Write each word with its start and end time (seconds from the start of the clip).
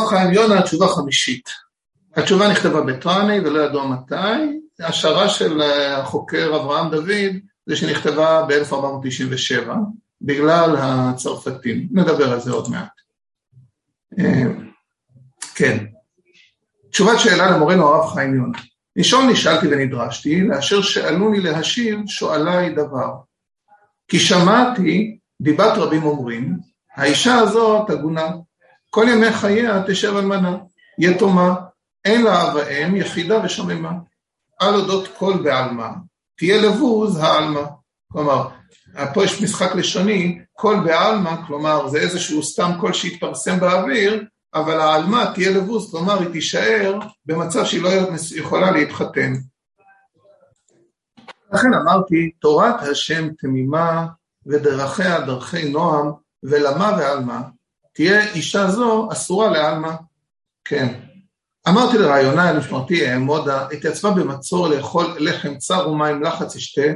חיים 0.00 0.32
יונה, 0.32 0.58
התשובה 0.58 0.88
חמישית. 0.88 1.48
התשובה 2.16 2.48
נכתבה 2.48 2.80
בטראני 2.80 3.40
ולא 3.40 3.60
ידוע 3.60 3.86
מתי. 3.86 4.60
השערה 4.80 5.28
של 5.28 5.62
החוקר 5.62 6.56
אברהם 6.56 6.90
דוד 6.90 7.36
זה 7.66 7.76
שנכתבה 7.76 8.46
ב-1497 8.48 9.70
בגלל 10.22 10.76
הצרפתים. 10.78 11.88
נדבר 11.90 12.32
על 12.32 12.40
זה 12.40 12.52
עוד 12.52 12.70
מעט. 12.70 12.90
אה, 14.18 14.42
כן. 15.54 15.84
תשובת 16.90 17.20
שאלה 17.20 17.50
למורנו 17.50 17.88
הרב 17.88 18.14
חיים 18.14 18.34
יונה. 18.34 18.58
ראשון 18.98 19.30
נשאלתי 19.30 19.66
ונדרשתי, 19.66 20.40
לאשר 20.40 20.82
שאלוני 20.82 21.40
להשיב 21.40 21.98
שואלי 22.06 22.70
דבר. 22.70 23.14
כי 24.08 24.18
שמעתי 24.18 25.18
דיבת 25.40 25.72
רבים 25.76 26.02
אומרים, 26.02 26.56
האישה 26.96 27.34
הזאת 27.34 27.90
עגונה, 27.90 28.28
כל 28.94 29.06
ימי 29.08 29.32
חייה 29.32 29.82
תשב 29.86 30.16
אלמנה, 30.16 30.56
יתומה, 30.98 31.54
אין 32.04 32.22
לה 32.22 32.42
אב 32.42 32.54
ואם, 32.54 32.96
יחידה 32.96 33.44
ושוממה. 33.44 33.90
על 34.60 34.74
אודות 34.74 35.08
כל 35.18 35.34
בעלמה, 35.44 35.92
תהיה 36.38 36.62
לבוז 36.62 37.16
העלמה. 37.16 37.66
כלומר, 38.12 38.48
פה 39.14 39.24
יש 39.24 39.42
משחק 39.42 39.74
לשוני, 39.74 40.38
כל 40.52 40.76
בעלמה, 40.84 41.46
כלומר 41.46 41.88
זה 41.88 41.98
איזשהו 41.98 42.42
סתם 42.42 42.70
קול 42.80 42.92
שהתפרסם 42.92 43.60
באוויר, 43.60 44.24
אבל 44.54 44.80
העלמה 44.80 45.32
תהיה 45.34 45.50
לבוז, 45.50 45.90
כלומר 45.90 46.20
היא 46.20 46.28
תישאר 46.28 46.98
במצב 47.26 47.64
שהיא 47.64 47.82
לא 47.82 47.90
יכולה 48.36 48.70
להתחתן. 48.70 49.32
לכן 51.52 51.74
אמרתי, 51.82 52.30
תורת 52.40 52.82
השם 52.82 53.28
תמימה 53.38 54.06
ודרכיה 54.46 55.20
דרכי 55.20 55.68
נועם 55.68 56.12
ולמה 56.42 56.96
ועלמה, 56.98 57.42
תהיה 57.94 58.32
אישה 58.32 58.70
זו 58.70 59.08
אסורה 59.12 59.50
לעלמה. 59.50 59.96
כן. 60.64 61.00
אמרתי 61.68 61.98
לרעיונה 61.98 62.50
אל 62.50 62.58
משמרתי 62.58 63.10
אעמודה, 63.10 63.68
התייצבה 63.68 64.10
במצור 64.10 64.68
לאכול 64.68 65.16
לחם 65.18 65.58
צר 65.58 65.88
ומים 65.88 66.22
לחץ 66.22 66.56
אשתה, 66.56 66.92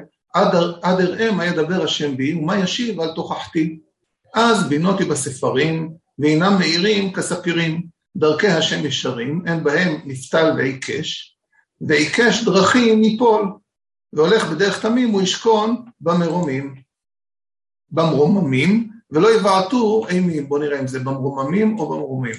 עד 0.83 1.01
אראה 1.01 1.33
מה 1.33 1.47
ידבר 1.47 1.85
השם 1.85 2.17
בי 2.17 2.35
ומה 2.35 2.59
ישיב 2.59 3.01
על 3.01 3.15
תוכחתי. 3.15 3.79
אז 4.35 4.69
בינותי 4.69 5.05
בספרים, 5.05 5.93
והינם 6.19 6.59
מאירים 6.59 7.13
כספירים, 7.13 7.87
דרכי 8.17 8.49
השם 8.49 8.87
ישרים, 8.87 9.43
אין 9.47 9.65
בהם 9.65 10.01
נפתל 10.05 10.53
ועיקש, 10.57 11.37
ועיקש 11.81 12.45
דרכים 12.45 13.05
ייפול, 13.05 13.53
והולך 14.13 14.51
בדרך 14.51 14.83
תמים 14.83 15.09
הוא 15.09 15.23
ישכון 15.23 15.85
במרומים. 16.01 16.75
במרוממים, 17.91 18.91
ולא 19.13 19.35
יבעטו 19.35 20.07
אימים, 20.09 20.49
בואו 20.49 20.61
נראה 20.61 20.81
אם 20.81 20.87
זה 20.87 20.99
במרוממים 20.99 21.79
או 21.79 21.89
במרומים. 21.89 22.35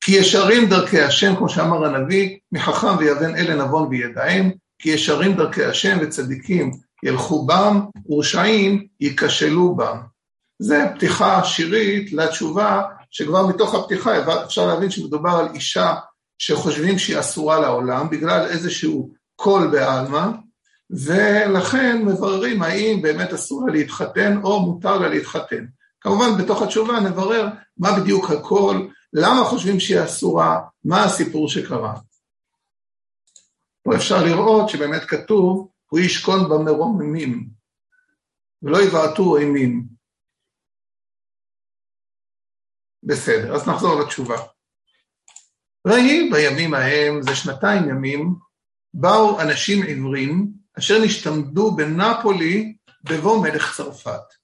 כי 0.00 0.12
ישרים 0.12 0.68
דרכי 0.68 1.00
השם, 1.00 1.36
כמו 1.36 1.48
שאמר 1.48 1.84
הנביא, 1.84 2.36
מחכם 2.52 2.98
ויבן 2.98 3.36
אלה 3.36 3.64
נבון 3.64 3.88
וידעם, 3.88 4.50
כי 4.78 4.90
ישרים 4.90 5.36
דרכי 5.36 5.64
השם 5.64 5.98
וצדיקים 6.02 6.70
ילכו 7.02 7.46
בם, 7.46 7.80
ורשעים 8.08 8.86
ייכשלו 9.00 9.74
בם. 9.74 9.96
זה 10.58 10.84
פתיחה 10.94 11.44
שירית 11.44 12.12
לתשובה, 12.12 12.82
שכבר 13.10 13.46
מתוך 13.46 13.74
הפתיחה 13.74 14.10
אפשר 14.44 14.66
להבין 14.66 14.90
שמדובר 14.90 15.30
על 15.30 15.48
אישה 15.54 15.94
שחושבים 16.38 16.98
שהיא 16.98 17.20
אסורה 17.20 17.60
לעולם, 17.60 18.10
בגלל 18.10 18.46
איזשהו 18.46 19.10
קול 19.36 19.66
בעלמא, 19.66 20.26
ולכן 20.90 22.02
מבררים 22.04 22.62
האם 22.62 23.02
באמת 23.02 23.32
אסור 23.32 23.66
לה 23.66 23.72
להתחתן 23.72 24.40
או 24.42 24.60
מותר 24.60 24.98
לה 24.98 25.08
להתחתן. 25.08 25.64
כמובן 26.00 26.42
בתוך 26.42 26.62
התשובה 26.62 27.00
נברר 27.00 27.46
מה 27.76 28.00
בדיוק 28.00 28.30
הקול, 28.30 28.90
למה 29.12 29.44
חושבים 29.44 29.80
שהיא 29.80 30.04
אסורה, 30.04 30.60
מה 30.84 31.04
הסיפור 31.04 31.48
שקרה. 31.48 31.94
פה 33.82 33.96
אפשר 33.96 34.24
לראות 34.24 34.68
שבאמת 34.68 35.04
כתוב, 35.04 35.68
הוא 35.90 36.00
ישכון 36.00 36.48
במרוממים, 36.48 37.48
ולא 38.62 38.82
יבעטו 38.82 39.36
אימים. 39.36 39.84
בסדר, 43.02 43.54
אז 43.54 43.68
נחזור 43.68 44.00
לתשובה. 44.00 44.36
ויהי 45.86 46.30
בימים 46.30 46.74
ההם, 46.74 47.22
זה 47.22 47.36
שנתיים 47.36 47.88
ימים, 47.88 48.34
באו 48.94 49.40
אנשים 49.40 49.82
עיוורים, 49.82 50.52
אשר 50.78 50.94
נשתמדו 51.04 51.76
בנפולי 51.76 52.76
בבוא 53.04 53.42
מלך 53.42 53.76
צרפת. 53.76 54.39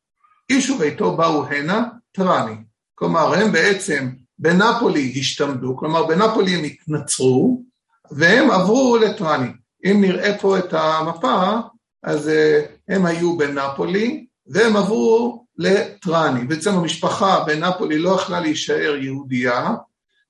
איש 0.51 0.71
וביתו 0.71 1.17
באו 1.17 1.47
הנה, 1.47 1.85
טראני. 2.13 2.57
כלומר, 2.95 3.35
הם 3.35 3.53
בעצם 3.53 4.09
בנפולי 4.39 5.15
השתמדו, 5.21 5.77
כלומר 5.77 6.07
בנפולי 6.07 6.55
הם 6.55 6.65
התנצרו, 6.65 7.63
והם 8.11 8.51
עברו 8.51 8.97
לטראני. 8.97 9.49
אם 9.85 10.01
נראה 10.01 10.39
פה 10.39 10.59
את 10.59 10.73
המפה, 10.73 11.59
אז 12.03 12.29
uh, 12.29 12.33
הם 12.89 13.07
היו 13.07 13.37
בנפולי, 13.37 14.27
והם 14.47 14.77
עברו 14.77 15.47
לטראני. 15.59 16.45
בעצם 16.45 16.75
המשפחה 16.75 17.45
בנפולי 17.45 17.99
לא 17.99 18.11
יכלה 18.11 18.41
להישאר 18.41 18.97
יהודייה, 19.01 19.75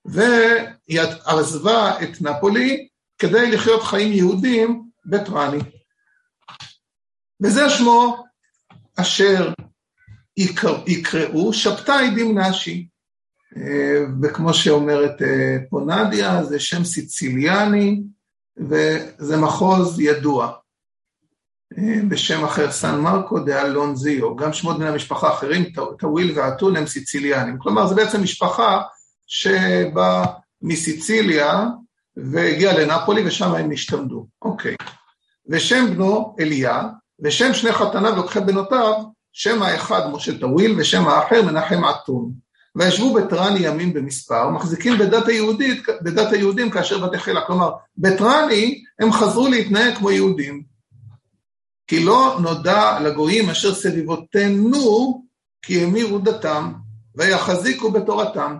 והיא 0.04 1.00
עזבה 1.24 2.02
את 2.02 2.22
נפולי 2.22 2.88
כדי 3.18 3.50
לחיות 3.50 3.82
חיים 3.82 4.12
יהודים 4.12 4.82
בטראני. 5.06 5.58
וזה 7.42 7.70
שמו 7.70 8.24
אשר 8.96 9.52
יקראו 10.86 11.52
שבתאי 11.52 12.10
דמנשי. 12.16 12.86
אה, 13.56 14.04
וכמו 14.22 14.54
שאומרת 14.54 15.22
אה, 15.22 15.56
פה 15.70 15.80
נדיה, 15.86 16.44
זה 16.44 16.60
שם 16.60 16.84
סיציליאני, 16.84 18.02
וזה 18.56 19.36
מחוז 19.36 20.00
ידוע. 20.00 20.52
אה, 21.78 22.00
בשם 22.08 22.44
אחר 22.44 22.72
סן 22.72 23.00
מרקו 23.00 23.38
דה 23.38 23.62
אלונזיו, 23.62 24.36
גם 24.36 24.52
שמות 24.52 24.78
בני 24.78 24.88
המשפחה 24.88 25.28
האחרים, 25.28 25.64
טוויל 25.98 26.38
ואתון 26.38 26.76
הם 26.76 26.86
סיציליאנים. 26.86 27.58
כלומר, 27.58 27.86
זה 27.86 27.94
בעצם 27.94 28.22
משפחה 28.22 28.82
שבאה 29.26 30.26
מסיציליה 30.62 31.66
והגיעה 32.16 32.78
לנפולי 32.78 33.26
ושם 33.26 33.54
הם 33.54 33.70
השתמדו. 33.70 34.26
אוקיי. 34.42 34.76
ושם 35.48 35.86
בנו 35.90 36.36
אליה, 36.40 36.82
ושם 37.20 37.54
שני 37.54 37.72
חתניו 37.72 38.16
לוקחי 38.16 38.40
בנותיו, 38.40 38.94
שם 39.38 39.62
האחד 39.62 40.10
משה 40.12 40.38
טוויל 40.38 40.74
ושם 40.78 41.08
האחר 41.08 41.42
מנחם 41.42 41.84
עטון. 41.84 42.32
וישבו 42.76 43.14
בטרני 43.14 43.58
ימים 43.58 43.92
במספר, 43.92 44.50
מחזיקים 44.50 44.98
בדת 44.98 45.28
היהודית, 45.28 45.82
בדת 46.02 46.32
היהודים 46.32 46.70
כאשר 46.70 47.04
בתחילה. 47.04 47.40
כלומר, 47.46 47.72
בטרני 47.98 48.84
הם 48.98 49.12
חזרו 49.12 49.48
להתנהג 49.48 49.94
כמו 49.94 50.10
יהודים. 50.10 50.62
כי 51.86 52.04
לא 52.04 52.38
נודע 52.42 53.00
לגויים 53.00 53.50
אשר 53.50 53.74
סביבותינו 53.74 55.24
כי 55.62 55.84
המירו 55.84 56.18
דתם 56.18 56.72
ויחזיקו 57.14 57.90
בתורתם. 57.90 58.56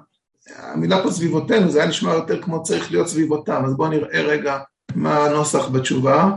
המילה 0.56 1.02
פה 1.02 1.10
סביבותינו, 1.10 1.70
זה 1.70 1.78
היה 1.78 1.88
נשמע 1.88 2.14
יותר 2.14 2.42
כמו 2.42 2.62
צריך 2.62 2.90
להיות 2.90 3.08
סביבותם, 3.08 3.62
אז 3.64 3.76
בואו 3.76 3.90
נראה 3.90 4.22
רגע 4.22 4.58
מה 4.94 5.24
הנוסח 5.24 5.68
בתשובה. 5.68 6.36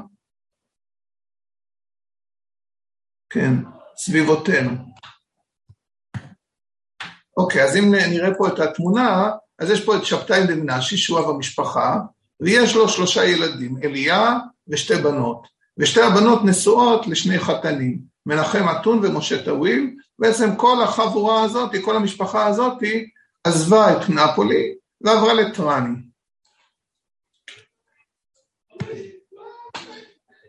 כן, 3.30 3.54
סביבותינו. 4.00 4.72
אוקיי, 7.38 7.64
אז 7.64 7.78
אם 7.78 7.96
נראה 7.96 8.30
פה 8.38 8.48
את 8.48 8.60
התמונה, 8.60 9.32
אז 9.60 9.70
יש 9.70 9.86
פה 9.86 9.96
את 9.96 10.06
שבתאי 10.06 10.48
דמנשי, 10.48 10.98
שהוא 10.98 11.20
אב 11.20 11.30
המשפחה, 11.30 11.98
ויש 12.40 12.76
לו 12.76 12.90
שלושה 12.90 13.26
ילדים, 13.26 13.78
אליה 13.84 14.38
ושתי 14.68 14.96
בנות. 14.96 15.48
ושתי 15.78 16.02
הבנות 16.02 16.40
נשואות 16.46 17.08
לשני 17.08 17.40
חתנים, 17.40 18.00
מנחם 18.26 18.66
אתון 18.70 19.00
ומשה 19.04 19.46
טוויל, 19.46 19.96
בעצם 20.20 20.56
כל 20.56 20.84
החבורה 20.84 21.44
הזאת, 21.44 21.72
כל 21.86 21.96
המשפחה 21.96 22.48
הזאת, 22.48 22.84
עזבה 23.44 23.98
את 23.98 24.10
נפולי 24.10 24.76
ועברה 25.02 25.34
לטראני. 25.34 25.96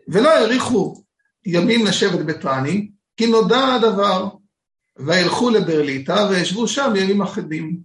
ולא 0.07 0.29
האריכו 0.29 1.03
ימים 1.45 1.85
לשבת 1.85 2.25
בטראני, 2.25 2.91
כי 3.21 3.27
נודע 3.27 3.73
הדבר, 3.73 4.27
וילכו 4.97 5.49
לברליטה 5.49 6.27
וישבו 6.29 6.67
שם 6.67 6.93
ימים 6.95 7.21
אחדים. 7.21 7.77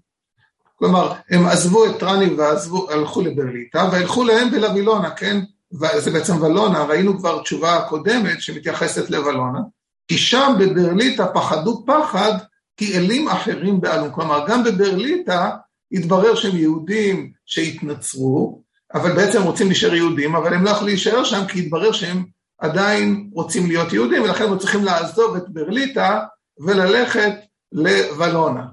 כלומר, 0.76 1.12
הם 1.30 1.46
עזבו 1.46 1.86
את 1.86 1.98
טראני 1.98 2.34
והלכו 2.34 3.20
לברליטה, 3.20 3.88
וילכו 3.92 4.24
להם 4.24 4.50
בלבילונה, 4.50 5.10
כן? 5.10 5.40
זה 5.70 6.10
בעצם 6.10 6.42
ולונה, 6.42 6.84
ראינו 6.84 7.18
כבר 7.18 7.42
תשובה 7.42 7.84
קודמת 7.88 8.40
שמתייחסת 8.40 9.10
לוולונה, 9.10 9.60
כי 10.08 10.18
שם 10.18 10.54
בברליטה 10.58 11.26
פחדו 11.26 11.84
פחד 11.86 12.32
כי 12.76 12.98
אלים 12.98 13.28
אחרים 13.28 13.80
בעלום. 13.80 14.10
כלומר, 14.10 14.44
גם 14.48 14.64
בברליטה 14.64 15.50
התברר 15.92 16.34
שהם 16.34 16.56
יהודים 16.56 17.32
שהתנצרו, 17.46 18.62
אבל 18.94 19.12
בעצם 19.12 19.42
רוצים 19.42 19.66
להישאר 19.66 19.94
יהודים, 19.94 20.36
אבל 20.36 20.54
הם 20.54 20.64
לא 20.64 20.70
יכולים 20.70 20.94
להישאר 20.94 21.24
שם 21.24 21.46
כי 21.48 21.58
התברר 21.58 21.92
שהם 21.92 22.35
עדיין 22.58 23.30
רוצים 23.32 23.66
להיות 23.66 23.92
יהודים, 23.92 24.22
ולכן 24.22 24.44
הם 24.44 24.58
צריכים 24.58 24.84
לעזוב 24.84 25.36
את 25.36 25.48
ברליטה 25.48 26.20
וללכת 26.58 27.32
לוולונה. 27.72 28.66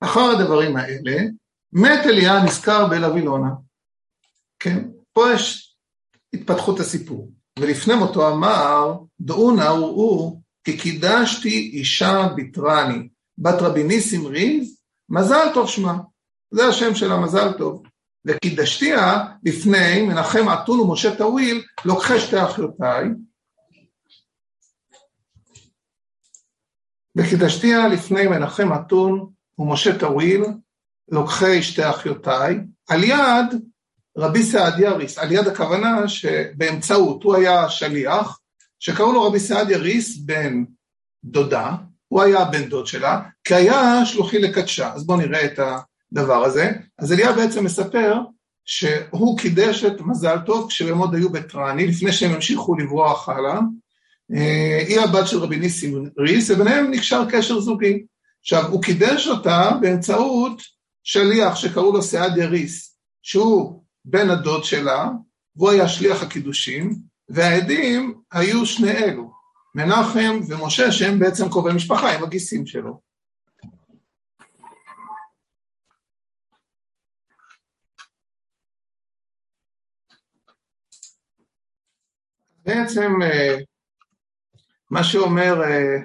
אחר 0.00 0.20
הדברים 0.20 0.76
האלה, 0.76 1.22
מת 1.72 2.06
אליה 2.06 2.44
נזכר 2.44 2.88
באלווילונה. 2.88 3.48
כן, 4.58 4.88
פה 5.12 5.32
יש 5.34 5.76
התפתחות 6.34 6.80
הסיפור. 6.80 7.32
ולפני 7.58 7.94
מותו 7.94 8.28
אמר, 8.32 8.94
דעו 9.20 9.56
נא 9.56 9.70
וראו, 9.70 10.40
כי 10.64 10.78
קידשתי 10.78 11.70
אישה 11.74 12.28
ביטרני, 12.36 13.08
בת 13.38 13.54
רבי 13.60 13.82
ניסים 13.82 14.26
ריז, 14.26 14.80
מזל 15.08 15.48
טוב 15.54 15.68
שמה. 15.68 15.98
זה 16.50 16.66
השם 16.66 16.94
של 16.94 17.12
המזל 17.12 17.52
טוב. 17.58 17.82
וקידשתיה 18.26 19.24
לפני 19.44 20.02
מנחם 20.02 20.46
אתון 20.52 20.80
ומשה 20.80 21.16
טוויל, 21.16 21.64
לוקחי 21.84 22.20
שתי 22.20 22.42
אחיותיי. 22.42 23.04
וקידשתיה 27.16 27.88
לפני 27.88 28.26
מנחם 28.26 28.68
אתון 28.72 29.30
ומשה 29.58 29.98
טוויל, 29.98 30.44
לוקחי 31.08 31.62
שתי 31.62 31.90
אחיותיי, 31.90 32.60
על 32.88 33.04
יד 33.04 33.62
רבי 34.18 34.42
סעדיה 34.42 34.92
ריס, 34.92 35.18
על 35.18 35.32
יד 35.32 35.46
הכוונה 35.46 36.08
שבאמצעות, 36.08 37.22
הוא 37.22 37.34
היה 37.34 37.70
שליח, 37.70 38.40
שקראו 38.78 39.12
לו 39.12 39.22
רבי 39.22 39.40
סעדיה 39.40 39.78
ריס 39.78 40.18
בן 40.18 40.64
דודה, 41.24 41.72
הוא 42.08 42.22
היה 42.22 42.44
בן 42.44 42.64
דוד 42.68 42.86
שלה, 42.86 43.22
כי 43.44 43.54
היה 43.54 44.06
שלוחי 44.06 44.38
לקדשה. 44.38 44.92
אז 44.92 45.06
בואו 45.06 45.18
נראה 45.18 45.44
את 45.44 45.58
הדבר 46.14 46.44
הזה. 46.44 46.72
אז 46.98 47.12
אליה 47.12 47.32
בעצם 47.32 47.64
מספר 47.64 48.14
שהוא 48.64 49.38
קידש 49.38 49.84
את 49.84 50.00
מזל 50.00 50.38
טוב 50.46 50.68
כשהם 50.68 50.98
עוד 50.98 51.14
היו 51.14 51.30
בטראני, 51.30 51.86
לפני 51.86 52.12
שהם 52.12 52.34
המשיכו 52.34 52.74
לברוח 52.74 53.28
הלאה. 53.28 53.58
אה, 54.34 54.84
היא 54.88 55.00
הבת 55.00 55.28
של 55.28 55.38
רבי 55.38 55.56
ניסים 55.56 56.10
ריס, 56.18 56.50
וביניהם 56.50 56.90
נקשר 56.90 57.24
קשר 57.30 57.60
זוגי. 57.60 58.04
עכשיו, 58.40 58.70
הוא 58.70 58.82
קידש 58.82 59.28
אותה 59.28 59.70
באמצעות 59.80 60.62
שליח 61.02 61.56
שקראו 61.56 61.92
לו 61.92 62.02
סעדיה 62.02 62.46
ריס, 62.46 62.96
שהוא 63.22 63.82
בן 64.04 64.30
הדוד 64.30 64.64
שלה, 64.64 65.08
והוא 65.56 65.70
היה 65.70 65.88
שליח 65.88 66.22
הקידושים, 66.22 66.94
והעדים 67.28 68.14
היו 68.32 68.66
שני 68.66 68.90
אלו, 68.90 69.30
מנחם 69.74 70.40
ומשה, 70.48 70.92
שהם 70.92 71.18
בעצם 71.18 71.48
קרובי 71.48 71.72
משפחה, 71.72 72.12
הם 72.12 72.24
הגיסים 72.24 72.66
שלו. 72.66 73.03
בעצם 82.64 83.22
אה, 83.22 83.56
מה 84.90 85.04
שאומר 85.04 85.62
אה, 85.62 85.96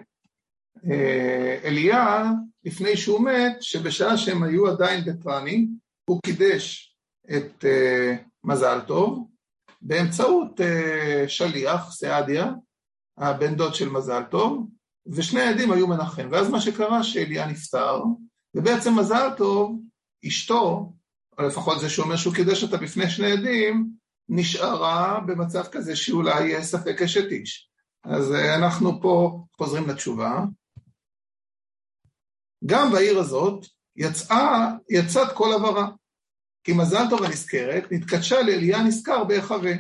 אה, 0.91 1.59
אליה 1.63 2.23
לפני 2.63 2.97
שהוא 2.97 3.21
מת, 3.21 3.61
שבשעה 3.61 4.17
שהם 4.17 4.44
היו 4.44 4.67
עדיין 4.67 5.06
בטראני, 5.06 5.67
הוא 6.06 6.21
קידש 6.25 6.95
את 7.38 7.65
מזל 8.44 8.79
טוב 8.88 9.27
באמצעות 9.81 10.59
שליח, 11.27 11.91
סעדיה, 11.91 12.51
הבן 13.17 13.56
דוד 13.56 13.75
של 13.75 13.89
מזל 13.89 14.23
טוב, 14.23 14.67
ושני 15.07 15.41
העדים 15.41 15.71
היו 15.71 15.88
מנחם. 15.88 16.27
ואז 16.31 16.50
מה 16.50 16.61
שקרה 16.61 17.03
שאליה 17.03 17.47
נפטר, 17.47 18.03
ובעצם 18.56 19.00
מזל 19.00 19.29
טוב, 19.38 19.79
אשתו, 20.27 20.94
או 21.38 21.44
לפחות 21.44 21.79
זה 21.79 21.89
שאומר 21.89 22.15
שהוא 22.15 22.35
קידש 22.35 22.63
אותה 22.63 22.77
בפני 22.77 23.09
שני 23.09 23.31
עדים, 23.31 23.98
נשארה 24.29 25.19
במצב 25.27 25.63
כזה 25.71 25.95
שאולי 25.95 26.63
ספק 26.63 27.01
אשת 27.01 27.31
איש. 27.31 27.69
אז 28.03 28.33
אה, 28.33 28.55
אנחנו 28.55 29.01
פה 29.01 29.43
חוזרים 29.57 29.89
לתשובה. 29.89 30.43
גם 32.65 32.91
בעיר 32.91 33.19
הזאת 33.19 33.65
יצאה, 33.95 34.71
יצאת 34.89 35.31
כל 35.33 35.53
עברה, 35.53 35.87
כי 36.63 36.73
מזל 36.73 37.03
טוב 37.09 37.23
הנזכרת 37.23 37.83
נתקדשה 37.91 38.41
לאליה 38.41 38.83
נזכר 38.83 39.23
בהיחווה. 39.23 39.73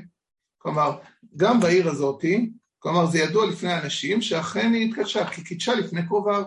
כלומר, 0.57 0.99
גם 1.35 1.59
בעיר 1.59 1.89
הזאתי 1.89 2.49
כלומר, 2.79 3.05
זה 3.05 3.19
ידוע 3.19 3.45
לפני 3.45 3.73
אנשים 3.73 4.21
שאכן 4.21 4.73
היא 4.73 4.89
התקדשה, 4.89 5.29
כי 5.29 5.43
קידשה 5.43 5.75
לפני 5.75 6.07
קרוביו. 6.07 6.43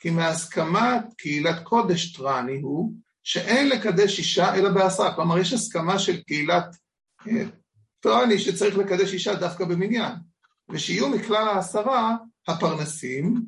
כי 0.00 0.10
מהסכמת 0.10 1.04
קהילת 1.16 1.62
קודש 1.62 2.16
טראני 2.16 2.60
הוא 2.60 2.92
שאין 3.22 3.68
לקדש 3.68 4.18
אישה 4.18 4.54
אלא 4.54 4.70
בעשרה. 4.70 5.14
כלומר, 5.14 5.38
יש 5.38 5.52
הסכמה 5.52 5.98
של 5.98 6.22
קהילת 6.22 6.76
אה, 7.28 7.44
טראני 8.00 8.38
שצריך 8.38 8.76
לקדש 8.76 9.12
אישה 9.12 9.34
דווקא 9.34 9.64
במניין. 9.64 10.12
ושיהיו 10.68 11.08
מכלל 11.08 11.48
העשרה 11.48 12.16
הפרנסים, 12.48 13.42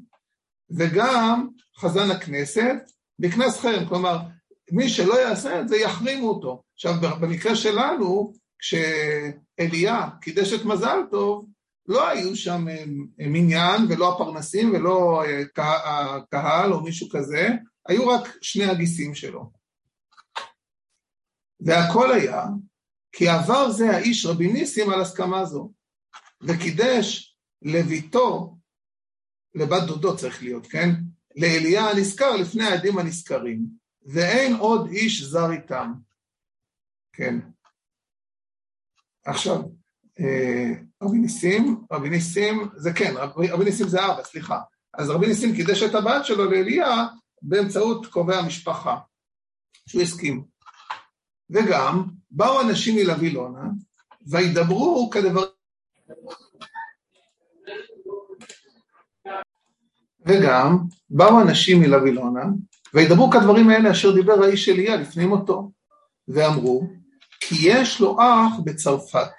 וגם 0.70 1.48
חזן 1.78 2.10
הכנסת 2.10 2.76
בקנס 3.18 3.60
חרם. 3.60 3.88
כלומר, 3.88 4.18
מי 4.72 4.88
שלא 4.88 5.20
יעשה 5.20 5.60
את 5.60 5.68
זה, 5.68 5.76
יחרימו 5.76 6.28
אותו. 6.28 6.62
עכשיו, 6.74 6.94
במקרה 7.20 7.56
שלנו, 7.56 8.32
כשאליה 8.58 10.08
קידש 10.20 10.52
את 10.52 10.64
מזל 10.64 10.98
טוב, 11.10 11.46
לא 11.86 12.08
היו 12.08 12.36
שם 12.36 12.68
אה, 12.68 12.84
מניין 13.18 13.82
ולא 13.88 14.14
הפרנסים 14.14 14.70
ולא 14.74 15.24
אה, 15.24 15.42
הקהל 15.56 16.72
או 16.72 16.80
מישהו 16.80 17.08
כזה, 17.10 17.48
היו 17.88 18.08
רק 18.08 18.36
שני 18.40 18.64
הגיסים 18.64 19.14
שלו. 19.14 19.50
והכל 21.60 22.12
היה 22.12 22.44
כי 23.12 23.28
עבר 23.28 23.70
זה 23.70 23.90
האיש 23.90 24.26
רבי 24.26 24.52
ניסים 24.52 24.90
על 24.90 25.00
הסכמה 25.00 25.44
זו, 25.44 25.72
וקידש 26.40 27.36
לביתו, 27.62 28.56
לבת 29.54 29.82
דודו 29.82 30.16
צריך 30.16 30.42
להיות, 30.42 30.66
כן? 30.66 30.90
לאליה 31.36 31.90
הנזכר 31.90 32.36
לפני 32.36 32.64
העדים 32.64 32.98
הנזכרים, 32.98 33.66
ואין 34.02 34.54
עוד 34.54 34.90
איש 34.90 35.22
זר 35.22 35.52
איתם. 35.52 35.92
כן. 37.12 37.38
עכשיו, 39.24 39.62
אה, 40.20 40.70
רבי 41.02 41.18
ניסים, 41.18 41.84
רבי 41.92 42.10
ניסים, 42.10 42.68
זה 42.76 42.92
כן, 42.92 43.14
רבי, 43.16 43.50
רבי 43.50 43.64
ניסים 43.64 43.88
זה 43.88 44.06
אבא, 44.06 44.24
סליחה. 44.24 44.60
אז 44.94 45.10
רבי 45.10 45.26
ניסים 45.26 45.54
קידש 45.56 45.82
את 45.82 45.94
הבת 45.94 46.24
שלו 46.24 46.50
לאליה 46.50 47.06
באמצעות 47.42 48.06
קרובי 48.06 48.34
המשפחה, 48.34 48.98
שהוא 49.88 50.02
הסכים. 50.02 50.44
וגם 51.50 52.04
באו 52.32 52.60
אנשים 52.60 52.96
מלווילונה 52.96 53.68
וידברו 54.26 55.10
כדבר... 55.10 55.44
וגם 60.26 60.78
באו 61.10 61.40
אנשים 61.40 61.80
מלווילונה 61.80 62.44
וידברו 62.94 63.30
כדברים 63.30 63.70
האלה 63.70 63.90
אשר 63.90 64.14
דיבר 64.14 64.44
האיש 64.44 64.68
אליה 64.68 64.96
לפני 64.96 65.26
מותו 65.26 65.70
ואמרו 66.28 66.86
כי 67.40 67.54
יש 67.60 68.00
לו 68.00 68.16
אח 68.20 68.60
בצרפת 68.64 69.30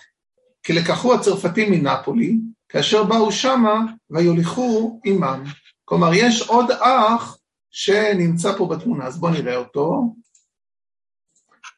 כי 0.64 0.74
לקחו 0.74 1.14
הצרפתים 1.14 1.72
מנפולי, 1.72 2.38
כאשר 2.70 3.04
באו 3.04 3.32
שמה 3.32 3.80
ויוליכו 4.10 5.00
עמם. 5.06 5.44
כלומר, 5.86 6.14
יש 6.14 6.42
עוד 6.42 6.72
אח 6.72 7.38
שנמצא 7.72 8.58
פה 8.58 8.66
בתמונה, 8.68 9.06
אז 9.06 9.20
בואו 9.20 9.32
נראה 9.32 9.56
אותו. 9.56 10.16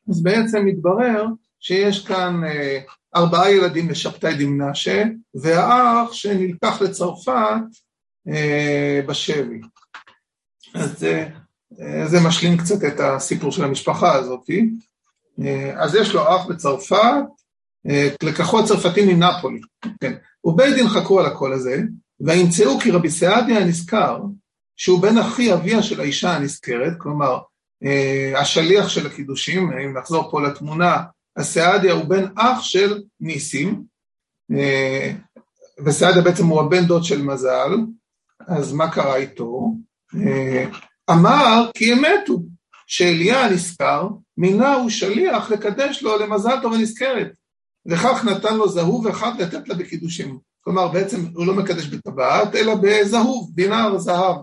אז 0.10 0.24
בעצם 0.24 0.66
מתברר 0.66 1.26
שיש 1.60 2.08
כאן 2.08 2.42
אה, 2.44 2.80
ארבעה 3.16 3.52
ילדים 3.52 3.90
לשבתאי 3.90 4.36
דמנשה, 4.36 5.04
והאח 5.36 6.14
שנלקח 6.14 6.82
לצרפת 6.82 7.62
אה, 8.28 9.00
בשבי. 9.08 9.62
אז 10.74 11.04
אה, 11.04 12.08
זה 12.08 12.18
משלים 12.28 12.58
קצת 12.58 12.84
את 12.88 13.00
הסיפור 13.00 13.52
של 13.52 13.64
המשפחה 13.64 14.14
הזאת. 14.14 14.50
אז 15.76 15.96
יש 15.96 16.14
לו 16.14 16.22
אח 16.22 16.46
בצרפת, 16.46 17.24
לקחו 18.24 18.60
הצרפתים 18.60 19.08
מנפולי, 19.08 19.60
כן, 20.02 20.14
ובית 20.44 20.76
דין 20.76 20.88
חקרו 20.88 21.20
על 21.20 21.26
הקול 21.26 21.54
הזה, 21.54 21.82
וימצאו 22.20 22.80
כי 22.80 22.92
רבי 22.92 23.10
סעדיה 23.10 23.60
הנזכר, 23.60 24.20
שהוא 24.76 25.02
בן 25.02 25.18
אחי 25.18 25.54
אביה 25.54 25.84
של 25.84 26.02
האישה 26.02 26.36
הנזכרת, 26.36 26.94
כלומר, 26.98 27.40
השליח 28.36 28.90
של 28.90 29.08
הקידושים, 29.08 29.72
אם 29.72 29.98
נחזור 29.98 30.32
פה 30.32 30.42
לתמונה, 30.42 31.04
הסעדיה 31.38 31.94
הוא 31.94 32.06
בן 32.06 32.26
אח 32.36 32.62
של 32.62 33.02
ניסים, 33.20 33.84
אה, 34.52 35.12
וסעדיה 35.86 36.22
בעצם 36.22 36.46
הוא 36.46 36.62
הבן 36.62 36.86
דוד 36.86 37.04
של 37.04 37.22
מזל, 37.22 37.72
אז 38.48 38.74
מה 38.74 38.92
קרה 38.92 39.16
איתו? 39.16 39.74
אמר 41.12 41.70
כי 41.74 41.94
הם 41.94 42.00
מתו, 42.02 42.40
שאליה 42.88 43.46
הנזכר, 43.46 44.08
מינה 44.38 44.74
הוא 44.74 44.90
שליח 44.90 45.52
לקדש 45.52 46.04
לו 46.04 46.18
למזל 46.18 46.62
טוב 46.62 46.74
הנזכרת. 46.74 47.32
וכך 47.86 48.26
נתן 48.26 48.58
לו 48.58 48.70
זהוב 48.70 49.08
אחד 49.08 49.42
לתת 49.42 49.70
לה 49.70 49.76
בקידושים. 49.76 50.40
כלומר, 50.62 50.88
בעצם 50.88 51.26
הוא 51.34 51.46
לא 51.46 51.54
מקדש 51.54 51.86
בטבעת, 51.86 52.56
אלא 52.56 52.76
בזהוב, 52.76 53.52
דינר 53.56 53.98
זהב. 53.98 54.36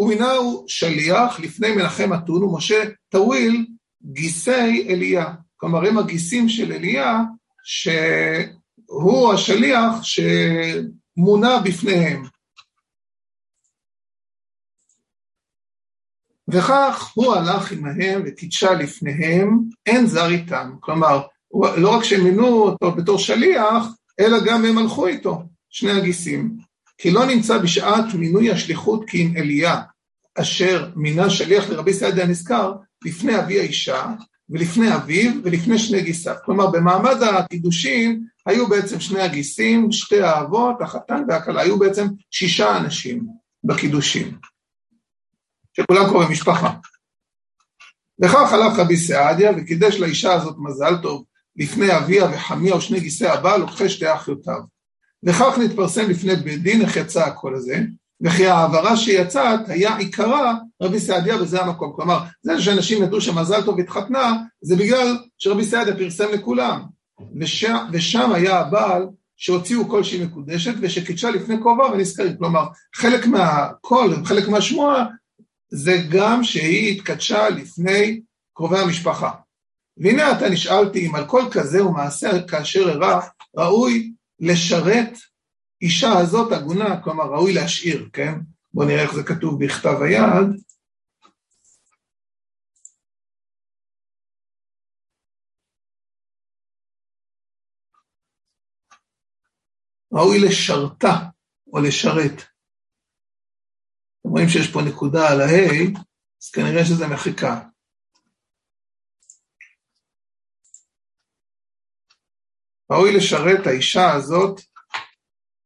ומינהו 0.00 0.64
שליח 0.68 1.40
לפני 1.40 1.72
מנחם 1.72 2.14
אתון 2.14 2.42
ומשה 2.42 2.84
טוויל 3.08 3.66
גיסי 4.02 4.86
אליה. 4.88 5.34
כלומר, 5.56 5.86
הם 5.86 5.98
הגיסים 5.98 6.48
של 6.48 6.72
אליה, 6.72 7.20
שהוא 7.64 9.32
השליח 9.32 10.02
שמונה 10.02 11.58
בפניהם. 11.64 12.22
וכך 16.48 17.12
הוא 17.14 17.34
הלך 17.34 17.72
עמהם 17.72 18.22
וקידשה 18.26 18.72
לפניהם, 18.72 19.60
אין 19.86 20.06
זר 20.06 20.30
איתם. 20.30 20.70
כלומר, 20.80 21.22
לא 21.52 21.96
רק 21.96 22.04
שהם 22.04 22.24
מינו 22.24 22.46
אותו 22.46 22.92
בתור 22.92 23.18
שליח, 23.18 23.86
אלא 24.20 24.38
גם 24.46 24.64
הם 24.64 24.78
הלכו 24.78 25.06
איתו, 25.06 25.42
שני 25.70 25.90
הגיסים. 25.90 26.56
כי 26.98 27.10
לא 27.10 27.26
נמצא 27.26 27.58
בשעת 27.58 28.14
מינוי 28.14 28.50
השליחות 28.50 29.04
כי 29.08 29.22
אם 29.22 29.36
אליה, 29.36 29.82
אשר 30.40 30.90
מינה 30.96 31.30
שליח 31.30 31.68
לרבי 31.68 31.92
סעדיה 31.92 32.24
הנזכר, 32.24 32.72
לפני 33.04 33.38
אבי 33.38 33.60
האישה, 33.60 34.06
ולפני 34.50 34.94
אביו, 34.94 35.32
ולפני 35.44 35.78
שני 35.78 36.02
גיסיו. 36.02 36.34
כלומר, 36.44 36.70
במעמד 36.70 37.22
הקידושין 37.22 38.24
היו 38.46 38.68
בעצם 38.68 39.00
שני 39.00 39.20
הגיסים, 39.20 39.92
שתי 39.92 40.22
האבות, 40.22 40.82
החתן 40.82 41.22
והכלה, 41.28 41.62
היו 41.62 41.78
בעצם 41.78 42.06
שישה 42.30 42.76
אנשים 42.76 43.26
בקידושין. 43.64 44.36
שכולם 45.76 46.08
קוראים 46.08 46.30
משפחה. 46.30 46.74
וכך 48.22 48.52
הלך 48.52 48.78
רבי 48.78 48.96
סעדיה 48.96 49.52
וקידש 49.56 49.96
לאישה 49.96 50.32
הזאת 50.32 50.56
מזל 50.58 50.96
טוב 51.02 51.24
לפני 51.56 51.96
אביה 51.96 52.24
וחמיה 52.24 52.76
ושני 52.76 53.00
גיסי 53.00 53.26
הבעל 53.26 53.60
לוקחי 53.60 53.88
שתי 53.88 54.14
אחיותיו. 54.14 54.60
וכך 55.22 55.58
נתפרסם 55.58 56.10
לפני 56.10 56.36
בית 56.36 56.62
דין 56.62 56.82
יצא 56.96 57.24
הקול 57.24 57.54
הזה, 57.54 57.80
וכי 58.22 58.46
ההעברה 58.46 58.96
שיצאת 58.96 59.68
היה 59.68 59.96
עיקרה 59.96 60.54
רבי 60.82 61.00
סעדיה 61.00 61.42
וזה 61.42 61.62
המקום. 61.62 61.92
כלומר, 61.96 62.18
זה 62.42 62.62
שאנשים 62.62 63.02
ידעו 63.02 63.20
שמזל 63.20 63.62
טוב 63.62 63.80
התחתנה, 63.80 64.36
זה 64.62 64.76
בגלל 64.76 65.18
שרבי 65.38 65.64
סעדיה 65.64 65.96
פרסם 65.96 66.28
לכולם. 66.32 66.80
ושם, 67.40 67.76
ושם 67.92 68.32
היה 68.32 68.60
הבעל 68.60 69.06
שהוציאו 69.36 69.88
קול 69.88 70.02
שהיא 70.02 70.26
מקודשת 70.26 70.74
ושקידשה 70.80 71.30
לפני 71.30 71.56
כובע 71.62 71.84
ונזכרים. 71.84 72.36
כלומר, 72.36 72.66
חלק 72.94 73.26
מהקול, 73.26 74.24
חלק 74.24 74.48
מהשמועה, 74.48 75.06
זה 75.70 76.02
גם 76.10 76.44
שהיא 76.44 76.96
התקדשה 76.96 77.48
לפני 77.48 78.20
קרובי 78.54 78.78
המשפחה. 78.78 79.30
והנה 79.96 80.32
אתה 80.32 80.48
נשאלתי 80.48 81.06
אם 81.06 81.14
על 81.14 81.26
כל 81.26 81.42
כזה 81.50 81.86
ומעשה 81.86 82.42
כאשר 82.42 82.88
אירע, 82.88 83.20
ראוי 83.56 84.12
לשרת 84.40 85.18
אישה 85.82 86.08
הזאת 86.18 86.52
עגונה, 86.52 87.02
כלומר 87.04 87.24
ראוי 87.24 87.52
להשאיר, 87.54 88.08
כן? 88.12 88.32
בואו 88.74 88.88
נראה 88.88 89.02
איך 89.02 89.14
זה 89.14 89.22
כתוב 89.22 89.64
בכתב 89.64 90.02
היד. 90.02 90.62
ראוי 100.12 100.38
לשרתה 100.48 101.14
או 101.72 101.78
לשרת. 101.80 102.42
אתם 104.20 104.30
רואים 104.30 104.48
שיש 104.48 104.72
פה 104.72 104.80
נקודה 104.88 105.32
על 105.32 105.40
ה-ה, 105.40 106.00
אז 106.42 106.50
כנראה 106.50 106.84
שזה 106.84 107.06
מחיקה. 107.06 107.60
ראוי 112.92 113.16
לשרת 113.16 113.66
האישה 113.66 114.12
הזאת, 114.12 114.60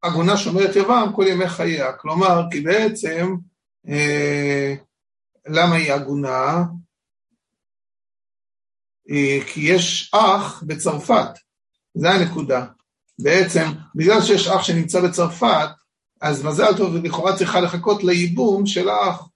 עגונה 0.05 0.37
שומרת 0.37 0.77
יבם 0.77 1.13
כל 1.17 1.25
ימי 1.29 1.49
חייה. 1.49 1.93
כלומר, 1.93 2.43
כי 2.51 2.61
בעצם, 2.61 3.35
אה, 3.89 4.75
למה 5.47 5.75
היא 5.75 5.93
עגונה? 5.93 6.65
אה, 9.11 9.39
כי 9.47 9.61
יש 9.61 10.11
אח 10.15 10.63
בצרפת, 10.67 11.39
זה 11.95 12.11
הנקודה. 12.11 12.67
בעצם, 13.19 13.65
בגלל 13.95 14.23
שיש 14.23 14.49
אח 14.49 14.63
שנמצא 14.63 15.01
בצרפת, 15.01 15.69
אז 16.21 16.45
מזל 16.45 16.77
טוב, 16.77 16.97
לכאורה 16.97 17.37
צריכה 17.37 17.61
לחכות 17.61 18.05
לייבום 18.05 18.67
של 18.67 18.89
האח. 18.89 19.29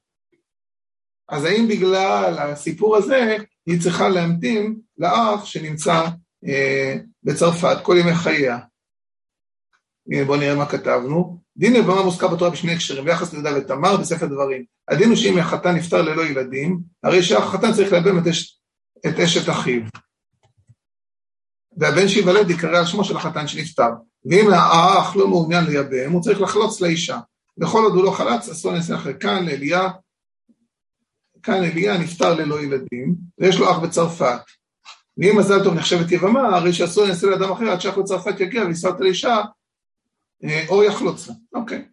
אז 1.28 1.44
האם 1.44 1.68
בגלל 1.68 2.38
הסיפור 2.38 2.96
הזה 2.96 3.36
היא 3.66 3.80
צריכה 3.80 4.08
להמתין 4.08 4.76
לאח 4.98 5.44
שנמצא 5.44 6.06
אה, 6.46 6.96
בצרפת 7.22 7.76
כל 7.82 7.96
ימי 8.00 8.14
חייה? 8.14 8.58
הנה 10.10 10.24
בואו 10.24 10.38
נראה 10.38 10.54
מה 10.54 10.66
כתבנו. 10.66 11.38
דין 11.56 11.72
לבמה 11.72 12.02
מוזכר 12.02 12.28
בתורה 12.28 12.50
בשני 12.50 12.72
הקשרים, 12.72 13.04
ביחס 13.04 13.32
ליהודה 13.32 13.50
ותמר 13.56 13.96
בספר 13.96 14.26
דברים. 14.26 14.64
הדין 14.88 15.08
הוא 15.08 15.16
שאם 15.16 15.38
החתן 15.38 15.76
נפטר 15.76 16.02
ללא 16.02 16.26
ילדים, 16.26 16.80
הרי 17.02 17.22
שהחתן 17.22 17.72
צריך 17.72 17.92
לאבם 17.92 18.18
את, 18.18 18.26
אש, 18.26 18.60
את 19.06 19.20
אשת 19.20 19.48
אחיו. 19.50 19.82
והבן 21.76 22.08
שייוולד 22.08 22.50
יקרא 22.50 22.78
על 22.78 22.86
שמו 22.86 23.04
של 23.04 23.16
החתן 23.16 23.46
שנפטר. 23.46 23.90
ואם 24.30 24.50
האח 24.52 25.16
לא 25.16 25.28
מעוניין 25.28 25.64
לייבם, 25.64 26.12
הוא 26.12 26.22
צריך 26.22 26.40
לחלוץ 26.40 26.80
לאישה. 26.80 27.18
וכל 27.60 27.84
עוד 27.84 27.94
הוא 27.94 28.04
לא 28.04 28.10
חלץ, 28.10 28.66
נעשה 28.66 28.94
אחרי 28.94 29.14
כאן 29.20 29.44
לאליה, 29.46 29.88
כאן 31.42 31.64
אליה 31.64 31.98
נפטר 31.98 32.34
ללא 32.34 32.60
ילדים, 32.60 33.14
ויש 33.38 33.58
לו 33.58 33.70
אח 33.70 33.78
בצרפת. 33.78 34.40
ואם 35.18 35.38
מזל 35.38 35.64
טוב 35.64 35.74
נחשבת 35.74 36.12
יבמה, 36.12 36.56
הרי 36.56 36.72
שאסור 36.72 37.06
נעשה 37.06 37.26
לאדם 37.26 37.52
אחר 37.52 37.70
עד 37.70 37.80
שאח 37.80 37.98
בצרפת 37.98 38.40
יגיע 38.40 38.64
ויסע 38.64 38.88
אותה 38.88 39.04
לאישה, 39.04 39.34
אה, 39.36 39.42
או 40.68 40.84
יחלוץ 40.84 41.28
לה. 41.28 41.34
אוקיי. 41.54 41.84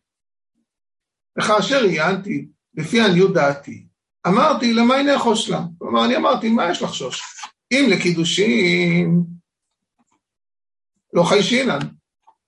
וכאשר 1.37 1.83
עיינתי, 1.83 2.47
לפי 2.73 3.01
עניות 3.01 3.33
דעתי, 3.33 3.87
אמרתי, 4.27 4.73
למה 4.73 4.95
הנה 4.95 5.15
אחוש 5.15 5.49
לה? 5.49 5.61
כלומר, 5.77 6.05
אני 6.05 6.15
אמרתי, 6.15 6.49
מה 6.49 6.71
יש 6.71 6.81
לחשוש? 6.81 7.21
אם 7.71 7.85
לקידושים 7.89 9.25
לא 11.13 11.23
חיישינן, 11.23 11.79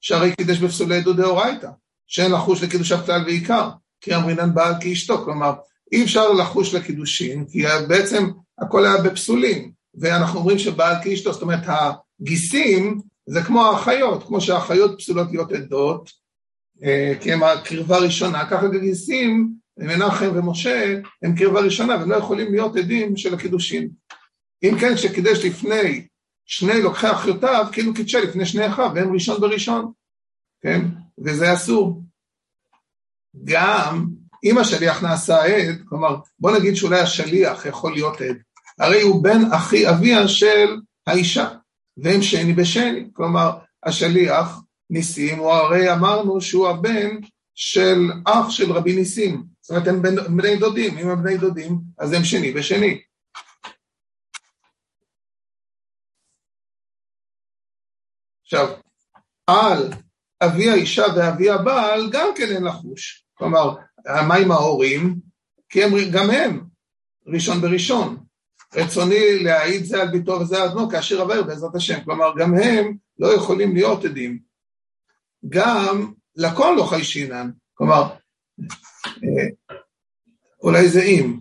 שהרי 0.01 0.35
קידש 0.35 0.57
בפסולי 0.57 0.97
עדות 0.97 1.17
דאורייתא, 1.17 1.69
שאין 2.07 2.31
לחוש 2.31 2.63
לקידושיו 2.63 2.97
כלל 3.05 3.23
ועיקר, 3.25 3.69
כי 4.01 4.15
אמרינן 4.15 4.53
בעל 4.53 4.73
כאשתו, 4.81 5.25
כלומר, 5.25 5.53
אי 5.91 6.03
אפשר 6.03 6.31
לחוש 6.31 6.73
לקידושין, 6.73 7.45
כי 7.51 7.63
בעצם 7.87 8.29
הכל 8.59 8.85
היה 8.85 9.01
בפסולים, 9.01 9.71
ואנחנו 9.99 10.39
אומרים 10.39 10.59
שבעל 10.59 10.95
כאשתו, 11.03 11.33
זאת 11.33 11.41
אומרת, 11.41 11.63
הגיסים 12.21 13.01
זה 13.27 13.41
כמו 13.43 13.65
האחיות, 13.65 14.23
כמו 14.27 14.41
שהאחיות 14.41 14.97
פסולות 14.97 15.27
להיות 15.31 15.51
עדות, 15.51 16.11
אה, 16.83 17.13
כי 17.21 17.33
הם 17.33 17.43
הקרבה 17.43 17.97
ראשונה, 17.97 18.49
ככה 18.49 18.65
הגיסים, 18.65 19.53
מנחם 19.77 20.29
ומשה, 20.35 20.99
הם 21.23 21.35
קרבה 21.35 21.59
ראשונה, 21.59 21.97
והם 21.97 22.11
לא 22.11 22.15
יכולים 22.15 22.51
להיות 22.51 22.75
עדים 22.75 23.17
של 23.17 23.33
הקידושין. 23.33 23.89
אם 24.63 24.75
כן, 24.79 24.95
כשקידש 24.95 25.45
לפני 25.45 26.07
שני 26.45 26.81
לוקחי 26.81 27.11
אחיותיו, 27.11 27.65
כאילו 27.71 27.93
קידשה 27.93 28.19
לפני 28.19 28.45
שני 28.45 28.67
אחיו, 28.67 28.91
והם 28.95 29.13
ראשון 29.13 29.41
בראשון, 29.41 29.91
כן? 30.61 30.81
וזה 31.25 31.53
אסור. 31.53 32.03
גם 33.43 34.05
אם 34.43 34.57
השליח 34.57 35.03
נעשה 35.03 35.43
עד, 35.43 35.81
כלומר, 35.89 36.15
בוא 36.39 36.57
נגיד 36.57 36.75
שאולי 36.75 36.99
השליח 36.99 37.65
יכול 37.65 37.93
להיות 37.93 38.21
עד, 38.21 38.37
הרי 38.79 39.01
הוא 39.01 39.23
בן 39.23 39.51
אחי 39.51 39.89
אביה 39.89 40.27
של 40.27 40.77
האישה, 41.07 41.49
והם 41.97 42.21
שני 42.21 42.53
בשני, 42.53 43.09
כלומר, 43.13 43.57
השליח 43.83 44.61
ניסים, 44.89 45.39
הוא 45.39 45.51
הרי 45.51 45.93
אמרנו 45.93 46.41
שהוא 46.41 46.67
הבן 46.67 47.09
של 47.55 47.97
אח 48.25 48.49
של 48.49 48.71
רבי 48.71 48.95
ניסים, 48.95 49.43
זאת 49.61 49.69
אומרת 49.71 49.87
הם 49.87 50.37
בני 50.37 50.55
דודים, 50.55 50.97
אם 50.97 51.09
הם 51.09 51.23
בני 51.23 51.37
דודים, 51.37 51.79
אז 51.99 52.13
הם 52.13 52.23
שני 52.23 52.51
בשני. 52.51 53.01
עכשיו, 58.43 58.67
על 59.47 59.93
אבי 60.43 60.69
האישה 60.69 61.03
ואבי 61.15 61.49
הבעל 61.49 62.09
גם 62.11 62.29
כן 62.37 62.55
אין 62.55 62.63
לחוש. 62.63 63.25
כלומר, 63.33 63.75
מה 64.27 64.35
עם 64.35 64.51
ההורים? 64.51 65.15
כי 65.69 65.83
הם, 65.83 65.91
גם 66.13 66.29
הם 66.29 66.65
ראשון 67.27 67.61
בראשון. 67.61 68.26
רצוני 68.75 69.43
להעיד 69.43 69.83
זה 69.83 70.01
על 70.01 70.07
ביתו 70.07 70.31
וזה 70.31 70.63
על 70.63 70.69
בנו 70.69 70.89
כאשר 70.89 71.21
עבר 71.21 71.43
בעזרת 71.43 71.75
השם. 71.75 72.03
כלומר, 72.03 72.33
גם 72.37 72.53
הם 72.63 72.97
לא 73.19 73.27
יכולים 73.35 73.73
להיות 73.73 74.05
עדים. 74.05 74.39
גם 75.49 76.13
לכל 76.35 76.73
לא 76.77 76.83
חיישינן. 76.83 77.51
כלומר, 77.73 78.01
אה, 79.23 79.47
אולי 80.63 80.89
זה 80.89 81.01
אם. 81.01 81.39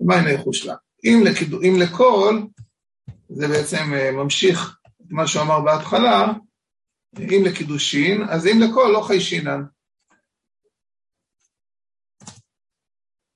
מה 0.00 0.16
הנה 0.16 0.30
יחוש 0.30 0.66
לה? 0.66 0.74
אם, 1.04 1.20
לקידו, 1.24 1.62
אם 1.62 1.76
לכל, 1.80 2.42
זה 3.28 3.48
בעצם 3.48 3.94
אה, 3.94 4.10
ממשיך 4.12 4.78
את 5.00 5.06
מה 5.10 5.26
שהוא 5.26 5.42
אמר 5.42 5.60
בהתחלה, 5.60 6.32
אם 7.18 7.42
לקידושין, 7.44 8.22
אז 8.22 8.46
אם 8.46 8.60
לכל 8.60 8.90
לא 8.92 9.00
חיישינן. 9.00 9.62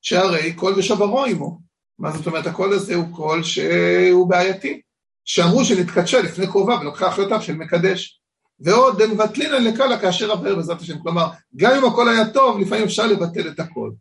שהרי 0.03 0.53
קול 0.53 0.75
ושברו 0.77 1.25
עמו. 1.25 1.59
מה 1.99 2.11
זאת 2.11 2.27
אומרת, 2.27 2.47
הקול 2.47 2.73
הזה 2.73 2.95
הוא 2.95 3.17
קול 3.17 3.43
שהוא 3.43 4.29
בעייתי. 4.29 4.81
שאמרו 5.25 5.65
שנתקדשה 5.65 6.23
לפני 6.23 6.47
קרובה 6.47 6.79
ולוקחה 6.81 7.07
החלטה 7.07 7.41
של 7.41 7.55
מקדש. 7.55 8.21
ועוד 8.61 9.03
על 9.03 9.69
לקלה 9.69 9.99
כאשר 9.99 10.33
עבר 10.33 10.55
בעזרת 10.55 10.81
השם. 10.81 10.99
כלומר, 10.99 11.27
גם 11.57 11.73
אם 11.75 11.85
הקול 11.85 12.09
היה 12.09 12.29
טוב, 12.29 12.59
לפעמים 12.59 12.85
אפשר 12.85 13.07
לבטל 13.07 13.49
את 13.49 13.61
הקול. 13.61 13.93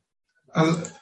אז 0.53 0.93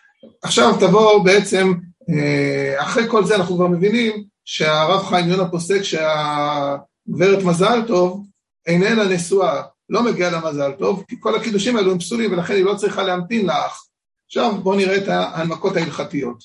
עכשיו 0.41 0.75
תבואו 0.79 1.23
בעצם, 1.23 1.73
אה, 2.09 2.83
אחרי 2.83 3.03
כל 3.09 3.25
זה 3.25 3.35
אנחנו 3.35 3.55
כבר 3.55 3.67
מבינים 3.67 4.23
שהרב 4.45 5.05
חיים 5.05 5.29
יונה 5.29 5.49
פוסק 5.49 5.81
שהגברת 5.81 7.43
מזל 7.43 7.81
טוב 7.87 8.25
איננה 8.67 9.03
נשואה, 9.03 9.61
לא 9.89 10.03
מגיעה 10.03 10.31
למזל 10.31 10.71
טוב, 10.71 11.03
כי 11.07 11.15
כל 11.19 11.35
הקידושים 11.35 11.77
האלו 11.77 11.91
הם 11.91 11.99
פסולים 11.99 12.31
ולכן 12.31 12.53
היא 12.53 12.65
לא 12.65 12.75
צריכה 12.75 13.03
להמתין 13.03 13.45
לאח. 13.45 13.85
עכשיו 14.29 14.61
בואו 14.63 14.77
נראה 14.77 14.97
את 14.97 15.07
ההנמקות 15.07 15.75
ההלכתיות. 15.75 16.43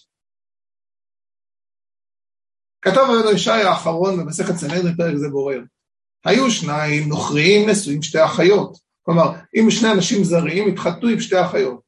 כתב 2.82 3.00
רבי 3.08 3.34
ישי 3.34 3.50
האחרון 3.50 4.16
במסכת 4.16 4.54
סנהדרין 4.54 4.96
פרק 4.96 5.16
זה 5.16 5.28
בורר. 5.28 5.60
היו 6.24 6.50
שניים 6.50 7.08
נוכריים 7.08 7.70
נשואים 7.70 8.02
שתי 8.02 8.24
אחיות. 8.24 8.78
כלומר, 9.02 9.32
אם 9.56 9.70
שני 9.70 9.92
אנשים 9.92 10.24
זרים 10.24 10.68
התחתנו 10.68 11.08
עם 11.08 11.20
שתי 11.20 11.40
אחיות. 11.40 11.80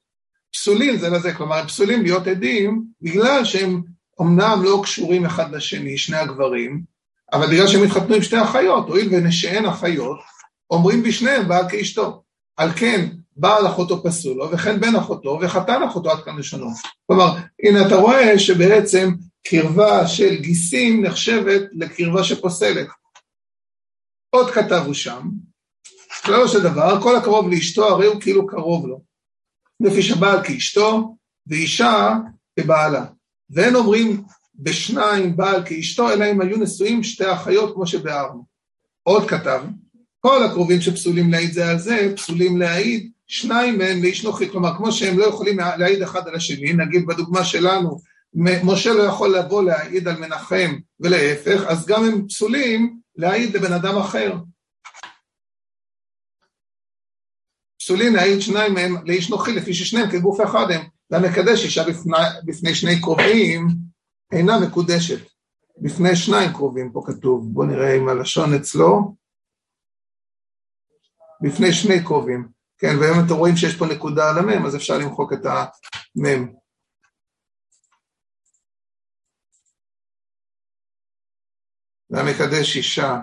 פסולים 0.52 0.96
זה 0.96 1.08
לזה, 1.08 1.34
כלומר, 1.34 1.56
הם 1.56 1.66
פסולים 1.66 2.02
להיות 2.02 2.26
עדים 2.26 2.84
בגלל 3.02 3.44
שהם 3.44 3.82
אמנם 4.20 4.60
לא 4.64 4.80
קשורים 4.82 5.26
אחד 5.26 5.54
לשני, 5.54 5.98
שני 5.98 6.16
הגברים, 6.16 6.82
אבל 7.32 7.46
בגלל 7.46 7.66
שהם 7.66 7.82
התחתנו 7.82 8.14
עם 8.14 8.22
שתי 8.22 8.42
אחיות, 8.42 8.88
הואיל 8.88 9.08
ונשאין 9.12 9.66
אחיות, 9.66 10.18
אומרים 10.70 11.02
בשניהם 11.02 11.48
בעל 11.48 11.68
כאשתו. 11.68 12.22
על 12.56 12.72
כן, 12.72 13.15
בעל 13.36 13.66
אחותו 13.66 14.02
פסול 14.02 14.36
לו, 14.36 14.50
וכן 14.50 14.80
בן 14.80 14.96
אחותו, 14.96 15.38
וחתן 15.42 15.82
אחותו 15.82 16.10
עד 16.10 16.24
כאן 16.24 16.38
לשונו. 16.38 16.70
כלומר, 17.06 17.36
הנה 17.62 17.86
אתה 17.86 17.96
רואה 17.96 18.38
שבעצם 18.38 19.10
קרבה 19.46 20.06
של 20.06 20.36
גיסים 20.40 21.04
נחשבת 21.04 21.62
לקרבה 21.72 22.24
שפוסלת. 22.24 22.86
עוד 24.30 24.50
כתבו 24.50 24.94
שם, 24.94 25.28
כללו 26.24 26.48
של 26.48 26.62
דבר, 26.62 27.02
כל 27.02 27.16
הקרוב 27.16 27.50
לאשתו 27.50 27.88
הרי 27.88 28.06
הוא 28.06 28.20
כאילו 28.20 28.46
קרוב 28.46 28.86
לו. 28.86 29.00
לפי 29.80 30.02
שבעל 30.02 30.44
כאשתו, 30.44 31.16
ואישה 31.46 32.14
כבעלה. 32.60 33.04
ואין 33.50 33.74
אומרים 33.74 34.22
בשניים 34.54 35.36
בעל 35.36 35.66
כאשתו, 35.66 36.10
אלא 36.10 36.24
אם 36.30 36.40
היו 36.40 36.56
נשואים 36.56 37.02
שתי 37.02 37.32
אחיות 37.32 37.74
כמו 37.74 37.86
שביארנו. 37.86 38.44
עוד 39.02 39.28
כתב, 39.28 39.62
כל 40.20 40.44
הקרובים 40.44 40.80
שפסולים 40.80 41.30
להעיד 41.30 41.52
זה 41.52 41.70
על 41.70 41.78
זה, 41.78 42.12
פסולים 42.16 42.58
להעיד 42.58 43.10
שניים 43.26 43.78
מהם 43.78 44.02
לאיש 44.02 44.24
נוחי, 44.24 44.50
כלומר 44.50 44.76
כמו 44.76 44.92
שהם 44.92 45.18
לא 45.18 45.24
יכולים 45.24 45.58
להעיד 45.58 46.02
אחד 46.02 46.28
על 46.28 46.34
השני, 46.34 46.72
נגיד 46.72 47.06
בדוגמה 47.06 47.44
שלנו, 47.44 48.00
משה 48.64 48.92
לא 48.92 49.02
יכול 49.02 49.36
לבוא 49.38 49.62
להעיד 49.62 50.08
על 50.08 50.16
מנחם 50.16 50.78
ולהפך, 51.00 51.64
אז 51.68 51.86
גם 51.86 52.04
הם 52.04 52.28
פסולים 52.28 53.00
להעיד 53.16 53.56
לבן 53.56 53.72
אדם 53.72 53.98
אחר. 53.98 54.34
פסולים 57.78 58.14
להעיד 58.14 58.40
שניים 58.40 58.74
מהם 58.74 58.96
לאיש 59.04 59.30
נוחי, 59.30 59.52
לפי 59.52 59.74
ששניהם 59.74 60.10
כגוף 60.10 60.40
אחד 60.40 60.70
הם. 60.70 60.80
והמקדש 61.10 61.64
אישה 61.64 61.84
בפני, 61.88 62.16
בפני 62.44 62.74
שני 62.74 63.00
קרובים 63.00 63.68
אינה 64.32 64.60
מקודשת. 64.60 65.26
בפני 65.78 66.16
שניים 66.16 66.52
קרובים 66.52 66.92
פה 66.92 67.02
כתוב, 67.06 67.48
בואו 67.52 67.66
נראה 67.66 67.96
אם 67.96 68.08
הלשון 68.08 68.54
אצלו. 68.54 69.14
בפני 71.40 71.72
שני 71.72 72.04
קרובים. 72.04 72.55
כן, 72.78 72.98
והיום 73.00 73.18
אתם 73.26 73.34
רואים 73.34 73.56
שיש 73.56 73.76
פה 73.78 73.86
נקודה 73.86 74.30
על 74.30 74.38
המם, 74.38 74.66
אז 74.66 74.76
אפשר 74.76 74.98
למחוק 74.98 75.32
את 75.32 75.44
המם. 75.44 76.52
והמקדש 82.10 82.76
אישה 82.76 83.16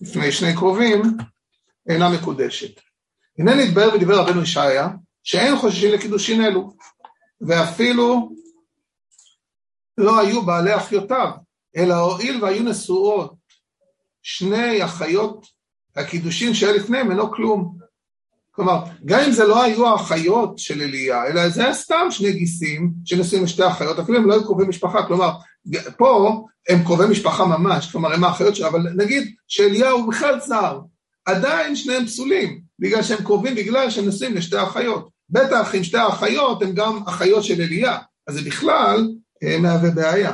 לפני 0.00 0.32
שני 0.32 0.54
קרובים, 0.56 1.02
אינה 1.88 2.04
מקודשת. 2.20 2.80
הנה 3.38 3.52
נתבהר 3.54 3.90
בדבר 3.90 4.14
רבנו 4.20 4.42
ישעיה, 4.42 4.88
שאין 5.22 5.56
חוששים 5.56 5.94
לקידושין 5.94 6.44
אלו, 6.44 6.76
ואפילו 7.40 8.30
לא 9.98 10.20
היו 10.20 10.46
בעלי 10.46 10.76
אחיותיו, 10.76 11.30
אלא 11.76 11.94
הואיל 11.94 12.44
והיו 12.44 12.62
נשואות 12.62 13.43
שני 14.24 14.84
אחיות, 14.84 15.46
הקידושין 15.96 16.54
שהיה 16.54 16.72
לפניהם 16.72 17.10
אינו 17.10 17.32
כלום. 17.32 17.78
כלומר, 18.50 18.84
גם 19.04 19.20
אם 19.20 19.32
זה 19.32 19.44
לא 19.44 19.62
היו 19.62 19.88
האחיות 19.88 20.58
של 20.58 20.82
אליה, 20.82 21.26
אלא 21.26 21.48
זה 21.48 21.64
היה 21.64 21.74
סתם 21.74 22.06
שני 22.10 22.32
גיסים 22.32 22.92
שנשואים 23.04 23.44
לשתי 23.44 23.68
אחיות, 23.68 23.98
אפילו 23.98 24.18
הם 24.18 24.26
לא 24.26 24.34
היו 24.34 24.44
קרובי 24.44 24.64
משפחה, 24.64 25.06
כלומר, 25.06 25.30
פה 25.96 26.44
הם 26.68 26.84
קרובי 26.84 27.04
משפחה 27.10 27.44
ממש, 27.44 27.92
כלומר 27.92 28.12
הם 28.12 28.24
האחיות 28.24 28.56
שלו, 28.56 28.68
אבל 28.68 28.92
נגיד 28.96 29.34
שאליהו 29.48 30.06
בכלל 30.06 30.40
זר, 30.40 30.80
עדיין 31.24 31.76
שניהם 31.76 32.06
פסולים, 32.06 32.60
בגלל 32.78 33.02
שהם 33.02 33.24
קרובים, 33.24 33.54
בגלל 33.54 33.90
שהם 33.90 34.08
נשואים 34.08 34.34
לשתי 34.34 34.62
אחיות. 34.62 35.08
בטח 35.30 35.74
אם 35.74 35.84
שתי 35.84 35.98
האחיות 35.98 36.62
הן 36.62 36.74
גם 36.74 37.02
אחיות 37.06 37.44
של 37.44 37.62
אליה, 37.62 37.98
אז 38.26 38.34
זה 38.34 38.42
בכלל 38.42 39.08
אה, 39.44 39.58
מהווה 39.58 39.90
בעיה. 39.90 40.32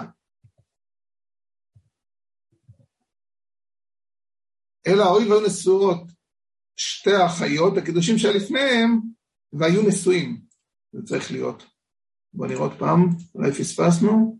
אלא 4.90 5.04
הואיל 5.04 5.32
והיו 5.32 5.46
נשואות 5.46 6.00
שתי 6.76 7.10
האחיות, 7.10 7.72
הקידושים 7.78 8.18
שלפניהם, 8.18 9.00
והיו 9.52 9.88
נשואים. 9.88 10.42
זה 10.92 11.02
צריך 11.04 11.30
להיות. 11.32 11.62
בואו 12.32 12.48
נראה 12.48 12.60
עוד 12.60 12.78
פעם, 12.78 13.00
אולי 13.34 13.52
פספסנו. 13.52 14.38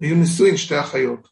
היו 0.00 0.16
נשואים 0.22 0.56
שתי 0.56 0.80
אחיות. 0.80 1.28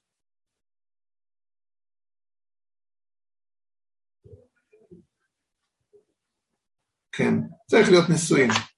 כן, 7.13 7.35
צריך 7.71 7.89
להיות 7.91 8.05
נשואים. 8.15 8.70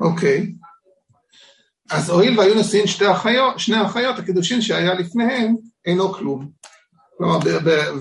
אוקיי. 0.00 0.52
אז 1.90 2.10
הואיל 2.10 2.40
והיו 2.40 2.54
נשואים 2.54 2.86
שתי 2.86 3.12
אחיות, 3.12 3.58
שני 3.58 3.86
אחיות, 3.86 4.18
הקידושין 4.18 4.60
שהיה 4.62 4.94
לפניהם 4.94 5.56
אינו 5.84 6.12
כלום. 6.12 6.50
כלומר, 7.18 7.38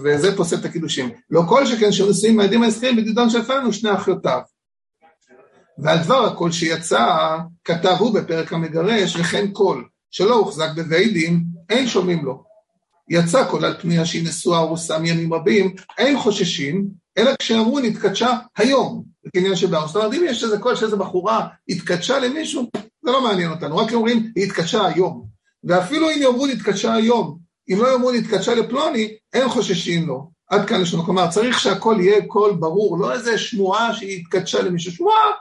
וזה 0.03 0.38
פוסל 0.38 0.55
את 0.55 0.65
הקידושים. 0.65 1.10
לא 1.29 1.41
כל 1.49 1.65
שכן 1.65 1.91
שהיו 1.91 2.10
נשואים 2.10 2.36
מהעדים 2.36 2.63
העזקיים 2.63 2.95
בדידון 2.95 3.29
שלפנינו 3.29 3.73
שני 3.73 3.93
אחיותיו. 3.93 4.41
ועל 5.77 5.97
דבר 6.03 6.25
הכל 6.25 6.51
שיצא, 6.51 7.38
כתב 7.63 7.95
הוא 7.99 8.13
בפרק 8.13 8.53
המגרש, 8.53 9.15
וכן 9.15 9.45
כל 9.53 9.84
שלא 10.12 10.36
הוחזק 10.36 10.69
בבית 10.75 11.13
דין, 11.13 11.43
אין 11.69 11.88
שומעים 11.88 12.25
לו. 12.25 12.43
יצא 13.10 13.49
כל 13.49 13.65
על 13.65 13.77
פניה 13.81 14.05
שהיא 14.05 14.27
נשואה 14.27 14.60
ארוסה 14.60 14.99
מימים 14.99 15.34
רבים, 15.34 15.75
אין 15.97 16.19
חוששים, 16.19 16.88
אלא 17.17 17.32
כשאמרו 17.39 17.80
נתקדשה 17.80 18.38
היום, 18.58 19.04
זה 19.23 19.30
כעניין 19.34 19.56
שבאו. 19.56 19.88
זאת 19.88 19.95
אומרת, 19.95 20.13
אם 20.13 20.25
יש 20.28 20.43
איזה 20.43 20.58
קול 20.58 20.75
שאיזה 20.75 20.95
בחורה 20.95 21.47
התקדשה 21.69 22.19
למישהו, 22.19 22.69
זה 23.04 23.12
לא 23.12 23.23
מעניין 23.23 23.51
אותנו, 23.51 23.78
רק 23.78 23.93
אומרים 23.93 24.32
היא 24.36 24.45
התקדשה 24.45 24.86
היום. 24.86 25.25
ואפילו 25.63 26.10
אם 26.10 26.21
יאמרו 26.21 26.47
נתקדשה 26.47 26.93
היום, 26.93 27.39
אם 27.69 27.78
לא 27.82 27.91
יאמרו 27.91 28.12
נתקדשה 28.12 28.56
לפלוני, 28.56 29.15
אין 29.34 29.49
חוששים 29.49 30.08
לו. 30.08 30.32
עד 30.47 30.67
כאן 30.67 30.82
לשונו, 30.82 31.06
כלומר 31.06 31.30
צריך 31.30 31.60
שהכל 31.60 31.97
יהיה 31.99 32.28
קול 32.28 32.54
ברור, 32.54 32.99
לא 32.99 33.13
איזה 33.13 33.38
שמועה 33.38 33.93
שהיא 33.93 34.19
התקדשה 34.19 34.62
למישהו, 34.62 34.91
שמועה, 34.91 35.32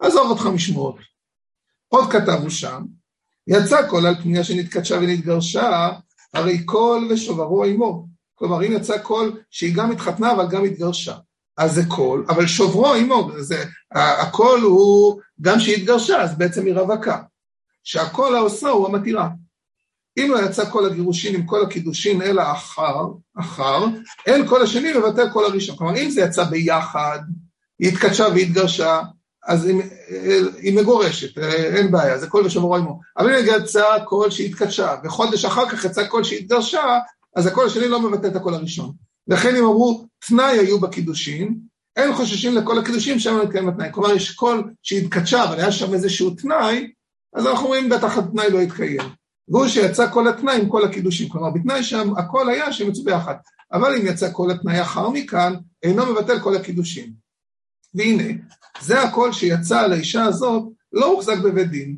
עזוב 0.00 0.30
אותך 0.30 0.46
משמועות. 0.46 0.96
עוד 1.88 2.12
כתבו 2.12 2.50
שם, 2.50 2.82
יצא 3.46 3.88
קול 3.88 4.06
על 4.06 4.14
פנויה 4.22 4.44
שנתקדשה 4.44 4.96
ונתגרשה, 4.96 5.90
הרי 6.34 6.64
קול 6.64 7.08
ושוברו 7.10 7.64
עמו. 7.64 8.06
כלומר, 8.42 8.66
אם 8.66 8.72
יצא 8.72 8.98
קול 8.98 9.40
שהיא 9.50 9.74
גם 9.74 9.90
התחתנה 9.90 10.32
אבל 10.32 10.48
גם 10.48 10.64
התגרשה. 10.64 11.14
אז 11.56 11.74
זה 11.74 11.82
קול, 11.88 12.24
אבל 12.28 12.46
שוברו 12.46 12.94
עמו, 12.94 13.30
זה, 13.38 13.64
הקול 13.92 14.60
הוא, 14.60 15.20
גם 15.40 15.60
שהיא 15.60 15.76
התגרשה, 15.76 16.22
אז 16.22 16.38
בעצם 16.38 16.66
היא 16.66 16.74
רווקה. 16.74 17.18
שהקול 17.84 18.36
האוסרה 18.36 18.68
הוא 18.68 18.86
המתירה. 18.86 19.28
אם 20.18 20.30
לא 20.30 20.46
יצא 20.46 20.70
קול 20.70 20.86
הגירושין 20.86 21.34
עם 21.34 21.46
קול 21.46 21.62
הקידושין 21.62 22.22
אלא 22.22 22.42
אחר, 22.52 23.06
אחר, 23.40 23.84
אין 24.26 24.48
קול 24.48 24.62
השני 24.62 24.92
מבטל 24.92 25.30
קול 25.32 25.44
הראשון. 25.44 25.76
כלומר, 25.76 25.96
אם 25.96 26.10
זה 26.10 26.20
יצא 26.20 26.44
ביחד, 26.44 27.18
היא 27.78 27.88
התקדשה 27.88 28.26
והתגרשה, 28.34 29.00
אז 29.46 29.64
היא, 29.64 29.82
היא 30.56 30.76
מגורשת, 30.76 31.38
אין 31.76 31.90
בעיה, 31.90 32.18
זה 32.18 32.26
קול 32.26 32.46
ושוברו 32.46 32.76
עמו. 32.76 33.00
אבל 33.18 33.34
אם 33.34 33.44
יצא 33.46 33.98
קול 34.04 34.30
שהתקדשה, 34.30 34.96
וחודש 35.04 35.44
אחר 35.44 35.68
כך 35.68 35.84
יצא 35.84 36.06
קול 36.06 36.24
שהתגרשה, 36.24 36.98
אז 37.36 37.46
הקול 37.46 37.66
השני 37.66 37.88
לא 37.88 38.00
מבטל 38.00 38.26
את 38.26 38.36
הקול 38.36 38.54
הראשון. 38.54 38.92
לכן 39.28 39.56
אם 39.56 39.64
אמרו, 39.64 40.06
תנאי 40.28 40.58
היו 40.58 40.80
בקידושין, 40.80 41.58
אין 41.96 42.14
חוששים 42.14 42.54
לקול 42.54 42.78
הקידושים 42.78 43.18
שמא 43.18 43.40
מתקיים 43.42 43.68
התנאי. 43.68 43.88
כלומר, 43.92 44.14
יש 44.14 44.30
קול 44.30 44.72
שהתקדשה, 44.82 45.44
אבל 45.44 45.60
היה 45.60 45.72
שם 45.72 45.94
איזשהו 45.94 46.30
תנאי, 46.30 46.92
אז 47.34 47.46
אנחנו 47.46 47.64
אומרים, 47.64 47.88
בטח 47.88 48.18
התנאי 48.18 48.50
לא 48.50 48.58
יתקיים. 48.58 49.00
והוא 49.48 49.68
שיצא 49.68 50.10
קול 50.12 50.28
התנאי 50.28 50.60
עם 50.60 50.68
קול 50.68 50.84
הקידושים. 50.84 51.28
כלומר, 51.28 51.50
בתנאי 51.50 51.80
הכל 52.18 52.48
היה 52.48 52.72
שהם 52.72 52.88
יצאו 52.88 53.04
ביחד. 53.04 53.34
אבל 53.72 53.94
אם 53.96 54.06
יצא 54.06 54.32
קול 54.32 54.50
התנאי 54.50 54.82
אחר 54.82 55.10
מכאן, 55.10 55.54
אינו 55.82 56.06
מבטל 56.06 56.40
קול 56.40 56.56
הקידושים. 56.56 57.12
והנה, 57.94 58.32
זה 58.80 59.02
הקול 59.02 59.32
שיצא 59.32 59.80
על 59.80 59.92
האישה 59.92 60.24
הזאת, 60.24 60.64
לא 60.92 61.06
הוחזק 61.06 61.38
בבית 61.44 61.70
דין. 61.70 61.96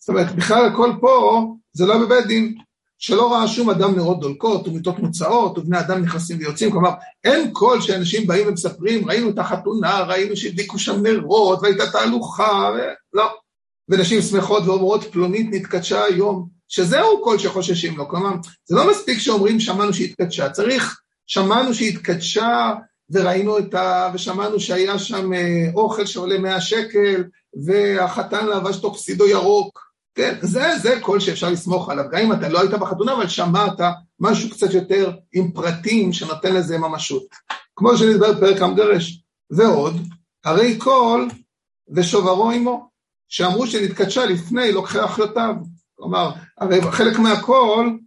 זאת 0.00 0.08
אומרת, 0.08 0.34
בכלל 0.34 0.66
הכל 0.66 0.92
פה 1.00 1.44
זה 1.72 1.86
לא 1.86 1.98
בבית 1.98 2.26
דין, 2.26 2.58
שלא 2.98 3.32
ראה 3.32 3.48
שום 3.48 3.70
אדם 3.70 3.96
נרות 3.96 4.20
דולקות 4.20 4.68
ומיטות 4.68 4.98
מוצאות 4.98 5.58
ובני 5.58 5.80
אדם 5.80 6.02
נכנסים 6.02 6.38
ויוצאים, 6.38 6.70
כלומר 6.70 6.90
אין 7.24 7.50
קול 7.52 7.80
שאנשים 7.80 8.26
באים 8.26 8.48
ומספרים, 8.48 9.08
ראינו 9.08 9.30
את 9.30 9.38
החתונה, 9.38 10.00
ראינו 10.02 10.36
שהדליקו 10.36 10.78
שם 10.78 11.06
נרות 11.06 11.58
והייתה 11.62 11.90
תהלוכה. 11.90 12.70
לא. 13.12 13.30
ונשים 13.88 14.22
שמחות 14.22 14.62
ואומרות 14.66 15.04
פלונית 15.04 15.48
נתקדשה 15.50 16.04
היום, 16.04 16.48
שזהו 16.68 17.22
קול 17.22 17.38
שחוששים 17.38 17.96
לו, 17.96 18.08
כלומר 18.08 18.30
זה 18.64 18.76
לא 18.76 18.90
מספיק 18.90 19.18
שאומרים 19.18 19.60
שמענו 19.60 19.94
שהתקדשה, 19.94 20.50
צריך 20.50 21.00
שמענו 21.26 21.74
שהתקדשה 21.74 22.74
וראינו 23.10 23.58
את 23.58 23.74
ה... 23.74 24.10
ושמענו 24.14 24.60
שהיה 24.60 24.98
שם 24.98 25.32
אה, 25.32 25.66
אוכל 25.74 26.06
שעולה 26.06 26.38
100 26.38 26.60
שקל 26.60 27.24
והחתן 27.66 28.46
לבש 28.46 28.76
טוקסידו 28.76 29.26
ירוק, 29.26 29.87
כן, 30.18 30.34
זה, 30.42 30.78
זה 30.82 30.98
קול 31.00 31.20
שאפשר 31.20 31.50
לסמוך 31.50 31.88
עליו, 31.88 32.04
גם 32.10 32.18
אם 32.18 32.32
אתה 32.32 32.48
לא 32.48 32.60
היית 32.60 32.70
בחתונה, 32.70 33.12
אבל 33.12 33.28
שמעת 33.28 33.80
משהו 34.20 34.50
קצת 34.50 34.74
יותר 34.74 35.12
עם 35.32 35.52
פרטים 35.52 36.12
שנותן 36.12 36.54
לזה 36.54 36.78
ממשות. 36.78 37.26
כמו 37.76 37.96
שנדבר 37.96 38.32
בפרק 38.32 38.62
המגרש. 38.62 39.22
ועוד, 39.50 39.96
הרי 40.44 40.78
קול 40.78 41.28
ושוברו 41.94 42.50
עמו, 42.50 42.88
שאמרו 43.28 43.66
שנתקדשה 43.66 44.26
לפני 44.26 44.72
לוקחי 44.72 45.04
אחיותיו. 45.04 45.54
כלומר, 45.94 46.30
הרי 46.58 46.92
חלק 46.92 47.18
מהקול 47.18 47.98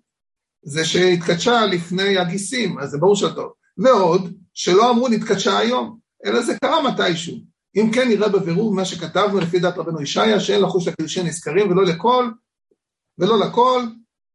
זה 0.63 0.85
שהתקדשה 0.85 1.65
לפני 1.65 2.17
הגיסים, 2.17 2.79
אז 2.79 2.89
זה 2.89 2.97
ברור 2.97 3.15
שטוב. 3.15 3.51
ועוד, 3.77 4.33
שלא 4.53 4.91
אמרו 4.91 5.07
נתקדשה 5.07 5.57
היום, 5.57 5.97
אלא 6.25 6.41
זה 6.41 6.53
קרה 6.63 6.91
מתישהו. 6.91 7.50
אם 7.75 7.91
כן 7.93 8.07
נראה 8.07 8.29
בבירור 8.29 8.75
מה 8.75 8.85
שכתבנו 8.85 9.39
לפי 9.39 9.59
דעת 9.59 9.77
רבנו 9.77 10.01
ישעיה, 10.01 10.39
שאין 10.39 10.61
לחוש 10.61 10.87
לקידושין 10.87 11.25
נזכרים 11.25 11.71
ולא 11.71 11.85
לכל, 11.85 12.31
ולא 13.17 13.39
לכל, 13.39 13.83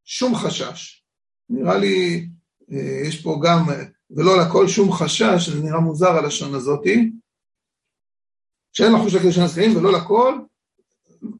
שום 0.05 0.35
חשש. 0.35 1.05
נראה 1.49 1.79
לי, 1.79 2.29
אה, 2.73 3.09
יש 3.09 3.23
פה 3.23 3.41
גם, 3.45 3.65
ולא 4.11 4.33
לכל 4.43 4.69
שום 4.69 4.93
חשש, 4.93 5.49
זה 5.49 5.63
נראה 5.65 5.81
מוזר 5.81 6.11
הלשון 6.11 6.55
הזאתי, 6.55 7.13
שאין 8.73 8.93
לחוש 8.93 9.15
לקידושין 9.15 9.43
נזכרים 9.43 9.77
ולא 9.77 9.93
לכל, 9.93 10.39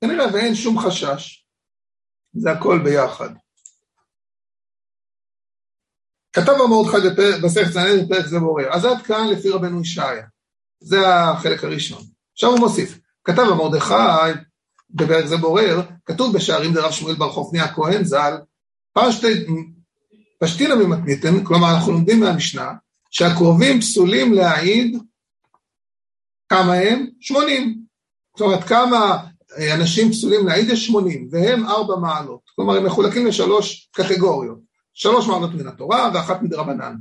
כנראה 0.01 0.35
ואין 0.35 0.55
שום 0.55 0.79
חשש. 0.79 1.47
זה 2.33 2.51
הכל 2.51 2.79
ביחד. 2.85 3.31
כתב 6.33 6.53
המורדכי 6.65 6.97
בסכת 7.45 7.73
זנד 7.73 8.05
בפרק 8.05 8.27
זה 8.27 8.39
בורר, 8.39 8.75
אז 8.75 8.85
עד 8.85 9.03
כאן 9.07 9.29
לפי 9.33 9.49
רבנו 9.49 9.81
ישעיה. 9.81 10.27
זה 10.81 11.15
החלק 11.15 11.65
הראשון. 11.65 12.03
עכשיו 12.33 12.51
הוא 12.51 12.59
מוסיף, 12.59 12.99
כתב 13.25 13.43
המרדכי 13.51 13.95
בפרק 14.91 15.27
זה 15.27 15.37
בורר, 15.37 15.81
כתוב 16.07 16.37
בשערים 16.37 16.75
דרב 16.75 16.91
שמואל 16.91 17.15
בר 17.15 17.33
חופני 17.33 17.61
הכהן 17.61 18.05
ז"ל, 18.05 18.35
פשטינא 20.39 20.75
ממתניתן, 20.75 21.45
כלומר 21.45 21.75
אנחנו 21.75 21.93
לומדים 21.93 22.21
מהמשנה, 22.21 22.73
שהקרובים 23.11 23.81
פסולים 23.81 24.33
להעיד 24.33 24.99
כמה 26.49 26.73
הם? 26.73 27.07
שמונים. 27.21 27.81
זאת 28.37 28.41
אומרת, 28.41 28.65
כמה 28.65 29.27
אנשים 29.75 30.11
פסולים 30.11 30.47
להעיד 30.47 30.69
יש 30.69 30.87
שמונים, 30.87 31.29
והם 31.31 31.67
ארבע 31.67 31.97
מעלות. 31.97 32.41
כלומר, 32.55 32.77
הם 32.77 32.87
מחולקים 32.87 33.27
לשלוש 33.27 33.91
קטגוריות. 33.93 34.59
שלוש 34.95 35.29
מעלות 35.29 35.55
מן 35.55 35.67
התורה 35.67 36.11
ואחת 36.15 36.43
מדרבנן. 36.43 36.97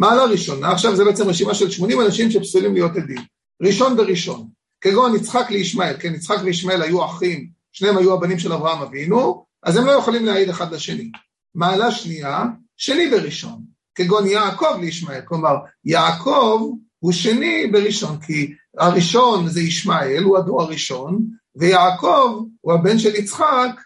מעלה 0.00 0.24
ראשונה, 0.24 0.72
עכשיו 0.72 0.96
זה 0.96 1.04
בעצם 1.04 1.28
רשימה 1.28 1.54
של 1.54 1.70
80 1.70 2.00
אנשים 2.00 2.30
שפסולים 2.30 2.74
להיות 2.74 2.96
עדים. 2.96 3.22
ראשון 3.62 3.96
בראשון, 3.96 4.48
כגון 4.80 5.16
יצחק 5.16 5.50
לישמעאל, 5.50 5.96
כן, 6.00 6.14
יצחק 6.14 6.36
וישמעאל 6.44 6.82
היו 6.82 7.04
אחים, 7.04 7.48
שניהם 7.72 7.96
היו 7.96 8.14
הבנים 8.14 8.38
של 8.38 8.52
אברהם 8.52 8.82
אבינו, 8.82 9.44
אז 9.62 9.76
הם 9.76 9.86
לא 9.86 9.92
יכולים 9.92 10.24
להעיד 10.24 10.48
אחד 10.48 10.72
לשני. 10.74 11.10
מעלה 11.54 11.90
שנייה, 11.90 12.44
שני 12.76 13.10
בראשון, 13.10 13.62
כגון 13.94 14.26
יעקב 14.26 14.76
לישמעאל, 14.80 15.20
כלומר 15.24 15.54
יעקב 15.84 16.70
הוא 16.98 17.12
שני 17.12 17.66
בראשון, 17.72 18.20
כי 18.20 18.54
הראשון 18.78 19.48
זה 19.48 19.60
ישמעאל, 19.60 20.22
הוא 20.22 20.38
הדור 20.38 20.62
הראשון, 20.62 21.26
ויעקב 21.56 22.42
הוא 22.60 22.72
הבן 22.72 22.98
של 22.98 23.14
יצחק, 23.14 23.80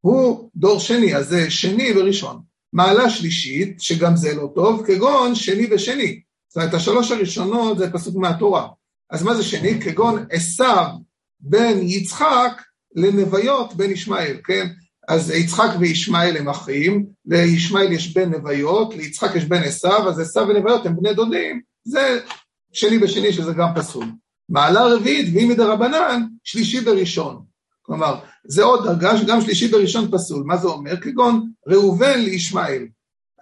הוא 0.00 0.50
דור 0.56 0.80
שני, 0.80 1.16
אז 1.16 1.28
זה 1.28 1.50
שני 1.50 1.92
וראשון. 1.96 2.45
מעלה 2.76 3.10
שלישית, 3.10 3.80
שגם 3.80 4.16
זה 4.16 4.34
לא 4.34 4.52
טוב, 4.54 4.86
כגון 4.86 5.34
שני 5.34 5.66
ושני. 5.70 6.20
זאת 6.48 6.56
אומרת, 6.56 6.74
השלוש 6.74 7.10
הראשונות 7.10 7.78
זה 7.78 7.92
פסוק 7.92 8.16
מהתורה. 8.16 8.68
אז 9.10 9.22
מה 9.22 9.34
זה 9.34 9.42
שני? 9.42 9.80
כגון 9.80 10.24
עשיו 10.30 10.86
בן 11.40 11.78
יצחק 11.82 12.62
לנוויות 12.94 13.74
בן 13.74 13.90
ישמעאל, 13.90 14.36
כן? 14.44 14.66
אז 15.08 15.30
יצחק 15.30 15.68
וישמעאל 15.80 16.36
הם 16.36 16.48
אחים, 16.48 17.06
לישמעאל 17.26 17.92
יש 17.92 18.12
בן 18.14 18.30
נוויות, 18.30 18.94
ליצחק 18.94 19.30
יש 19.34 19.44
בן 19.44 19.62
עשיו, 19.62 20.08
אז 20.08 20.20
עשיו 20.20 20.46
ונוויות 20.48 20.86
הם 20.86 20.96
בני 20.96 21.14
דודים, 21.14 21.60
זה 21.84 22.20
שני 22.72 22.98
בשני 22.98 23.32
שזה 23.32 23.52
גם 23.52 23.68
פסול. 23.76 24.06
מעלה 24.48 24.86
רביעית, 24.86 25.34
ואם 25.34 25.48
מדרבנן, 25.48 26.22
שלישי 26.44 26.80
בראשון. 26.80 27.42
כלומר, 27.86 28.18
זה 28.44 28.62
עוד 28.62 28.84
דרגה 28.84 29.18
שגם 29.18 29.40
שלישי 29.40 29.68
בראשון 29.68 30.10
פסול. 30.10 30.42
מה 30.46 30.56
זה 30.56 30.68
אומר? 30.68 30.96
כגון 31.00 31.50
ראובן 31.66 32.18
לישמעאל. 32.18 32.86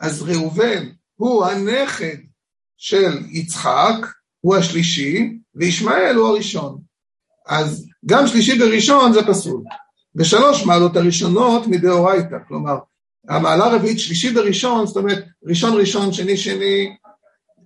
אז 0.00 0.22
ראובן 0.22 0.88
הוא 1.14 1.44
הנכד 1.44 2.16
של 2.76 3.18
יצחק, 3.30 4.06
הוא 4.40 4.56
השלישי, 4.56 5.38
וישמעאל 5.54 6.16
הוא 6.16 6.28
הראשון. 6.28 6.80
אז 7.46 7.86
גם 8.06 8.26
שלישי 8.26 8.58
בראשון 8.58 9.12
זה 9.12 9.26
פסול. 9.26 9.62
ושלוש 10.16 10.66
מעלות 10.66 10.96
הראשונות 10.96 11.66
מדאורייתא, 11.66 12.36
כלומר, 12.48 12.76
המעלה 13.28 13.64
הרביעית 13.64 14.00
שלישי 14.00 14.30
בראשון, 14.30 14.86
זאת 14.86 14.96
אומרת, 14.96 15.24
ראשון 15.44 15.80
ראשון, 15.80 16.12
שני 16.12 16.36
שני, 16.36 16.96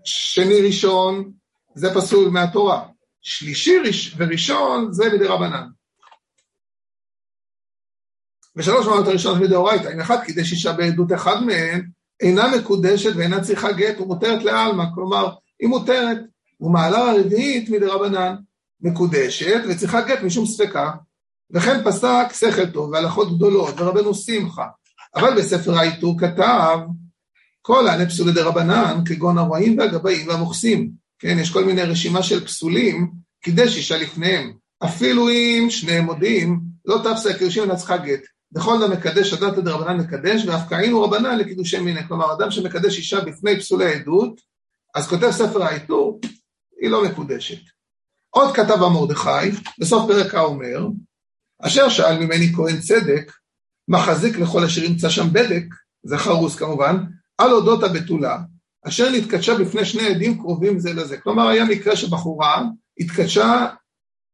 שני 0.04 0.60
ראשון, 0.66 1.32
זה 1.74 1.94
פסול 1.94 2.28
מהתורה. 2.28 2.86
שלישי 3.20 3.76
וראשון 4.16 4.92
זה 4.92 5.04
מדרבנן. 5.14 5.68
ושלוש 8.58 8.86
מעלות 8.86 9.08
הראשונות 9.08 9.40
מדאורייתא, 9.40 9.88
אם 9.94 10.00
אחד 10.00 10.24
קידש 10.24 10.52
אישה 10.52 10.72
בעדות 10.72 11.12
אחד 11.12 11.42
מהן, 11.42 11.88
אינה 12.20 12.56
מקודשת 12.56 13.10
ואינה 13.16 13.40
צריכה 13.40 13.72
גט 13.72 14.00
ומותרת 14.00 14.44
לעלמא, 14.44 14.84
כלומר, 14.94 15.28
היא 15.60 15.68
מותרת, 15.68 16.18
ומעלה 16.60 17.10
הרביעית 17.10 17.70
מדרבנן, 17.70 18.34
מקודשת 18.80 19.62
וצריכה 19.68 20.00
גט 20.00 20.22
משום 20.22 20.46
ספקה, 20.46 20.90
וכן 21.50 21.84
פסק 21.84 22.26
שכל 22.32 22.66
טוב 22.66 22.90
והלכות 22.90 23.36
גדולות 23.36 23.80
ורבנו 23.80 24.14
שמחה, 24.14 24.66
אבל 25.16 25.36
בספר 25.36 25.78
העיטור 25.78 26.18
כתב 26.18 26.78
כל 27.62 27.88
הענה 27.88 28.06
פסולי 28.06 28.32
דרבנן 28.32 29.00
כגון 29.06 29.38
הרועים 29.38 29.78
והגבאים 29.78 30.28
והמוכסים, 30.28 30.90
כן, 31.18 31.38
יש 31.38 31.52
כל 31.52 31.64
מיני 31.64 31.82
רשימה 31.82 32.22
של 32.22 32.44
פסולים, 32.44 33.10
קידש 33.42 33.76
אישה 33.76 33.96
לפניהם, 33.96 34.52
אפילו 34.84 35.28
אם 35.28 35.66
שניהם 35.70 36.04
מודים, 36.04 36.60
לא 36.84 37.00
תפסק 37.04 37.38
קידושים 37.38 37.62
ונצחה 37.62 37.96
גט. 37.96 38.20
בכל 38.52 38.76
דם 38.80 38.92
מקדש 38.92 39.32
הדת 39.32 39.58
דרבנן 39.58 39.96
מקדש, 39.96 40.44
ואף 40.46 40.68
קהינו 40.68 41.02
רבנן 41.02 41.38
לקידושי 41.38 41.78
מיני. 41.78 42.08
כלומר, 42.08 42.32
אדם 42.32 42.50
שמקדש 42.50 42.98
אישה 42.98 43.20
בפני 43.20 43.58
פסולי 43.58 43.94
עדות, 43.94 44.40
אז 44.94 45.08
כותב 45.08 45.30
ספר 45.30 45.62
העיטור, 45.62 46.20
היא 46.80 46.90
לא 46.90 47.04
מקודשת. 47.04 47.60
עוד 48.30 48.56
כתב 48.56 48.82
המרדכי, 48.82 49.50
בסוף 49.78 50.10
פרק 50.12 50.34
האומר, 50.34 50.86
אשר 51.62 51.88
שאל 51.88 52.18
ממני 52.18 52.52
כהן 52.56 52.80
צדק, 52.80 53.32
מחזיק 53.88 54.38
לכל 54.38 54.64
אשר 54.64 54.84
ימצא 54.84 55.08
שם 55.08 55.32
בדק, 55.32 55.64
זה 56.02 56.18
חרוס 56.18 56.56
כמובן, 56.56 56.96
על 57.38 57.50
אודות 57.50 57.82
הבתולה, 57.82 58.38
אשר 58.86 59.10
נתקדשה 59.10 59.54
בפני 59.54 59.84
שני 59.84 60.06
עדים 60.06 60.38
קרובים 60.38 60.78
זה 60.78 60.92
לזה. 60.92 61.18
כלומר, 61.18 61.48
היה 61.48 61.64
מקרה 61.64 61.96
שבחורה 61.96 62.62
התקדשה 63.00 63.66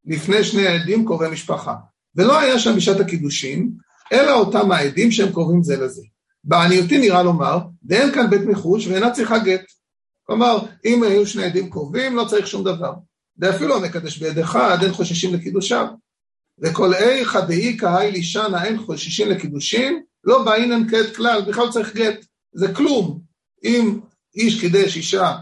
לפני 0.04 0.44
שני 0.44 0.66
עדים 0.66 1.06
קרובי 1.06 1.28
משפחה, 1.28 1.74
ולא 2.16 2.38
היה 2.38 2.58
שם 2.58 2.76
בשעת 2.76 3.00
הקידושין, 3.00 3.72
אלא 4.12 4.32
אותם 4.32 4.72
העדים 4.72 5.10
שהם 5.10 5.32
קרובים 5.32 5.62
זה 5.62 5.76
לזה. 5.76 6.02
בעניותי 6.44 6.98
נראה 6.98 7.22
לומר, 7.22 7.58
ואין 7.88 8.12
כאן 8.12 8.30
בית 8.30 8.40
מחוש 8.40 8.86
ואינה 8.86 9.10
צריכה 9.10 9.38
גט. 9.38 9.64
כלומר, 10.26 10.58
אם 10.84 11.02
היו 11.02 11.26
שני 11.26 11.44
עדים 11.44 11.70
קרובים, 11.70 12.16
לא 12.16 12.24
צריך 12.24 12.46
שום 12.46 12.64
דבר. 12.64 12.92
ואפילו 13.38 13.76
המקדש 13.76 14.18
ביד 14.18 14.38
אחד, 14.38 14.78
אין 14.82 14.92
חוששים 14.92 15.34
לקידושיו. 15.34 15.86
וכל 16.58 16.94
איכא 16.94 17.40
דאי 17.40 17.76
קהי 17.76 18.12
לישנא 18.12 18.64
אין 18.64 18.78
חוששים 18.78 19.28
לקידושים, 19.28 20.02
לא 20.24 20.44
באינן 20.44 20.88
כעת 20.90 21.16
כלל, 21.16 21.42
בכלל 21.48 21.70
צריך 21.70 21.96
גט. 21.96 22.24
זה 22.52 22.74
כלום. 22.74 23.20
אם 23.64 24.00
איש 24.36 24.60
קידש 24.60 24.96
אישה 24.96 25.32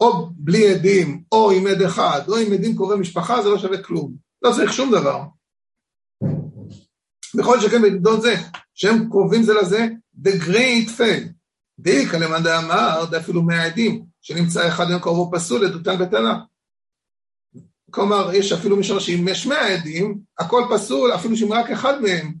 או 0.00 0.28
בלי 0.36 0.74
עדים, 0.74 1.22
או 1.32 1.50
עם 1.50 1.66
עד 1.66 1.82
אחד, 1.82 2.20
או 2.28 2.36
עם 2.36 2.52
עדים 2.52 2.76
קרובי 2.76 2.96
משפחה, 2.96 3.42
זה 3.42 3.48
לא 3.48 3.58
שווה 3.58 3.82
כלום. 3.82 4.14
לא 4.42 4.52
צריך 4.52 4.72
שום 4.72 4.90
דבר. 4.90 5.22
בכל 7.36 7.60
שכן 7.60 7.82
בגדול 7.82 8.20
זה, 8.20 8.34
שהם 8.74 9.10
קרובים 9.10 9.42
זה 9.42 9.54
לזה, 9.54 9.86
the 10.24 10.42
great 10.48 10.88
fail. 10.98 11.36
דאיקא 11.78 12.16
למאן 12.16 12.42
דאמר, 12.42 13.04
אפילו 13.18 13.42
מהעדים, 13.42 14.04
שנמצא 14.20 14.68
אחד 14.68 14.90
עם 14.90 14.98
קרובו 14.98 15.30
פסול, 15.36 15.64
עדותן 15.64 15.98
בטלה. 15.98 16.38
כלומר, 17.90 18.34
יש 18.34 18.52
אפילו 18.52 18.76
משנה 18.76 19.00
שאם 19.00 19.28
יש 19.28 19.46
מאה 19.46 19.74
עדים, 19.74 20.18
הכל 20.38 20.62
פסול, 20.74 21.14
אפילו 21.14 21.36
שאם 21.36 21.52
רק 21.52 21.70
אחד 21.70 22.02
מהם 22.02 22.34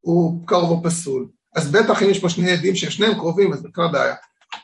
הוא 0.00 0.46
קרובו 0.46 0.82
פסול. 0.82 1.28
אז 1.56 1.72
בטח 1.72 2.02
אם 2.02 2.10
יש 2.10 2.18
פה 2.18 2.28
שני 2.28 2.50
עדים 2.50 2.76
ששניהם 2.76 3.14
קרובים, 3.14 3.52
אז 3.52 3.62
בכלל 3.62 3.88
בעיה. 3.92 4.14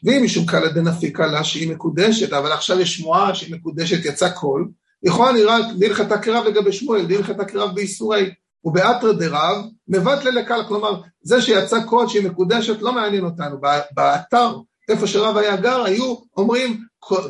ואם 0.05 0.25
משום 0.25 0.47
קלא 0.47 0.69
דנפיקא 0.69 1.27
לה 1.27 1.45
שהיא 1.45 1.71
מקודשת, 1.71 2.33
אבל 2.33 2.53
עכשיו 2.53 2.81
יש 2.81 2.97
שמועה 2.97 3.35
שהיא 3.35 3.55
מקודשת 3.55 4.05
יצא 4.05 4.31
קול, 4.31 4.69
לכאורה 5.03 5.33
נראה 5.33 5.57
דהלכתא 5.79 6.17
כרב 6.17 6.45
לגבי 6.45 6.73
שמואל, 6.73 7.07
דהלכתא 7.07 7.45
כרב 7.45 7.75
באיסורי, 7.75 8.31
ובאתרא 8.67 9.13
דרב, 9.13 9.65
מבטלי 9.89 10.31
לקלא, 10.31 10.61
כלומר, 10.69 11.01
זה 11.23 11.43
שיצא 11.43 11.85
קול 11.85 12.09
שהיא 12.09 12.29
מקודשת 12.29 12.83
לא 12.83 12.93
מעניין 12.93 13.25
אותנו, 13.25 13.61
באתר, 13.91 14.57
איפה 14.89 15.07
שרב 15.07 15.37
היה 15.37 15.57
גר, 15.57 15.85
היו 15.85 16.17
אומרים 16.37 16.85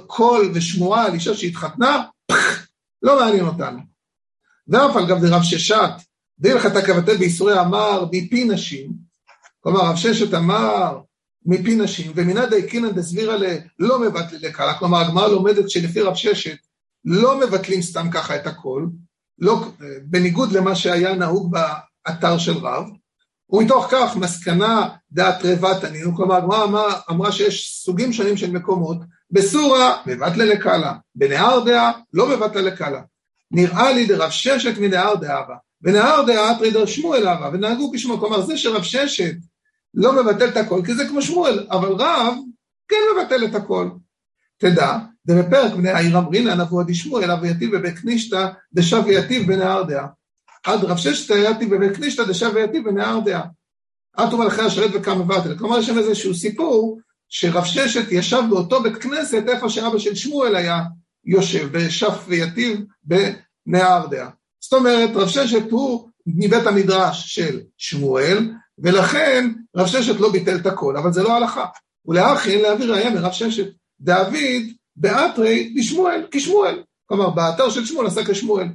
קול 0.07 0.51
ושמועה 0.55 1.07
על 1.07 1.15
אישה 1.15 1.35
שהתחתנה, 1.35 2.05
לא 3.03 3.21
מעניין 3.21 3.47
אותנו. 3.47 3.79
ואף 4.69 4.97
על 4.97 5.07
גב 5.07 5.21
דרב 5.21 5.43
ששת, 5.43 5.91
דילכתא 6.39 6.81
קבתה 6.81 7.15
באיסורי 7.15 7.61
אמר 7.61 8.05
מפי 8.13 8.45
נשים, 8.45 8.93
כלומר 9.61 9.81
רב 9.81 9.97
ששת 9.97 10.35
אמר 10.35 11.01
מפי 11.47 11.77
נשים, 11.77 12.13
ומינא 12.15 12.47
דייקינא 12.47 12.91
דסבירא 12.91 13.37
לא 13.79 13.99
מבטלה 13.99 14.39
לקלה, 14.43 14.79
כלומר 14.79 14.99
הגמרא 14.99 15.29
לומדת 15.29 15.71
שלפי 15.71 16.01
רב 16.01 16.15
ששת 16.15 16.57
לא 17.05 17.41
מבטלים 17.41 17.83
סתם 17.83 18.09
ככה 18.13 18.37
את 18.37 18.47
הכל, 18.47 18.87
לא, 19.39 19.69
בניגוד 20.03 20.53
למה 20.53 20.75
שהיה 20.75 21.15
נהוג 21.15 21.53
באתר 21.53 22.39
של 22.39 22.53
רב, 22.53 22.87
ומתוך 23.51 23.87
כך 23.91 24.17
מסקנה 24.17 24.89
דעת 25.13 25.45
רבת 25.45 25.85
ענינו, 25.85 26.17
כלומר 26.17 26.35
הגמרא 26.35 26.65
אמרה, 26.65 27.01
אמרה 27.11 27.33
שיש 27.33 27.83
סוגים 27.85 28.13
שונים 28.13 28.37
של 28.37 28.51
מקומות, 28.51 28.97
בסורה 29.31 30.03
מבטלה 30.07 30.45
לקלה, 30.45 30.95
בנהר 31.15 31.65
דעה 31.65 31.93
לא 32.13 32.29
מבטלה 32.29 32.63
לקלה. 32.63 33.03
נראה 33.51 33.93
לי 33.93 34.07
דרב 34.07 34.31
ששת 34.31 34.79
מנהר 34.79 35.15
דעה 35.15 35.43
בה, 35.43 35.55
ונהר 35.83 36.25
דעה 36.27 36.53
אתרי 36.53 36.71
דר 36.71 36.87
שמואל 36.87 37.29
אבה, 37.29 37.51
ונהגו 37.53 37.93
כשמואל, 37.95 38.21
כלומר 38.21 38.41
זה 38.41 38.57
שרב 38.57 38.83
ששת 38.83 39.35
לא 39.95 40.23
מבטל 40.23 40.49
את 40.49 40.57
הכל, 40.57 40.81
כי 40.87 40.95
זה 40.95 41.09
כמו 41.09 41.23
שמואל, 41.23 41.67
אבל 41.71 41.89
רב 41.89 42.35
כן 42.89 42.97
מבטל 43.17 43.45
את 43.45 43.55
הכל. 43.55 43.91
תדע, 44.59 44.99
דבפרק 45.27 45.73
בני 45.73 45.91
העיר 45.91 46.19
אמרינן 46.19 46.61
אבו 46.61 46.81
עדי 46.81 46.95
שמואל, 46.95 47.31
אבו 47.31 47.47
יתיב 47.47 47.77
בבית 47.77 47.99
קנישתא, 47.99 48.49
דשב 48.73 49.03
ויתיב 49.07 49.47
בנהר 49.47 49.83
דעה. 49.83 50.07
עד 50.65 50.85
רב 50.85 50.97
ששת 50.97 51.35
יתיב 51.37 51.75
בבית 51.75 51.97
קנישתא, 51.97 52.25
דשב 52.25 52.51
ויתיב 52.55 52.85
בנהר 52.89 53.21
דעה. 53.21 53.43
עטו 54.17 54.39
מלכי 54.39 54.61
השרת 54.61 54.91
וקם 54.95 55.19
מבטל. 55.19 55.59
כלומר, 55.59 55.79
יש 55.79 55.87
שם 55.87 55.99
איזשהו 55.99 56.35
סיפור, 56.35 57.01
שרב 57.29 57.65
ששת 57.65 58.07
ישב 58.11 58.43
באותו 58.51 58.83
בית 58.83 58.97
כנסת, 58.97 59.45
איפה 59.49 59.69
שאבא 59.69 59.99
של 59.99 60.15
שמואל 60.15 60.57
היה 60.57 60.83
יושב, 61.25 61.69
בשף 61.73 62.25
ויתיב 62.27 62.81
בנהר 63.05 64.07
דעה. 64.07 64.31
זאת 64.61 64.73
אומרת, 64.73 65.11
רב 65.15 65.29
ששת 65.29 65.71
הוא 65.71 66.09
מבית 66.27 66.67
המדרש 66.67 67.35
של 67.35 67.61
שמואל, 67.79 68.51
ולכן 68.79 69.53
רב 69.77 69.87
ששת 69.87 70.21
לא 70.21 70.33
ביטל 70.33 70.57
את 70.57 70.67
הכל, 70.67 70.97
אבל 70.97 71.13
זה 71.13 71.23
לא 71.23 71.37
הלכה. 71.37 71.65
ולאחין 72.07 72.63
להעביר 72.63 72.93
ראיה 72.93 73.11
מרב 73.11 73.33
ששת. 73.33 73.67
דוד 74.01 74.35
באתרי 74.97 75.73
לשמואל, 75.77 76.27
כשמואל. 76.31 76.83
כלומר, 77.07 77.31
באתר 77.31 77.71
של 77.71 77.87
שמואל 77.87 78.07
עשה 78.07 78.25
כשמואל. 78.25 78.69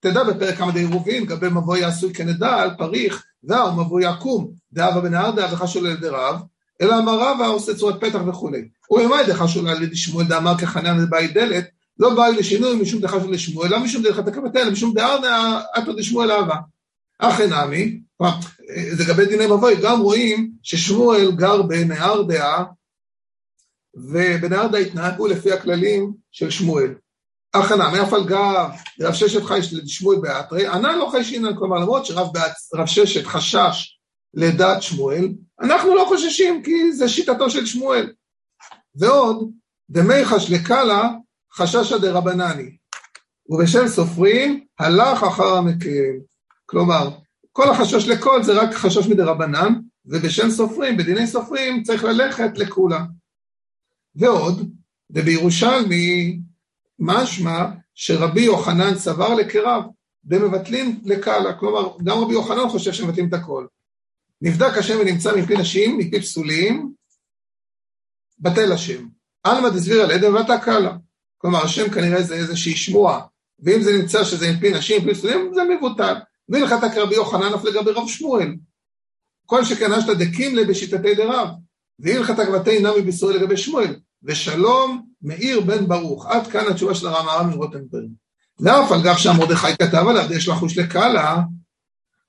תדע 0.00 0.24
בפרק 0.24 0.56
כמה 0.56 0.72
דירובין, 0.72 1.24
גבי 1.24 1.48
מבוי 1.48 1.84
עשוי 1.84 2.14
כנדל, 2.14 2.68
פריך, 2.78 3.24
דאו 3.44 3.76
מבוי 3.76 4.04
עקום, 4.04 4.50
דאבה 4.72 5.00
בנהר 5.00 5.30
דאה 5.30 5.54
וחשול 5.54 5.86
על 5.86 5.92
ידי 5.92 6.08
רב, 6.08 6.40
אלא 6.80 6.98
אמר 6.98 7.18
רבא 7.20 7.46
עושה 7.46 7.74
צורת 7.74 8.00
פתח 8.00 8.18
וכולי. 8.28 8.68
ומאי 8.90 9.26
דחשול 9.26 9.68
על 9.68 9.82
ידי 9.82 9.96
שמואל 9.96 10.26
דאמר 10.26 10.58
כחנן 10.58 11.00
לבאי 11.00 11.28
דלת, 11.28 11.64
לא 11.98 12.14
באי 12.14 12.36
לשינוי 12.36 12.82
משום 12.82 13.00
דחשול 13.00 13.32
לשמואל, 13.32 13.70
לא 13.70 13.80
משום 13.80 14.02
דרך 14.02 14.18
התקבתל, 14.18 14.58
אלא 14.58 14.70
משום 14.70 14.94
דארנה 14.94 15.60
אתו 15.78 15.92
דשמואל 15.92 16.30
אהבה. 16.32 16.56
אינמי, 17.40 18.00
זה 18.92 19.04
לגבי 19.04 19.26
דיני 19.26 19.46
מבוי, 19.46 19.74
גם 19.82 20.00
רואים 20.00 20.50
ששמואל 20.62 21.30
גר 21.30 21.62
בנהר 21.62 22.22
דעה, 22.22 22.64
ובנהר 24.12 24.66
דעה 24.66 24.80
התנהגו 24.80 25.26
לפי 25.26 25.52
הכללים 25.52 26.12
של 26.32 26.50
שמואל. 26.50 26.94
הכנה, 27.54 27.90
מאף 27.90 28.12
על 28.12 28.24
גב, 28.24 28.70
רב 29.00 29.14
ששת 29.14 29.44
חי 29.44 29.60
לשמואל 29.72 30.18
באתרי, 30.18 30.66
ענה 30.66 30.96
לא 30.96 31.08
חי 31.12 31.24
שינן, 31.24 31.56
כלומר 31.56 31.78
למרות 31.78 32.06
שרב 32.06 32.86
ששת 32.86 33.26
חשש 33.26 33.98
לדעת 34.34 34.82
שמואל, 34.82 35.28
אנחנו 35.60 35.94
לא 35.94 36.04
חוששים 36.08 36.62
כי 36.62 36.92
זה 36.92 37.08
שיטתו 37.08 37.50
של 37.50 37.66
שמואל. 37.66 38.12
ועוד, 38.94 39.50
דמיחש 39.90 40.50
לקלה 40.50 41.08
חששא 41.52 41.98
דרבנני, 41.98 42.76
ובשם 43.48 43.88
סופרים 43.88 44.64
הלך 44.78 45.22
אחר 45.22 45.56
המקל. 45.56 46.14
כלומר, 46.66 47.10
כל 47.52 47.70
החשש 47.70 48.08
לכל 48.08 48.42
זה 48.42 48.52
רק 48.52 48.74
חשש 48.74 49.06
מדרבנן, 49.06 49.74
ובשם 50.06 50.50
סופרים, 50.50 50.96
בדיני 50.96 51.26
סופרים, 51.26 51.82
צריך 51.82 52.04
ללכת 52.04 52.58
לכולה. 52.58 53.04
ועוד, 54.18 54.70
ובירושלמי 55.10 56.38
משמע 56.98 57.64
שרבי 57.94 58.40
יוחנן 58.40 58.94
סבר 58.94 59.34
לקרב, 59.34 59.82
ומבטלים 60.24 61.00
לקהלה, 61.04 61.52
כלומר 61.52 61.96
גם 62.04 62.18
רבי 62.18 62.32
יוחנן 62.32 62.68
חושב 62.68 62.92
שמבטלים 62.92 63.28
את 63.28 63.34
הכל. 63.34 63.66
נבדק 64.42 64.78
השם 64.78 64.98
ונמצא 65.00 65.36
מפי 65.36 65.56
נשים, 65.56 65.98
מפי 65.98 66.20
פסולים, 66.20 66.92
בטל 68.38 68.72
השם. 68.72 69.08
עלמא 69.42 69.68
דסביר 69.68 70.02
על 70.02 70.10
עדן 70.10 70.34
ואתה 70.34 70.58
קהלה. 70.58 70.96
כלומר 71.38 71.64
השם 71.64 71.90
כנראה 71.90 72.22
זה 72.22 72.34
איזושהי 72.34 72.76
שמועה, 72.76 73.20
ואם 73.60 73.82
זה 73.82 73.98
נמצא 73.98 74.24
שזה 74.24 74.52
מפי 74.52 74.70
נשים, 74.70 75.02
מפי 75.02 75.14
פסולים, 75.14 75.50
זה 75.54 75.60
מבוטל. 75.64 76.14
והלכת 76.48 76.94
כרבי 76.94 77.14
יוחנן 77.14 77.54
אף 77.54 77.64
לגבי 77.64 77.90
רב 77.90 78.08
שמואל. 78.08 78.54
כל 79.46 79.64
שכן 79.64 79.92
אשתא 79.92 80.14
דקימלה 80.14 80.64
בשיטתי 80.64 81.14
דרב, 81.14 81.48
והלכת 81.98 82.34
גבתי 82.38 82.78
נמי 82.78 83.02
בישראל 83.02 83.36
לגבי 83.36 83.56
שמואל. 83.56 83.96
ושלום 84.22 85.06
מאיר 85.22 85.60
בן 85.60 85.86
ברוך. 85.86 86.26
עד 86.26 86.46
כאן 86.46 86.64
התשובה 86.70 86.94
של 86.94 87.06
הרב 87.06 87.46
מרוטנברג. 87.46 88.08
ואף 88.60 88.92
על 88.92 89.02
גב 89.02 89.16
שהמרדכי 89.16 89.72
כתב 89.82 90.04
עליו, 90.08 90.32
יש 90.32 90.48
לחוש 90.48 90.78
לקאלה, 90.78 91.36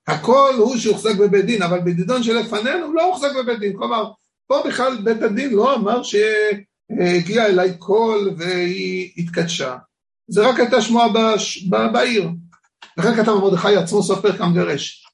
הכל 0.06 0.54
הוא 0.58 0.76
שהוחזק 0.76 1.16
בבית 1.16 1.44
דין, 1.44 1.62
אבל 1.62 1.80
בדידון 1.80 2.22
שלפנינו 2.22 2.92
לא 2.92 3.04
הוחזק 3.04 3.28
בבית 3.38 3.58
דין. 3.58 3.76
כלומר, 3.76 4.10
פה 4.46 4.62
בכלל 4.66 5.02
בית 5.04 5.22
הדין 5.22 5.52
לא 5.52 5.74
אמר 5.74 6.02
שהגיע 6.02 7.46
אליי 7.46 7.78
קול 7.78 8.34
והיא 8.38 9.12
התקדשה. 9.16 9.76
זה 10.28 10.48
רק 10.48 10.60
הייתה 10.60 10.82
שמועה 10.82 11.08
בעיר. 11.92 12.28
לכן 12.96 13.16
כתב 13.16 13.32
מרדכי 13.32 13.76
עצמו 13.76 14.02
סוף 14.02 14.20
פרק 14.20 14.40
המגרש. 14.40 15.06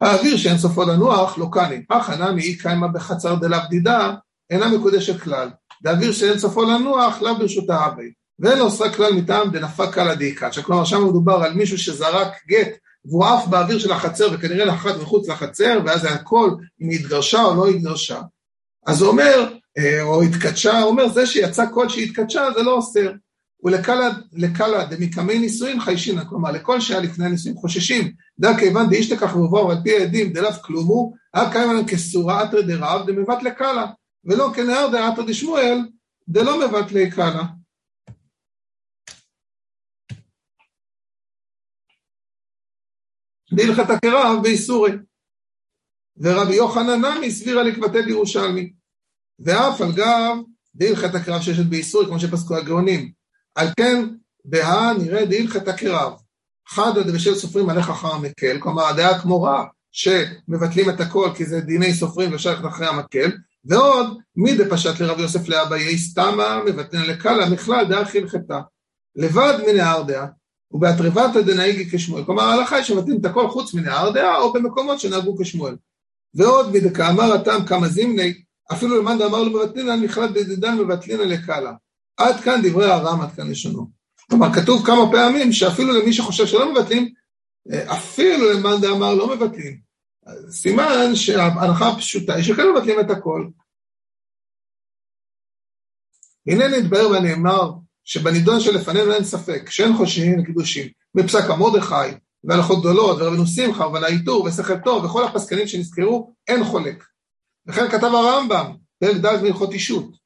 האוויר 0.00 0.36
שאין 0.36 0.58
סופו 0.58 0.82
לנוח 0.82 1.38
לא 1.38 1.48
קני. 1.52 1.82
הכנה 1.90 2.32
מאי 2.32 2.56
קיימה 2.58 2.88
בחצר 2.88 3.34
דלאו 3.34 3.58
דידה, 3.70 4.14
אינה 4.50 4.68
מקודשת 4.68 5.20
כלל. 5.20 5.48
דאוויר 5.82 6.12
שאין 6.12 6.38
סופו 6.38 6.62
לנוח, 6.62 7.22
לאו 7.22 7.38
ברשות 7.38 7.70
האבי. 7.70 8.12
ואין 8.38 8.58
עושה 8.58 8.92
כלל 8.92 9.12
מטעם 9.12 9.50
דנפק 9.50 9.94
קלה 9.94 10.14
דאיקצ'ה. 10.14 10.62
כלומר, 10.62 10.84
שם 10.84 11.04
מדובר 11.04 11.42
על 11.44 11.54
מישהו 11.54 11.78
שזרק 11.78 12.32
גט 12.48 12.68
והוא 13.04 13.24
עף 13.24 13.46
באוויר 13.46 13.78
של 13.78 13.92
החצר 13.92 14.28
וכנראה 14.32 14.66
נחת 14.66 14.96
מחוץ 15.00 15.28
לחצר, 15.28 15.80
ואז 15.86 16.04
הכל 16.04 16.50
אם 16.82 16.88
היא 16.88 17.00
התגרשה 17.00 17.42
או 17.42 17.54
לא 17.54 17.68
התגרשה. 17.68 18.20
אז 18.86 19.02
הוא 19.02 19.10
אומר, 19.10 19.54
אה, 19.78 20.02
או 20.02 20.22
התקדשה, 20.22 20.80
הוא 20.80 20.90
אומר, 20.90 21.08
זה 21.08 21.26
שיצא 21.26 21.66
קול 21.66 21.88
שהתקדשה 21.88 22.42
זה 22.56 22.62
לא 22.62 22.72
אוסר. 22.72 23.12
ולקלה 23.64 24.84
דמקמי 24.84 25.38
נישואין 25.38 25.80
חיישינא, 25.80 26.24
כלומר 26.24 26.50
לכל 26.52 26.80
שהיה 26.80 27.00
לפני 27.00 27.26
הנישואין 27.26 27.56
חוששים, 27.56 28.12
דא 28.38 28.58
כיוון 28.58 28.90
דאישתכח 28.90 29.36
ובואו 29.36 29.70
על 29.70 29.76
פי 29.84 29.96
העדים 29.96 30.32
דלאו 30.32 30.52
כלומו, 30.62 31.12
הא 31.34 31.52
קיימן 31.52 31.86
כסורה 31.86 32.44
אתרא 32.44 32.60
דרב 32.60 33.10
דמבט 33.10 33.42
לקלה. 33.42 33.86
ולא 34.24 34.50
כנהר 34.56 34.88
דעתא 34.92 35.22
דשמואל, 35.22 35.78
דלא 36.28 36.68
מבטלי 36.68 37.10
קאלה. 37.10 37.44
בהלכת 43.52 43.90
הקרב 43.90 44.42
באיסורי. 44.42 44.92
ורבי 46.16 46.54
יוחנן 46.54 47.04
נמי 47.04 47.30
סבירה 47.30 47.62
לקבטי 47.62 48.02
בירושלמי. 48.02 48.72
ואף 49.38 49.80
על 49.80 49.92
גב 49.92 50.36
דהלכת 50.74 51.14
הקרב 51.14 51.42
שיש 51.42 51.58
באיסורי, 51.58 52.06
כמו 52.06 52.20
שפסקו 52.20 52.56
הגאונים. 52.56 53.12
על 53.54 53.66
כן, 53.76 54.14
בהא 54.44 54.92
נראה 54.98 55.26
דהלכת 55.26 55.68
הקרב. 55.68 56.12
חד 56.68 56.98
עד 56.98 57.10
בשל 57.14 57.34
סופרים 57.34 57.70
עליך 57.70 57.90
אחר 57.90 58.08
המקל, 58.08 58.60
כלומר 58.60 58.84
הדעה 58.86 59.22
כמו 59.22 59.42
רע, 59.42 59.64
שמבטלים 59.92 60.90
את 60.90 61.00
הכל 61.00 61.30
כי 61.36 61.46
זה 61.46 61.60
דיני 61.60 61.94
סופרים 61.94 62.32
ואפשר 62.32 62.68
אחרי 62.68 62.86
המקל, 62.86 63.30
ועוד, 63.68 64.18
מי 64.36 64.56
דפשט 64.56 65.00
לרב 65.00 65.20
יוסף 65.20 65.48
לאביי 65.48 65.98
סתמה 65.98 66.60
מבטלן 66.66 67.06
לקלה 67.06 67.50
מכלל 67.50 67.84
דאח 67.88 68.14
הלכתה. 68.14 68.60
לבד 69.16 69.58
מנהר 69.66 70.02
דעה, 70.02 70.26
ובהתרבתא 70.70 71.40
דנהיגי 71.40 71.90
כשמואל. 71.90 72.24
כלומר 72.24 72.42
ההלכה 72.42 72.76
היא 72.76 72.84
שמבטלים 72.84 73.20
את 73.20 73.24
הכל 73.24 73.48
חוץ 73.48 73.74
מנהר 73.74 74.10
דעה, 74.10 74.38
או 74.38 74.52
במקומות 74.52 75.00
שנהגו 75.00 75.36
כשמואל. 75.38 75.76
ועוד, 76.34 76.72
מדכאמר 76.72 77.32
הטעם 77.32 77.66
כמה 77.66 77.88
זימני, 77.88 78.34
אפילו 78.72 79.00
למאן 79.00 79.18
דאמר 79.18 79.42
לו 79.42 79.50
מבטלינן 79.50 80.00
מכלל 80.00 80.28
דדדן 80.28 80.78
מבטלינן 80.78 81.28
לקלה. 81.28 81.72
עד 82.16 82.40
כאן 82.40 82.60
דברי 82.62 82.90
הר"ם, 82.90 83.20
עד 83.20 83.32
כאן 83.32 83.50
לשונו. 83.50 83.86
כלומר, 84.30 84.52
כתוב 84.52 84.86
כמה 84.86 85.12
פעמים 85.12 85.52
שאפילו 85.52 85.92
למי 85.92 86.12
שחושב 86.12 86.46
שלא 86.46 86.72
מבטלים, 86.72 87.12
אפילו 87.86 88.52
למאן 88.52 88.80
דאמר 88.80 89.14
לא 89.14 89.36
מבטלים. 89.36 89.87
סימן 90.50 91.14
שההנחה 91.14 91.88
הפשוטה 91.88 92.34
היא 92.34 92.44
שכאלה 92.44 92.72
מבטלים 92.72 93.00
את 93.00 93.10
הכל. 93.10 93.48
הנה 96.46 96.68
נתבהר 96.68 97.08
ונאמר 97.10 97.72
שבנידון 98.04 98.60
שלפנינו 98.60 99.12
אין 99.12 99.24
ספק 99.24 99.70
שאין 99.70 99.96
חוששים 99.96 100.38
לקידושים, 100.38 100.88
מפסק 101.14 101.50
המרדכי 101.50 102.18
והלכות 102.44 102.80
גדולות 102.80 103.18
ורבנו 103.20 103.46
שמחה 103.46 103.86
ולעיטור 103.88 104.44
ושכל 104.44 104.78
טוב 104.84 105.04
וכל 105.04 105.24
הפסקנים 105.24 105.66
שנזכרו, 105.66 106.34
אין 106.48 106.64
חולק. 106.64 107.04
וכן 107.66 107.90
כתב 107.90 108.04
הרמב"ם, 108.14 108.72
פרק 108.98 109.16
ד' 109.16 109.42
מהלכות 109.42 109.72
אישות. 109.72 110.18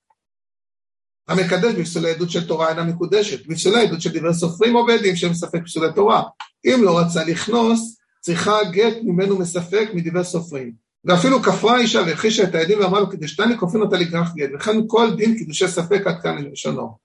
המקדש 1.29 1.75
בפסולי 1.75 2.11
עדות 2.11 2.31
של 2.31 2.49
תורה 2.49 2.69
אינה 2.69 2.85
מקודשת, 2.85 3.47
בפסולי 3.47 3.87
עדות 3.87 4.01
של 4.01 4.19
דברי 4.19 4.35
סופרים 4.35 4.77
או 4.77 4.87
בדים 4.87 5.17
שהם 5.17 5.31
מספק 5.31 5.63
פסולי 5.65 5.93
תורה. 5.95 6.23
אם 6.65 6.81
לא 6.85 6.99
רצה 6.99 7.25
לכנוס, 7.25 7.97
צריכה 8.23 8.53
גט 8.73 8.97
ממנו 9.03 9.39
מספק 9.39 9.89
מדברי 9.95 10.25
סופרים. 10.25 10.73
ואפילו 11.05 11.43
כפרה 11.43 11.77
האישה 11.77 11.99
והכחישה 12.07 12.43
את 12.43 12.55
העדים 12.55 12.79
ואמרה 12.81 13.01
לו 13.01 13.11
כדשתני 13.11 13.59
כופין 13.59 13.81
אותה 13.81 13.97
לכרך 13.97 14.35
גט, 14.35 14.51
וכן 14.55 14.73
כל 14.87 15.17
דין 15.17 15.39
קידושי 15.39 15.69
ספק 15.69 16.07
עד 16.07 16.23
כאן 16.23 16.45
לשונו. 16.45 16.99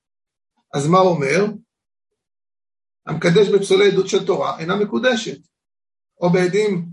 אז 0.74 0.88
מה 0.88 1.00
הוא 1.00 1.10
אומר? 1.10 1.46
המקדש 3.06 3.48
בפסולי 3.48 3.92
עדות 3.92 4.08
של 4.08 4.26
תורה 4.26 4.60
אינה 4.60 4.76
מקודשת, 4.76 5.40
או 6.22 6.30
בעדים. 6.30 6.86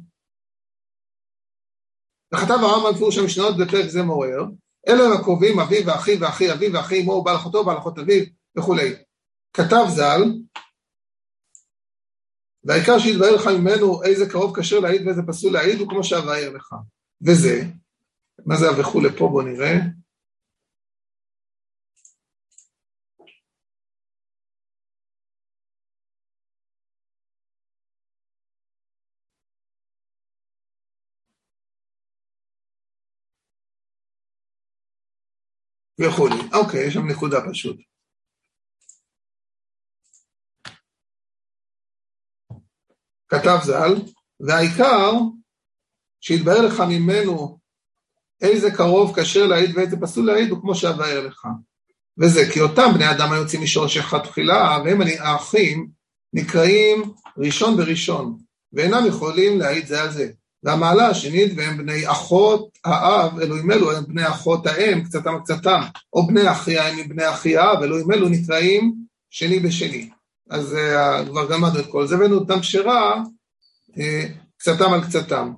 וכתב 2.35 2.59
הרמב"ם 2.63 2.99
פירוש 2.99 3.19
המשניות 3.19 3.57
בפרק 3.57 3.89
זה 3.89 4.03
מעורר, 4.03 4.45
אלה 4.89 5.05
הם 5.05 5.13
הקרובים 5.21 5.61
אביו 5.61 5.87
ואחי 5.87 6.17
ואחי 6.17 6.53
אביו 6.53 6.73
ואחי 6.73 7.03
אמו 7.03 7.13
ובעל 7.13 7.37
אחותו 7.37 7.59
ובעל 7.59 7.79
אחות 7.79 7.99
אביו 7.99 8.25
וכולי. 8.59 8.95
כתב 9.53 9.85
ז"ל, 9.89 10.23
והעיקר 12.65 12.99
שיתבהר 12.99 13.35
לך 13.35 13.47
ממנו 13.47 14.03
איזה 14.03 14.31
קרוב 14.31 14.61
כשר 14.61 14.81
להעיד 14.81 15.07
ואיזה 15.07 15.23
פסול 15.27 15.53
להעיד 15.53 15.81
הוא 15.81 15.89
כמו 15.89 16.05
שאבאר 16.05 16.51
לך. 16.55 16.75
וזה, 17.27 17.63
מה 18.47 18.57
זה 18.57 18.81
וכולי 18.81 19.09
פה 19.19 19.29
בוא 19.29 19.43
נראה. 19.43 19.75
וכולי. 36.01 36.35
אוקיי, 36.53 36.87
יש 36.87 36.95
שם 36.95 37.07
נקודה 37.07 37.39
פשוט. 37.51 37.77
כתב 43.29 43.59
ז"ל, 43.63 43.95
והעיקר 44.41 45.13
שיתבהר 46.21 46.63
לך 46.63 46.81
ממנו 46.81 47.59
איזה 48.41 48.71
קרוב 48.71 49.21
כשר 49.21 49.47
להעיד 49.47 49.77
ואיזה 49.77 49.97
פסול 50.01 50.27
להעיד 50.27 50.51
הוא 50.51 50.61
כמו 50.61 50.75
שאבהר 50.75 51.27
לך. 51.27 51.47
וזה 52.19 52.51
כי 52.53 52.61
אותם 52.61 52.91
בני 52.95 53.11
אדם 53.11 53.33
היוצאים 53.33 53.63
אחד 54.01 54.19
תחילה, 54.19 54.79
והם 54.85 55.01
האחים 55.19 55.89
נקראים 56.33 57.13
ראשון 57.39 57.77
בראשון, 57.77 58.39
ואינם 58.73 59.07
יכולים 59.07 59.59
להעיד 59.59 59.87
זה 59.87 60.03
על 60.03 60.11
זה. 60.11 60.31
והמעלה 60.63 61.09
השנית, 61.09 61.53
והם 61.57 61.77
בני 61.77 62.11
אחות 62.11 62.79
האב, 62.85 63.39
אלוהים 63.39 63.71
אלו 63.71 63.93
הם 63.93 64.05
בני 64.09 64.29
אחות 64.29 64.67
האם, 64.67 65.05
קצתם 65.05 65.39
קצתם, 65.45 65.81
או 66.13 66.27
בני 66.27 66.53
אחי 66.53 66.79
האם 66.79 66.99
מבני 66.99 67.25
האב, 67.57 67.83
אלוהים 67.83 68.13
אלו 68.13 68.29
נקראים 68.29 68.95
שני 69.31 69.61
בשני. 69.61 70.11
אז 70.51 70.75
uh, 70.75 71.27
כבר 71.27 71.53
גמדנו 71.53 71.81
את 71.81 71.87
כל 71.87 72.07
זה, 72.07 72.15
הבאנו 72.15 72.35
אותם 72.37 72.61
כשרה, 72.61 73.23
uh, 73.91 74.01
קצתם 74.57 74.93
על 74.93 75.05
קצתם, 75.05 75.53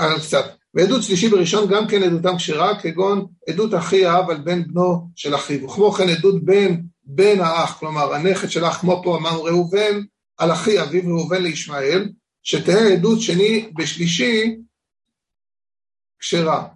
על 0.00 0.18
קצת. 0.20 0.44
ועדות 0.74 1.02
שלישי 1.02 1.28
בראשון 1.28 1.68
גם 1.68 1.86
כן 1.88 2.02
עדותם 2.02 2.36
כשרה, 2.36 2.80
כגון 2.80 3.26
עדות 3.48 3.74
אחי 3.74 4.06
האב 4.06 4.30
על 4.30 4.36
בן 4.36 4.68
בנו 4.68 5.08
של 5.16 5.34
אחיו, 5.34 5.64
וכמו 5.64 5.92
כן 5.92 6.08
עדות 6.08 6.44
בן 6.44 6.80
בן 7.04 7.40
האח, 7.40 7.78
כלומר 7.78 8.14
הנכד 8.14 8.50
של 8.50 8.64
האח, 8.64 8.80
כמו 8.80 9.00
פה 9.04 9.16
אמרנו 9.16 9.44
ראובן, 9.44 10.00
על 10.38 10.52
אחי 10.52 10.82
אביו 10.82 11.16
ראובן 11.16 11.42
לישמעאל, 11.42 12.08
שתהא 12.42 12.92
עדות 12.92 13.20
שני 13.20 13.70
בשלישי 13.76 14.56
כשרה. 16.18 16.68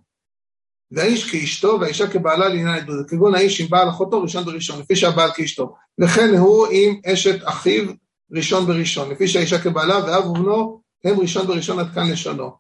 והאיש 0.90 1.30
כאשתו 1.30 1.78
והאישה 1.80 2.10
כבעלה 2.10 2.48
לעניין 2.48 2.68
עדות, 2.68 3.10
כגון 3.10 3.34
האיש 3.34 3.60
עם 3.60 3.68
בעל 3.68 3.88
אחותו 3.88 4.22
ראשון 4.22 4.44
בראשון, 4.44 4.80
לפי 4.80 4.96
שהבעל 4.96 5.30
כאשתו. 5.34 5.74
וכן 6.00 6.34
הוא 6.38 6.66
עם 6.70 7.00
אשת 7.12 7.44
אחיו 7.44 7.92
ראשון 8.30 8.66
בראשון, 8.66 9.10
לפי 9.10 9.28
שהאישה 9.28 9.62
כבעלה 9.62 10.04
ואב 10.04 10.26
ובנו 10.26 10.82
הם 11.04 11.20
ראשון 11.20 11.46
בראשון 11.46 11.78
עד 11.78 11.94
כאן 11.94 12.10
לשונו. 12.12 12.50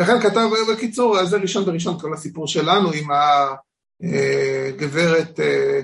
וכן 0.00 0.20
כתב, 0.20 0.48
בקיצור, 0.72 1.24
זה 1.24 1.36
ראשון 1.36 1.64
בראשון 1.64 2.00
כל 2.00 2.14
הסיפור 2.14 2.46
שלנו 2.46 2.92
עם 2.92 3.08
הגברת 4.00 5.40
אה, 5.40 5.80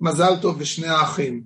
מזל 0.00 0.40
טוב 0.42 0.56
ושני 0.58 0.86
האחים. 0.86 1.44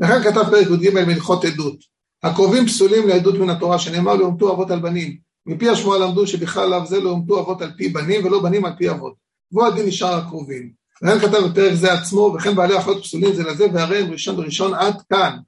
לכן 0.00 0.22
כתב 0.22 0.44
פרק 0.50 0.66
י"ג 0.66 0.94
בהלכות 0.94 1.44
עדות. 1.44 1.78
הקרובים 2.22 2.66
פסולים 2.66 3.08
לעדות 3.08 3.34
מן 3.34 3.50
התורה, 3.50 3.78
שנאמר 3.78 4.14
לא 4.14 4.24
יומתו 4.24 4.52
אבות 4.52 4.70
על 4.70 4.80
בנים. 4.80 5.18
מפי 5.46 5.68
השמועה 5.68 5.98
למדו 5.98 6.26
שבכלל 6.26 6.70
לאו 6.70 6.86
זה 6.86 7.00
לא 7.00 7.08
יומתו 7.08 7.40
אבות 7.40 7.62
על 7.62 7.72
פי 7.76 7.88
בנים 7.88 8.24
ולא 8.24 8.42
בנים 8.42 8.64
על 8.64 8.72
פי 8.78 8.90
אבות. 8.90 9.14
והוא 9.52 9.66
הדין 9.66 9.86
נשאר 9.86 10.14
הקרובים. 10.14 10.79
לכן 11.02 11.18
כתב 11.18 11.38
בפרק 11.50 11.74
זה 11.74 11.92
עצמו, 11.92 12.34
וכן 12.36 12.54
בעלי 12.54 12.78
אחיות 12.78 13.02
פסולים 13.02 13.34
זה 13.34 13.42
לזה, 13.42 13.64
והרי 13.74 14.02
הם 14.02 14.10
ראשון 14.12 14.36
בראשון 14.36 14.74
עד 14.74 14.94
כאן. 15.12 15.38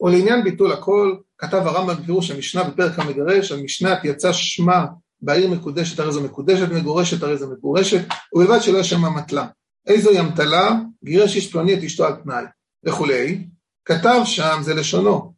ולעניין 0.00 0.44
ביטול 0.44 0.72
הכל, 0.72 1.16
כתב 1.38 1.56
הרמב"ם 1.56 2.02
בפירוש 2.02 2.30
המשנה 2.30 2.64
בפרק 2.64 2.98
המגרש, 2.98 3.52
המשנה 3.52 3.94
יצא 4.04 4.32
שמה 4.32 4.86
בעיר 5.20 5.50
מקודשת 5.50 6.00
הרי 6.00 6.12
זו 6.12 6.22
מקודשת, 6.22 6.68
מגורשת 6.72 7.22
הרי 7.22 7.36
זו 7.36 7.50
מגורשת, 7.50 8.00
ובלבד 8.34 8.60
שלא 8.60 8.78
יש 8.78 8.90
שם 8.90 9.04
אמתלה. 9.04 9.46
איזוהי 9.86 10.20
אמתלה, 10.20 10.70
גירש 11.04 11.36
איש 11.36 11.52
פלוני 11.52 11.74
את 11.74 11.82
אשתו 11.84 12.06
על 12.06 12.14
תנאי, 12.22 12.44
וכולי, 12.84 13.48
כתב 13.84 14.20
שם 14.24 14.58
זה 14.62 14.74
לשונו. 14.74 15.34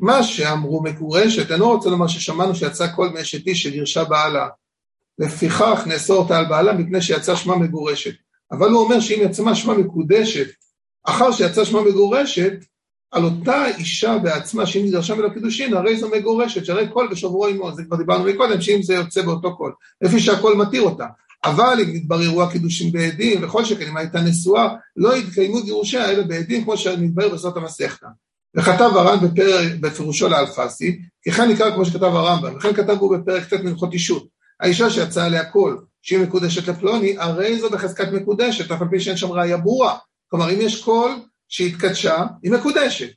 מה 0.00 0.22
שאמרו 0.22 0.82
מגורשת, 0.82 1.50
אינו 1.50 1.68
רוצה 1.68 1.90
לומר 1.90 2.08
ששמענו 2.08 2.54
שיצא 2.54 2.86
קול 2.96 3.08
מאשת 3.08 3.46
איש 3.46 3.62
שגירשה 3.62 4.04
בעלה. 4.04 4.48
לפיכך 5.20 5.82
נאסור 5.86 6.16
אותה 6.22 6.38
על 6.38 6.44
בעלה 6.44 6.72
מפני 6.72 7.02
שיצא 7.02 7.36
שמה 7.36 7.56
מגורשת. 7.56 8.14
אבל 8.52 8.70
הוא 8.70 8.80
אומר 8.80 9.00
שאם 9.00 9.20
יצא 9.22 9.54
שמה 9.54 9.74
מקודשת, 9.74 10.46
אחר 11.04 11.32
שיצא 11.32 11.64
שמה 11.64 11.82
מגורשת, 11.82 12.52
על 13.10 13.24
אותה 13.24 13.66
אישה 13.78 14.18
בעצמה, 14.18 14.66
שאם 14.66 14.84
היא 14.84 14.92
דרשה 14.92 15.14
ממנו 15.14 15.34
קידושין, 15.34 15.74
הרי 15.74 15.96
זו 15.96 16.08
מגורשת, 16.08 16.64
שהרי 16.64 16.88
קול 16.88 17.08
ושוברו 17.12 17.46
עמו, 17.46 17.72
זה 17.74 17.84
כבר 17.84 17.96
דיברנו 17.96 18.24
מקודם, 18.24 18.60
שאם 18.60 18.82
זה 18.82 18.94
יוצא 18.94 19.22
באותו 19.22 19.56
קול, 19.56 19.72
לפי 20.02 20.20
שהקול 20.20 20.54
מתיר 20.54 20.82
אותה. 20.82 21.06
אבל 21.44 21.78
אם 21.82 21.96
יתבררו 21.96 22.42
הקידושים 22.42 22.92
בעדים, 22.92 23.44
וכל 23.44 23.64
שכן 23.64 23.88
אם 23.88 23.96
הייתה 23.96 24.20
נשואה, 24.20 24.68
לא 24.96 25.16
יתקיימו 25.16 25.62
גירושיה 25.62 26.10
אלא 26.10 26.22
בעדים, 26.22 26.64
כמו 26.64 26.76
שנתברר 26.76 27.28
בסוף 27.28 27.56
המסכתא. 27.56 28.06
וכתב 28.56 28.90
הר"ן 28.94 29.18
בפירושו 29.80 30.28
לאלפסי, 30.28 31.00
כי 31.22 31.30
כן 31.30 31.50
נראה 31.50 31.70
כמו 31.70 31.84
שכתב 31.84 32.04
הרמב"ם, 32.04 32.56
וכן 32.56 32.72
כתב 32.72 32.96
הוא 33.00 33.16
בפרק 33.16 33.44
ט' 33.44 33.52
מלכות 33.52 33.92
אישות. 33.92 34.39
האישה 34.60 34.90
שיצאה 34.90 35.26
עליה 35.26 35.44
קול, 35.44 35.84
שהיא 36.02 36.18
מקודשת 36.18 36.68
לפלוני, 36.68 37.18
הרי 37.18 37.60
זו 37.60 37.70
בחזקת 37.70 38.08
מקודשת, 38.12 38.70
אף 38.70 38.82
על 38.82 38.88
פי 38.88 39.00
שאין 39.00 39.16
שם 39.16 39.32
ראיה 39.32 39.56
ברורה. 39.56 39.98
כלומר, 40.30 40.50
אם 40.50 40.58
יש 40.60 40.84
קול 40.84 41.10
שהתקדשה, 41.48 42.24
היא 42.42 42.52
מקודשת. 42.52 43.08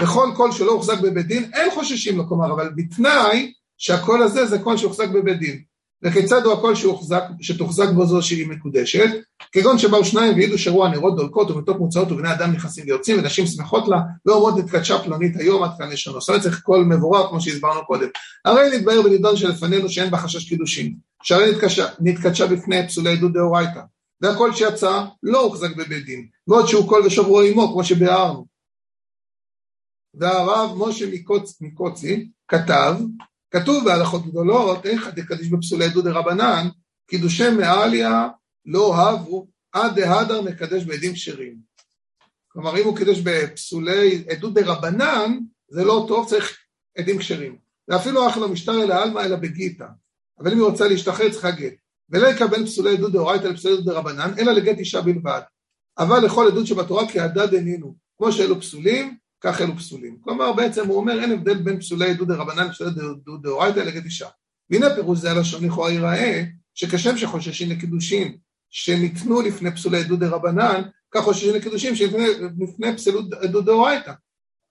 וכל 0.00 0.30
קול 0.36 0.52
שלא 0.52 0.72
הוחזק 0.72 1.00
בבית 1.00 1.26
דין, 1.26 1.50
אין 1.54 1.70
חוששים 1.70 2.16
לו, 2.16 2.28
כלומר, 2.28 2.52
אבל 2.52 2.70
בתנאי 2.76 3.52
שהקול 3.76 4.22
הזה 4.22 4.46
זה 4.46 4.58
קול 4.58 4.76
שהוחזק 4.76 5.08
בבית 5.08 5.38
דין. 5.38 5.62
וכיצד 6.06 6.44
הוא 6.44 6.52
הקול 6.52 6.74
שהוחזק, 6.74 7.22
שתוחזק 7.40 7.88
בו 7.94 8.06
זו 8.06 8.22
שהיא 8.22 8.48
מקודשת, 8.48 9.08
כגון 9.52 9.78
שבאו 9.78 10.04
שניים 10.04 10.34
והעידו 10.34 10.58
שראו 10.58 10.88
נרות 10.88 11.16
דולקות 11.16 11.50
ומיטות 11.50 11.78
מוצעות 11.78 12.12
ובני 12.12 12.32
אדם 12.32 12.52
נכנסים 12.52 12.84
ויוצאים 12.86 13.18
ונשים 13.18 13.46
שמחות 13.46 13.88
לה 13.88 13.96
ואומרות 14.26 14.58
נתקדשה 14.58 14.98
פלונית 14.98 15.36
היום 15.36 15.62
עד 15.62 15.70
כאן 15.78 15.88
לשונו. 15.90 16.20
זאת 16.20 16.28
אומרת 16.28 16.42
צריך 16.42 16.60
קול 16.60 16.84
מבורר 16.84 17.28
כמו 17.28 17.40
שהסברנו 17.40 17.86
קודם. 17.86 18.08
הרי 18.44 18.78
נתבאר 18.78 19.02
בנידון 19.02 19.36
שלפנינו 19.36 19.88
שאין 19.88 20.10
בה 20.10 20.18
חשש 20.18 20.48
קידושין, 20.48 20.94
שהרי 21.22 21.50
נתקדשה, 21.50 21.86
נתקדשה 22.00 22.46
בפני 22.46 22.88
פסולי 22.88 23.12
עדות 23.12 23.32
דאורייתא, 23.32 23.80
והקול 24.20 24.52
שיצא 24.54 25.04
לא 25.22 25.40
הוחזק 25.40 25.76
בבית 25.76 26.04
דין, 26.04 26.26
ועוד 26.48 26.66
שהוא 26.66 26.88
קול 26.88 27.06
ושוברו 27.06 27.40
עמו 27.40 27.72
כמו 27.72 27.84
שביארנו. 27.84 28.46
והרב 30.14 30.70
משה 30.76 31.06
מקוצ, 31.12 31.60
מקוצי 31.60 32.28
כתב 32.48 32.94
כתוב 33.50 33.84
בהלכות 33.84 34.26
גדולות, 34.26 34.86
איך 34.86 35.08
דקדיש 35.14 35.48
בפסולי 35.48 35.88
דודי 35.88 36.10
רבנן, 36.10 36.68
קידושי 37.06 37.50
מעליה 37.50 38.28
לא 38.66 38.94
אהבו 38.94 39.46
עד 39.72 40.00
דהדר 40.00 40.42
מקדש 40.42 40.84
בעדים 40.84 41.12
כשרים. 41.12 41.56
כלומר, 42.48 42.78
אם 42.78 42.84
הוא 42.84 42.96
קידש 42.96 43.18
בפסולי 43.20 44.24
עדות 44.30 44.54
דרבנן, 44.54 45.38
זה 45.68 45.84
לא 45.84 46.04
טוב, 46.08 46.28
צריך 46.28 46.58
עדים 46.98 47.18
כשרים. 47.18 47.56
ואפילו 47.88 48.28
אך 48.28 48.36
לא 48.36 48.48
משטר 48.48 48.82
אלא 48.82 48.94
עלמא 48.94 49.20
אלא 49.20 49.36
בגיתא. 49.36 49.86
אבל 50.40 50.52
אם 50.52 50.58
היא 50.58 50.66
רוצה 50.66 50.88
להשתחרר, 50.88 51.32
צריכה 51.32 51.50
גט. 51.50 51.74
ולא 52.10 52.28
יקבל 52.28 52.66
פסולי 52.66 52.96
עדות 52.96 53.12
דאורייתא 53.12 53.46
לפסולי 53.46 53.74
עדות 53.74 53.86
דרבנן, 53.86 54.30
אלא 54.38 54.52
לגט 54.52 54.78
אישה 54.78 55.00
בלבד. 55.00 55.40
אבל 55.98 56.24
לכל 56.24 56.46
עדות 56.46 56.66
שבתורה 56.66 57.08
כהדד 57.12 57.54
עינינו. 57.54 57.94
כמו 58.18 58.32
שאלו 58.32 58.60
פסולים, 58.60 59.16
כך 59.40 59.60
אלו 59.60 59.76
פסולים. 59.76 60.18
כלומר, 60.20 60.52
בעצם 60.52 60.86
הוא 60.86 60.96
אומר, 60.96 61.20
אין 61.20 61.32
הבדל 61.32 61.62
בין 61.62 61.80
פסולי 61.80 62.10
עדות 62.10 62.28
דרבנן 62.28 62.66
לפסולי 62.66 62.90
עדות 62.90 63.42
דאורייתא 63.42 63.78
לגט 63.78 64.04
אישה. 64.04 64.28
והנה 64.70 64.94
פירוש 64.94 65.18
זה 65.18 65.30
הלשון 65.30 65.64
לכאורה 65.64 65.90
ייראה, 65.90 66.44
שכשם 66.74 67.16
שחוששים 67.16 67.70
לקידושין 67.70 68.36
שניתנו 68.70 69.42
לפני 69.42 69.70
פסולי 69.74 70.00
עדות 70.00 70.18
דרבנן, 70.18 70.82
כך 71.10 71.20
חוששים 71.20 71.54
לקידושים 71.54 71.96
שלפני 71.96 72.96
פסולי 72.96 73.18
עדות 73.40 73.64
דאורייתא. 73.64 74.12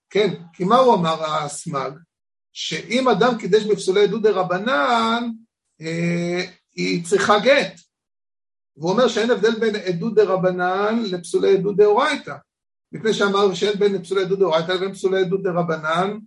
כן, 0.09 0.33
כי 0.53 0.63
מה 0.63 0.75
הוא 0.75 0.95
אמר 0.95 1.23
הסמ"ג? 1.23 1.91
שאם 2.53 3.07
אדם 3.07 3.37
קידש 3.37 3.63
בפסולי 3.63 4.03
עדות 4.03 4.21
דרבנן, 4.21 5.29
אה, 5.81 6.45
היא 6.75 7.05
צריכה 7.05 7.39
גט. 7.39 7.79
והוא 8.77 8.91
אומר 8.91 9.07
שאין 9.07 9.31
הבדל 9.31 9.59
בין 9.59 9.75
עדות 9.75 10.15
דרבנן 10.15 11.03
לפסולי 11.05 11.53
עדות 11.53 11.75
דאורייתא. 11.75 12.35
מפני 12.95 13.13
שאמר 13.13 13.53
שאין 13.53 13.79
בין 13.79 14.03
פסולי 14.03 14.21
עדות 14.21 14.39
דאורייתא 14.39 14.71
לבין 14.71 14.93
פסולי 14.93 15.21
עדות 15.21 15.43
דרבנן, 15.43 16.17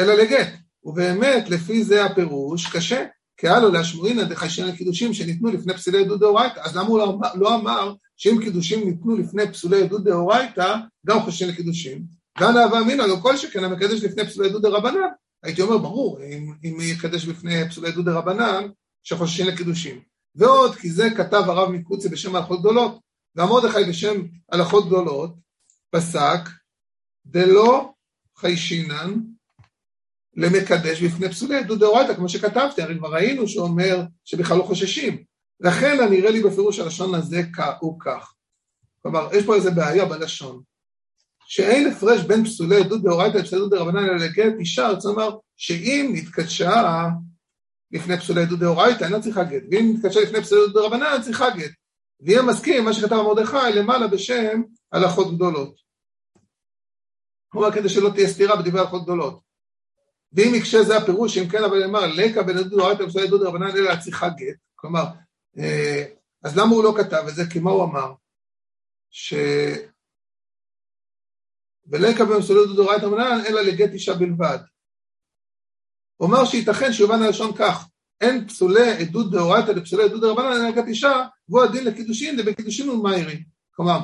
אלא 0.00 0.14
לגט. 0.14 0.48
ובאמת, 0.84 1.50
לפי 1.50 1.84
זה 1.84 2.04
הפירוש, 2.04 2.76
קשה. 2.76 3.06
כי 3.36 3.48
הלו 3.48 3.72
להשמורינא 3.72 4.24
דחיישן 4.24 4.68
הקידושים 4.68 5.14
שניתנו 5.14 5.48
לפני 5.48 5.74
פסולי 5.74 6.04
עדות 6.04 6.20
דאורייתא. 6.20 6.60
אז 6.60 6.76
למה 6.76 6.86
הוא 6.86 6.98
לא, 6.98 7.18
לא 7.34 7.54
אמר 7.54 7.94
שאם 8.16 8.38
קידושים 8.42 8.88
ניתנו 8.88 9.16
לפני 9.16 9.52
פסולי 9.52 9.82
עדות 9.82 10.04
דאורייתא, 10.04 10.76
גם 11.06 11.22
חיישן 11.22 11.48
לקידושים? 11.48 12.04
ואנא 12.40 12.58
הווה 12.58 12.80
אמינא, 12.80 13.02
לא 13.02 13.16
כל 13.22 13.36
שכן 13.36 13.64
המקדש 13.64 14.04
לפני 14.04 14.26
פסולי 14.26 14.48
עדות 14.48 14.62
דרבנן. 14.62 15.08
הייתי 15.42 15.62
אומר, 15.62 15.78
ברור, 15.78 16.20
אם, 16.22 16.54
אם 16.64 16.76
יקדש 16.80 17.26
לפני 17.26 17.68
פסולי 17.68 17.88
עדות 17.88 18.04
דרבנן, 18.04 18.68
שחוששים 19.02 19.46
לקידושים. 19.46 20.00
ועוד, 20.34 20.74
כי 20.74 20.90
זה 20.90 21.08
כתב 21.16 21.42
הרב 21.46 21.70
מקוצי 21.70 22.08
בשם 22.08 22.36
הלכות 22.36 22.60
גדולות, 22.60 23.00
והמרדכי 23.36 23.84
בשם 23.88 24.22
הלכות 24.52 24.86
גדולות, 24.86 25.34
פסק, 25.90 26.40
דלא 27.26 27.92
חיישינן 28.36 29.14
למקדש 30.36 31.02
בפני 31.02 31.28
פסולי 31.28 31.56
עדות 31.56 31.78
דאורייתא, 31.78 32.14
כמו 32.14 32.28
שכתבתי, 32.28 32.82
הרי 32.82 32.98
כבר 32.98 33.14
ראינו 33.14 33.48
שהוא 33.48 33.64
אומר 33.64 34.02
שבכלל 34.24 34.58
לא 34.58 34.62
חוששים. 34.62 35.24
לכן 35.60 36.00
הנראה 36.00 36.30
לי 36.30 36.42
בפירוש 36.42 36.78
הלשון 36.78 37.14
הזה 37.14 37.42
הוא 37.80 38.00
כך. 38.00 38.34
כלומר, 39.02 39.28
יש 39.32 39.46
פה 39.46 39.54
איזה 39.54 39.70
בעיה 39.70 40.04
בלשון. 40.04 40.62
שאין 41.46 41.92
הפרש 41.92 42.20
בין 42.20 42.44
פסולי 42.44 42.76
עדות 42.76 43.02
דאורייתא 43.02 43.36
לפסולי 43.36 43.62
עדות 43.62 43.70
דרבנן 43.70 44.04
אלא 44.04 44.16
לגט 44.16 44.52
אישה, 44.58 44.88
זאת 44.98 45.12
אומרת 45.12 45.34
שאם 45.56 46.10
נתקדשה 46.14 47.08
לפני 47.90 48.18
פסולי 48.18 48.42
עדות 48.42 48.58
דאורייתא, 48.58 49.04
אינה 49.04 49.20
צריכה 49.20 49.44
גט, 49.44 49.62
ואם 49.70 49.92
נתקדשה 49.94 50.20
לפני 50.20 50.40
פסולי 50.40 50.60
עדות 50.62 50.74
דרבנן, 50.74 51.22
צריכה 51.22 51.50
גט. 51.50 51.70
ויהיה 52.22 52.42
מסכים 52.42 52.84
מה 52.84 52.92
שכתב 52.92 53.16
מרדכי 53.16 53.56
למעלה 53.76 54.06
בשם 54.06 54.62
הלכות 54.92 55.34
גדולות. 55.34 55.74
כלומר, 57.48 57.72
כדי 57.72 57.88
שלא 57.88 58.10
תהיה 58.14 58.28
סתירה 58.28 58.56
בדברי 58.56 58.80
הלכות 58.80 59.02
גדולות. 59.02 59.40
ואם 60.32 60.54
יקשה 60.54 60.82
זה 60.82 60.96
הפירוש, 60.96 61.38
אם 61.38 61.48
כן, 61.48 61.64
אבל 61.64 61.78
נאמר, 61.78 62.06
לקה 62.06 62.42
בן 62.42 62.58
עדות 62.58 62.72
דאורייתא 62.72 63.06
פסולי 63.06 63.26
עדות 63.26 63.40
דרבנן 63.40 63.76
אלא 63.76 63.96
צריכה 63.96 64.28
גט. 64.28 64.56
כלומר, 64.74 65.04
אה, 65.58 66.04
אז 66.42 66.56
למה 66.56 66.70
הוא 66.70 66.84
לא 66.84 66.94
כתב 66.98 67.24
את 67.28 67.34
זה? 67.34 67.42
כי 67.52 67.58
מה 67.58 67.70
הוא 67.70 67.84
אמר? 67.84 68.12
ש... 69.10 69.34
ולקה 71.86 72.24
במסולת 72.24 72.76
דאורייתא 72.76 73.04
רבנן, 73.04 73.40
אלא 73.48 73.60
לגט 73.60 73.92
אישה 73.92 74.14
בלבד. 74.14 74.58
הוא 76.16 76.28
אמר 76.28 76.44
שייתכן 76.44 76.92
שיובן 76.92 77.22
הלשון 77.22 77.56
כך, 77.56 77.88
אין 78.20 78.48
פסולי 78.48 78.90
עדות 78.90 79.30
דאורייתא 79.30 79.70
לפסולי 79.70 80.04
עדות 80.04 80.20
דרבנן, 80.20 80.52
אלא 80.52 80.68
לגט 80.68 80.88
אישה, 80.88 81.26
והוא 81.52 81.64
הדין 81.64 81.84
לקידושין, 81.84 82.40
ובקידושין 82.40 82.88
הוא 82.88 83.04
מאירי. 83.04 83.44
כלומר, 83.70 83.98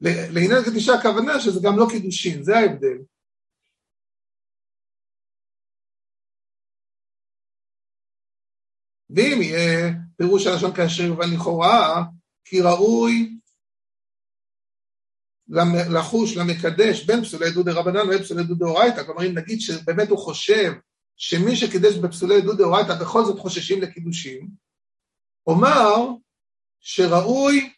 לעניין 0.00 0.62
גט 0.66 0.74
אישה 0.74 0.94
הכוונה 0.94 1.40
שזה 1.40 1.60
גם 1.62 1.78
לא 1.78 1.86
קידושין, 1.90 2.42
זה 2.42 2.56
ההבדל. 2.56 2.98
ואם 9.10 9.42
יהיה 9.42 9.92
פירוש 10.16 10.46
הלשון 10.46 10.74
כאשר 10.76 11.02
יובן 11.02 11.34
לכאורה, 11.34 12.04
כי 12.44 12.60
ראוי 12.60 13.38
לחוש, 15.94 16.36
למקדש, 16.36 17.04
בין 17.04 17.24
פסולי 17.24 17.46
עדות 17.46 17.66
דרבנן 17.66 18.06
ובין 18.06 18.22
פסולי 18.22 18.40
עדות 18.40 18.58
דאורייתא, 18.58 19.02
כלומר 19.04 19.26
אם 19.26 19.38
נגיד 19.38 19.60
שבאמת 19.60 20.08
הוא 20.08 20.18
חושב 20.18 20.72
שמי 21.16 21.56
שקידש 21.56 21.94
בפסולי 21.94 22.36
עדות 22.36 22.58
דאורייתא 22.58 22.94
בכל 23.00 23.24
זאת 23.24 23.38
חוששים 23.38 23.82
לקידושים, 23.82 24.65
אומר 25.46 26.08
שראוי 26.80 27.72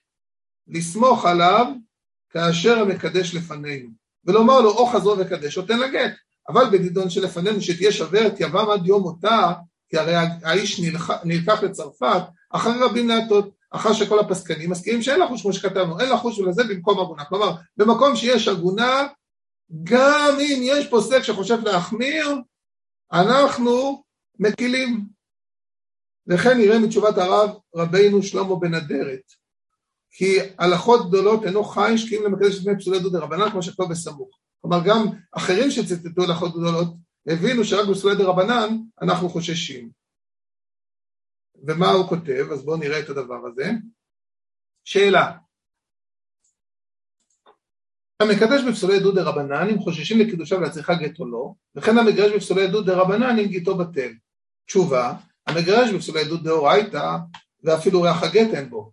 לסמוך 0.68 1.24
עליו 1.24 1.66
כאשר 2.30 2.78
המקדש 2.78 3.34
לפנינו, 3.34 3.88
ולומר 4.24 4.60
לו 4.60 4.70
או 4.70 4.86
חזור 4.86 5.16
וקדש 5.18 5.58
או 5.58 5.62
תן 5.62 5.78
לגט, 5.78 6.12
אבל 6.48 6.64
בדידון 6.72 7.10
שלפנינו 7.10 7.60
שתהיה 7.60 7.92
שווה 7.92 8.26
את 8.26 8.40
יבם 8.40 8.70
עד 8.70 8.86
יום 8.86 9.02
מותה, 9.02 9.52
כי 9.88 9.98
הרי 9.98 10.14
האיש 10.42 10.80
נלקח 11.24 11.62
לצרפת, 11.62 12.22
אחרי 12.50 12.72
רבים 12.80 13.08
להטות, 13.08 13.50
אחר 13.70 13.92
שכל 13.92 14.18
הפסקנים 14.18 14.70
מסכימים 14.70 15.02
שאין 15.02 15.20
לחוש 15.20 15.42
כמו 15.42 15.52
שכתבנו, 15.52 16.00
אין 16.00 16.10
לחוש 16.10 16.38
ולזה 16.38 16.64
במקום 16.64 17.00
עגונה. 17.00 17.24
כלומר, 17.24 17.52
במקום 17.76 18.16
שיש 18.16 18.48
עגונה, 18.48 19.06
גם 19.82 20.36
אם 20.40 20.60
יש 20.62 20.86
פוסק 20.86 21.22
שחושב 21.22 21.58
להחמיר, 21.64 22.36
אנחנו 23.12 24.02
מקילים. 24.38 25.17
וכן 26.28 26.58
נראה 26.58 26.78
מתשובת 26.78 27.18
הרב 27.18 27.50
רבינו 27.74 28.22
שלמה 28.22 28.56
בן 28.60 28.74
אדרת, 28.74 29.32
כי 30.10 30.38
הלכות 30.58 31.08
גדולות 31.08 31.44
אינו 31.44 31.64
חי 31.64 31.92
שקיעים 31.96 32.24
למקדש 32.24 32.58
לפני 32.58 32.78
פסולי 32.78 33.00
דודי 33.00 33.18
רבנן 33.18 33.50
כמו 33.50 33.62
שכתוב 33.62 33.90
בסמוך. 33.90 34.38
כלומר 34.60 34.78
גם 34.86 35.06
אחרים 35.32 35.70
שציטטו 35.70 36.22
הלכות 36.22 36.52
גדולות 36.52 36.88
הבינו 37.26 37.64
שרק 37.64 37.88
בפסולי 37.88 38.16
דרבנן 38.16 38.68
אנחנו 39.02 39.28
חוששים. 39.28 39.90
ומה 41.66 41.90
הוא 41.90 42.08
כותב? 42.08 42.46
אז 42.52 42.64
בואו 42.64 42.76
נראה 42.76 43.00
את 43.00 43.08
הדבר 43.08 43.46
הזה. 43.46 43.70
שאלה. 44.84 45.32
המקדש 48.20 48.62
בפסולי 48.68 48.96
עדות 48.96 49.14
דרבנן 49.14 49.68
אם 49.70 49.78
חוששים 49.78 50.18
לקידושיו 50.18 50.60
להצליחה 50.60 50.94
גט 50.94 51.18
או 51.20 51.26
לא, 51.26 51.52
וכן 51.76 51.98
המגרש 51.98 52.32
בפסולי 52.32 52.64
עדות 52.64 52.86
דרבנן 52.86 53.38
אם 53.38 53.46
גיטו 53.46 53.78
בטל. 53.78 54.12
תשובה, 54.66 55.14
המגרש 55.48 55.90
בפסולי 55.90 56.20
עדות 56.20 56.42
דאורייתא 56.42 57.16
ואפילו 57.64 58.02
ריח 58.02 58.22
הגט 58.22 58.54
אין 58.54 58.70
בו. 58.70 58.92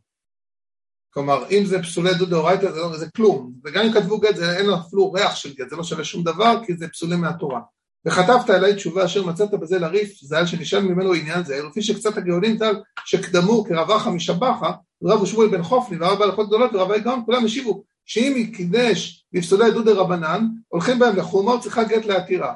כלומר, 1.10 1.50
אם 1.50 1.66
זה 1.66 1.82
פסולי 1.82 2.10
עדות 2.10 2.30
דאורייתא 2.30 2.72
זה, 2.72 2.80
לא, 2.80 2.98
זה 2.98 3.08
כלום, 3.16 3.54
וגם 3.66 3.86
אם 3.86 3.94
כתבו 3.94 4.20
גט 4.20 4.36
זה 4.36 4.58
אין 4.58 4.66
לו 4.66 4.76
אפילו 4.76 5.12
ריח 5.12 5.36
של 5.36 5.54
גט, 5.54 5.70
זה 5.70 5.76
לא 5.76 5.84
שווה 5.84 6.04
שום 6.04 6.24
דבר 6.24 6.66
כי 6.66 6.74
זה 6.74 6.88
פסולים 6.88 7.22
מהתורה. 7.22 7.62
וכתבת 8.08 8.50
אליי 8.50 8.76
תשובה 8.76 9.06
אשר 9.06 9.26
מצאת 9.26 9.52
בזה 9.52 9.80
לריף 9.80 10.20
ז"ל 10.22 10.46
שנשאל 10.46 10.82
ממנו 10.82 11.14
עניין 11.14 11.44
זה, 11.44 11.64
לפי 11.70 11.82
שקצת 11.82 12.18
הגאונים 12.18 12.58
ז"ל 12.58 12.76
שקדמו 13.06 13.66
כרבחה 13.66 14.10
משבחה 14.10 14.72
ורב 15.02 15.22
ושמואל 15.22 15.48
בן 15.48 15.64
חופני 15.64 15.98
ורב 16.02 16.20
בהלכות 16.20 16.48
גדולות 16.48 16.74
ורב 16.74 16.92
הגאון 16.92 17.24
כולם 17.26 17.46
השיבו 17.46 17.84
שאם 18.06 18.36
היא 18.36 18.56
קידש 18.56 19.26
בפסולי 19.34 19.72
דודי 19.72 19.92
רבנן 19.92 20.48
הולכים 20.68 21.00
בהם 21.00 21.16
לחומה 21.16 21.60
צריכה 21.62 21.84
גט 21.84 22.06
לעתירה 22.06 22.56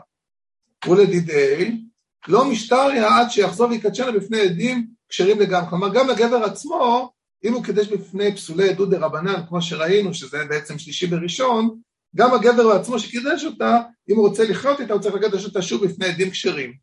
ולדידי 0.88 1.82
לא 2.28 2.51
משטריה 2.51 3.17
עד 3.17 3.32
שיחזור 3.32 3.70
ויקדשנה 3.70 4.11
בפני 4.11 4.41
עדים 4.41 4.88
כשרים 5.09 5.39
לגמרי 5.39 5.70
כלומר 5.70 5.93
גם 5.93 6.07
לגבר 6.07 6.43
עצמו 6.43 7.11
אם 7.43 7.53
הוא 7.53 7.63
קידש 7.63 7.88
בפני 7.88 8.36
פסולי 8.36 8.74
דודי 8.74 8.95
רבנן 8.95 9.45
כמו 9.47 9.61
שראינו 9.61 10.13
שזה 10.13 10.45
בעצם 10.49 10.80
שלישי 10.80 11.07
בראשון 11.07 11.80
גם 12.15 12.34
הגבר 12.34 12.78
בעצמו 12.78 12.99
שקידש 12.99 13.45
אותה, 13.45 13.82
אם 14.09 14.15
הוא 14.15 14.28
רוצה 14.28 14.43
לחיות 14.43 14.80
איתה, 14.80 14.93
הוא 14.93 15.01
צריך 15.01 15.15
לקדש 15.15 15.45
אותה 15.45 15.61
שוב 15.61 15.86
בפני 15.86 16.05
עדים 16.05 16.30
כשרים. 16.30 16.74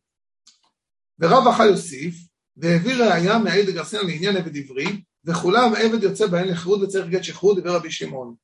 ורב 1.19 1.49
אחי 1.49 1.67
יוסיף, 1.67 2.15
והביא 2.57 2.95
ראיה 2.95 3.39
מהעיד 3.39 3.69
הגרסינה 3.69 4.03
לעניין 4.03 4.37
עבד 4.37 4.57
עברי, 4.57 5.03
וכולם 5.25 5.73
עבד 5.75 6.03
יוצא 6.03 6.27
בהן 6.27 6.49
לחירות 6.49 6.81
וצריך 6.83 7.07
גט 7.09 7.25
שחרור, 7.25 7.55
דיבר 7.55 7.77
רבי 7.77 7.91
שמעון. 7.91 8.35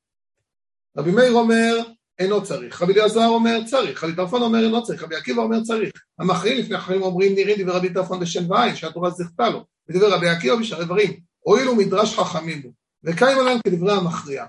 רבי 0.96 1.10
מאיר 1.10 1.32
אומר, 1.32 1.76
אינו 2.18 2.44
צריך. 2.44 2.82
רבי 2.82 2.92
אליעזר 2.92 3.26
אומר, 3.26 3.58
צריך. 3.66 4.04
רבי 4.04 4.16
טרפון 4.16 4.42
אומר, 4.42 4.64
אינו 4.64 4.82
צריך. 4.82 5.02
רבי 5.02 5.16
עקיבא 5.16 5.42
אומר, 5.42 5.62
צריך. 5.62 5.90
המכריעים 6.18 6.58
לפני 6.58 6.76
החיים 6.76 7.02
אומרים, 7.02 7.34
נירים 7.34 7.56
דיבר 7.56 7.76
רבי 7.76 7.92
טרפון 7.92 8.20
בשן 8.20 8.52
ועין, 8.52 8.76
שהתורה 8.76 9.10
זכתה 9.10 9.48
לו. 9.48 9.64
ודיבר 9.88 10.12
רבי 10.12 10.28
עקיבא 10.28 10.56
בשערי 10.56 10.84
דברים, 10.84 11.20
הואילו 11.38 11.76
מדרש 11.76 12.18
חכמים 12.18 12.62
הוא. 12.64 12.72
עליהם 13.20 13.58
כדברי 13.66 13.92
המכריע. 13.92 14.46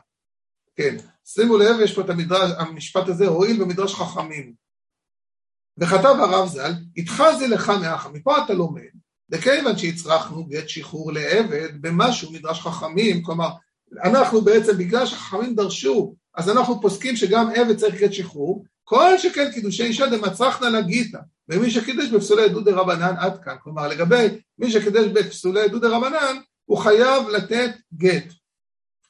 כן. 0.76 0.98
שימו 1.26 1.58
לב, 1.58 1.80
יש 1.84 1.96
פה 1.96 2.02
את 2.02 2.10
המדרש, 2.10 2.52
המשפט 2.58 3.08
הזה, 3.08 3.28
הואיל 3.28 3.64
במדרש 3.64 3.96
חכמים. 3.96 4.54
וכתב 5.78 6.16
הרב 6.20 6.48
ז"ל, 6.48 6.72
התחזי 6.98 7.48
לך 7.48 7.70
מאחה, 7.70 8.10
מפה 8.10 8.46
אתה 8.46 8.54
לומד, 8.54 8.82
וכיוון 9.32 9.78
שהצרכנו 9.78 10.46
גט 10.46 10.70
שחרור 10.70 11.12
לעבד 11.12 11.82
במשהו 11.82 12.32
מדרש 12.32 12.60
חכמים, 12.60 13.24
כלומר, 13.24 13.50
אנחנו 14.04 14.42
בעצם, 14.42 14.78
בגלל 14.78 15.06
שחכמים 15.06 15.56
דרשו, 15.56 16.16
אז 16.36 16.50
אנחנו 16.50 16.82
פוסקים 16.82 17.16
שגם 17.16 17.50
עבד 17.56 17.78
צריך 17.78 17.96
גט 17.96 18.14
שחרור, 18.14 18.66
כל 18.84 19.18
שכן 19.18 19.52
קידושי 19.52 19.84
אישה 19.84 20.06
דמצרכנה 20.06 20.70
לגיתא, 20.70 21.20
ומי 21.50 21.72
שקידש 21.72 22.10
בפסולי 22.10 22.44
עדות 22.44 22.66
דרבנן 22.66 23.16
עד 23.18 23.44
כאן, 23.44 23.56
כלומר 23.64 23.88
לגבי 23.88 24.28
מי 24.60 24.72
שקידש 24.72 25.06
בפסולי 25.08 25.62
עדות 25.62 25.82
דרבנן, 25.82 26.38
הוא 26.66 26.78
חייב 26.78 27.30
לתת 27.30 27.72
גט. 27.94 28.34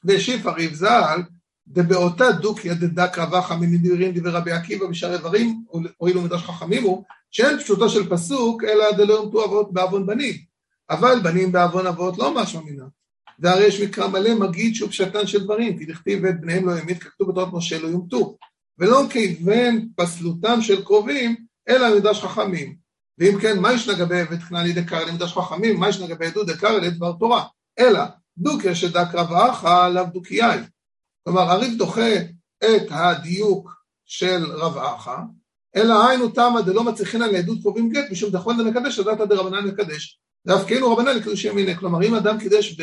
והשיב 0.04 0.48
הריב 0.48 0.74
ז"ל, 0.74 1.20
דבאותה 1.68 2.32
דוקיא 2.32 2.74
דדק 2.74 3.18
רבה 3.18 3.42
חמינים 3.42 3.80
דירים 3.80 4.12
דבר 4.12 4.30
רבי 4.30 4.52
עקיבא 4.52 4.86
בשער 4.86 5.12
איברים, 5.12 5.64
הואילו 5.96 6.22
מדרש 6.22 6.42
חכמים 6.42 6.82
הוא, 6.82 7.04
שאין 7.30 7.58
פשוטו 7.58 7.88
של 7.88 8.10
פסוק, 8.10 8.64
אלא 8.64 8.92
דלא 8.92 9.12
יומתו 9.12 9.44
אבות 9.44 9.72
בעוון 9.72 10.06
בנים. 10.06 10.34
אבל 10.90 11.20
בנים 11.22 11.52
בעוון 11.52 11.86
אבות 11.86 12.18
לא 12.18 12.34
משמע 12.34 12.60
מינה. 12.60 12.84
והרי 13.38 13.64
יש 13.64 13.80
מקרא 13.80 14.06
מלא 14.06 14.34
מגיד 14.34 14.74
שהוא 14.74 14.88
פשטן 14.90 15.26
של 15.26 15.44
דברים, 15.44 15.78
כי 15.78 15.84
דכתיב 15.84 16.20
ואת 16.22 16.40
בניהם 16.40 16.68
לא 16.68 16.78
ימית, 16.78 17.02
ככתוב 17.02 17.30
בתורת 17.30 17.52
משה 17.52 17.78
לא 17.78 17.88
יומתו. 17.88 18.36
ולא 18.78 19.02
כיוון 19.10 19.88
פסלותם 19.96 20.62
של 20.62 20.84
קרובים, 20.84 21.36
אלא 21.68 21.96
מדרש 21.96 22.20
חכמים. 22.20 22.76
ואם 23.18 23.38
כן, 23.40 23.58
מה 23.58 23.72
יש 23.72 23.88
לגבי 23.88 24.20
עבד 24.20 24.42
כנעני 24.42 24.72
דקר 24.72 25.04
למדרש 25.04 25.32
חכמים, 25.32 25.80
מה 25.80 25.88
יש 25.88 26.00
לגבי 26.00 26.26
עדות 26.26 26.46
דקר 26.46 26.78
לדבר 26.78 27.12
תורה? 27.12 27.44
אלא 27.78 28.00
דוקיה 28.38 28.74
שדק 28.74 29.14
רב 29.14 29.32
אחא 29.32 29.88
לאו 29.88 30.04
דוקיאי. 30.04 30.58
כלומר, 31.24 31.40
הריב 31.40 31.78
דוחה 31.78 32.10
את 32.64 32.86
הדיוק 32.90 33.74
של 34.04 34.44
רב 34.52 34.78
אחא, 34.78 35.16
אלא 35.76 36.08
היינו 36.08 36.28
תמא 36.28 36.60
דלא 36.60 36.84
מצליחין 36.84 37.20
לעדות 37.20 37.58
קרובים 37.62 37.88
גט, 37.88 38.10
משום 38.10 38.30
דחון 38.30 38.58
דמקדש, 38.58 38.98
לדעתא 38.98 39.24
דרבנן 39.24 39.66
מקדש. 39.66 40.20
כאילו 40.66 40.92
רבנן 40.92 41.16
לקידושי 41.16 41.48
ימיני. 41.48 41.76
כלומר, 41.76 42.02
אם 42.02 42.14
אדם 42.14 42.38
קידש 42.38 42.76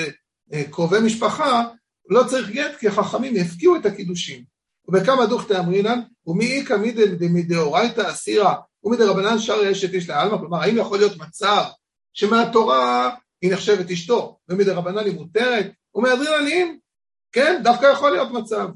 בקרובי 0.51 0.99
משפחה, 0.99 1.63
לא 2.09 2.23
צריך 2.23 2.49
גט, 2.49 2.75
כי 2.79 2.87
החכמים 2.87 3.35
יפקיעו 3.35 3.75
את 3.75 3.85
הקידושים. 3.85 4.43
ובכמה 4.87 5.25
דוכתא 5.25 5.59
אמרינן, 5.59 5.99
ומי 6.27 6.51
איכא 6.51 6.77
מדאורייתא 7.19 8.09
אסירא 8.09 8.53
ומדרבנן 8.83 9.39
שרי 9.39 9.71
אשת 9.71 9.93
איש 9.93 10.09
לעלמא, 10.09 10.37
כלומר, 10.37 10.57
האם 10.61 10.77
יכול 10.77 10.97
להיות 10.97 11.17
מצב 11.17 11.63
שמהתורה 12.13 13.09
היא 13.41 13.53
נחשבת 13.53 13.91
אשתו, 13.91 14.37
ומדרבנן 14.49 15.05
היא 15.05 15.13
מותרת, 15.13 15.71
ומאדריננים, 15.95 16.79
כן, 17.31 17.61
דווקא 17.63 17.85
יכול 17.85 18.11
להיות 18.11 18.31
מצב. 18.31 18.69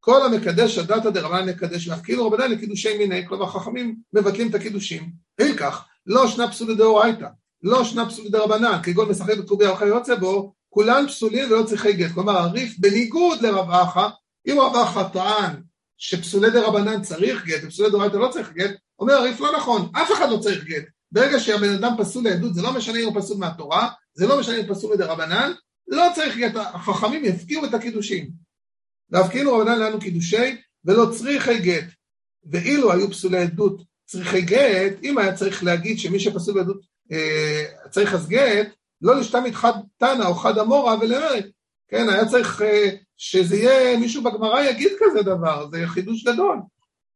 כל 0.00 0.26
המקדש 0.26 0.78
הדתא 0.78 1.10
דרבנן 1.10 1.48
יקדש, 1.48 1.88
ואף 1.88 2.00
כאילו 2.02 2.26
רבנן 2.26 2.50
לקידושי 2.50 2.98
מיני, 2.98 3.28
כלומר 3.28 3.46
חכמים 3.46 3.96
מבטלים 4.12 4.50
את 4.50 4.54
הקידושים. 4.54 5.10
כך, 5.58 5.88
לא 6.06 6.28
שנה 6.28 6.50
פסולי 6.50 6.74
דאורייתא, 6.74 7.28
לא 7.62 7.84
שנה 7.84 8.06
פסולי 8.06 8.28
דרבנן, 8.28 8.80
כגון 8.82 9.08
משחק 9.08 9.38
בקובי 9.38 9.66
ארכה 9.66 9.86
יוצא 9.86 10.14
בו, 10.14 10.54
כולם 10.76 11.04
פסולים 11.08 11.50
ולא 11.50 11.62
צריכי 11.62 11.92
גט. 11.92 12.10
כלומר, 12.14 12.38
הריף 12.38 12.78
בניגוד 12.78 13.42
לרב 13.42 13.70
אחא, 13.70 14.08
אם 14.46 14.58
רב 14.60 14.76
אחא 14.76 15.02
טען 15.12 15.62
שפסולי 15.98 16.50
דרבנן 16.50 17.02
צריך 17.02 17.44
גט, 17.44 17.60
ופסולי 17.62 17.90
דאורייתא 17.90 18.16
לא 18.16 18.28
צריך 18.28 18.52
גט, 18.52 18.70
אומר 18.98 19.14
הריף 19.14 19.40
לא 19.40 19.56
נכון, 19.56 19.90
אף 19.92 20.12
אחד 20.12 20.30
לא 20.30 20.38
צריך 20.38 20.64
גט. 20.64 20.84
ברגע 21.12 21.40
שהבן 21.40 21.74
אדם 21.74 21.92
פסול 21.98 22.24
לעדות, 22.24 22.54
זה 22.54 22.62
לא 22.62 22.72
משנה 22.72 22.98
אם 22.98 23.04
הוא 23.04 23.20
פסול 23.20 23.36
מהתורה, 23.36 23.88
זה 24.14 24.26
לא 24.26 24.40
משנה 24.40 24.56
אם 24.56 24.64
הוא 24.64 24.74
פסול 24.74 24.94
מדרבנן, 24.94 25.52
לא 25.88 26.04
צריך 26.14 26.36
גט, 26.36 26.52
החכמים 26.56 27.24
יפקיעו 27.24 27.64
את 27.64 27.74
הקידושים. 27.74 28.30
כאילו 29.30 29.58
רבנן 29.58 29.78
לנו 29.78 30.00
קידושי 30.00 30.56
ולא 30.84 31.06
צריכי 31.12 31.58
גט. 31.58 31.86
ואילו 32.50 32.92
היו 32.92 33.10
פסולי 33.10 33.38
עדות 33.38 33.82
צריכי 34.04 34.42
גט, 34.42 34.92
אם 35.02 35.18
היה 35.18 35.34
צריך 35.34 35.64
להגיד 35.64 35.98
שמי 35.98 36.20
שפסול 36.20 36.54
בעדות 36.54 36.80
אה, 37.12 37.64
צריך 37.90 38.14
אז 38.14 38.28
גט, 38.28 38.68
לא 39.02 39.16
לשתמד 39.16 39.52
חד 39.52 39.72
תנא 39.96 40.26
או 40.26 40.34
חד 40.34 40.58
אמורא 40.58 40.96
ולאמרת, 41.00 41.46
כן, 41.88 42.08
היה 42.08 42.26
צריך 42.26 42.62
אה, 42.62 42.90
שזה 43.16 43.56
יהיה, 43.56 43.98
מישהו 43.98 44.22
בגמרא 44.22 44.62
יגיד 44.62 44.92
כזה 45.00 45.22
דבר, 45.22 45.68
זה 45.70 45.82
חידוש 45.86 46.24
גדול. 46.24 46.58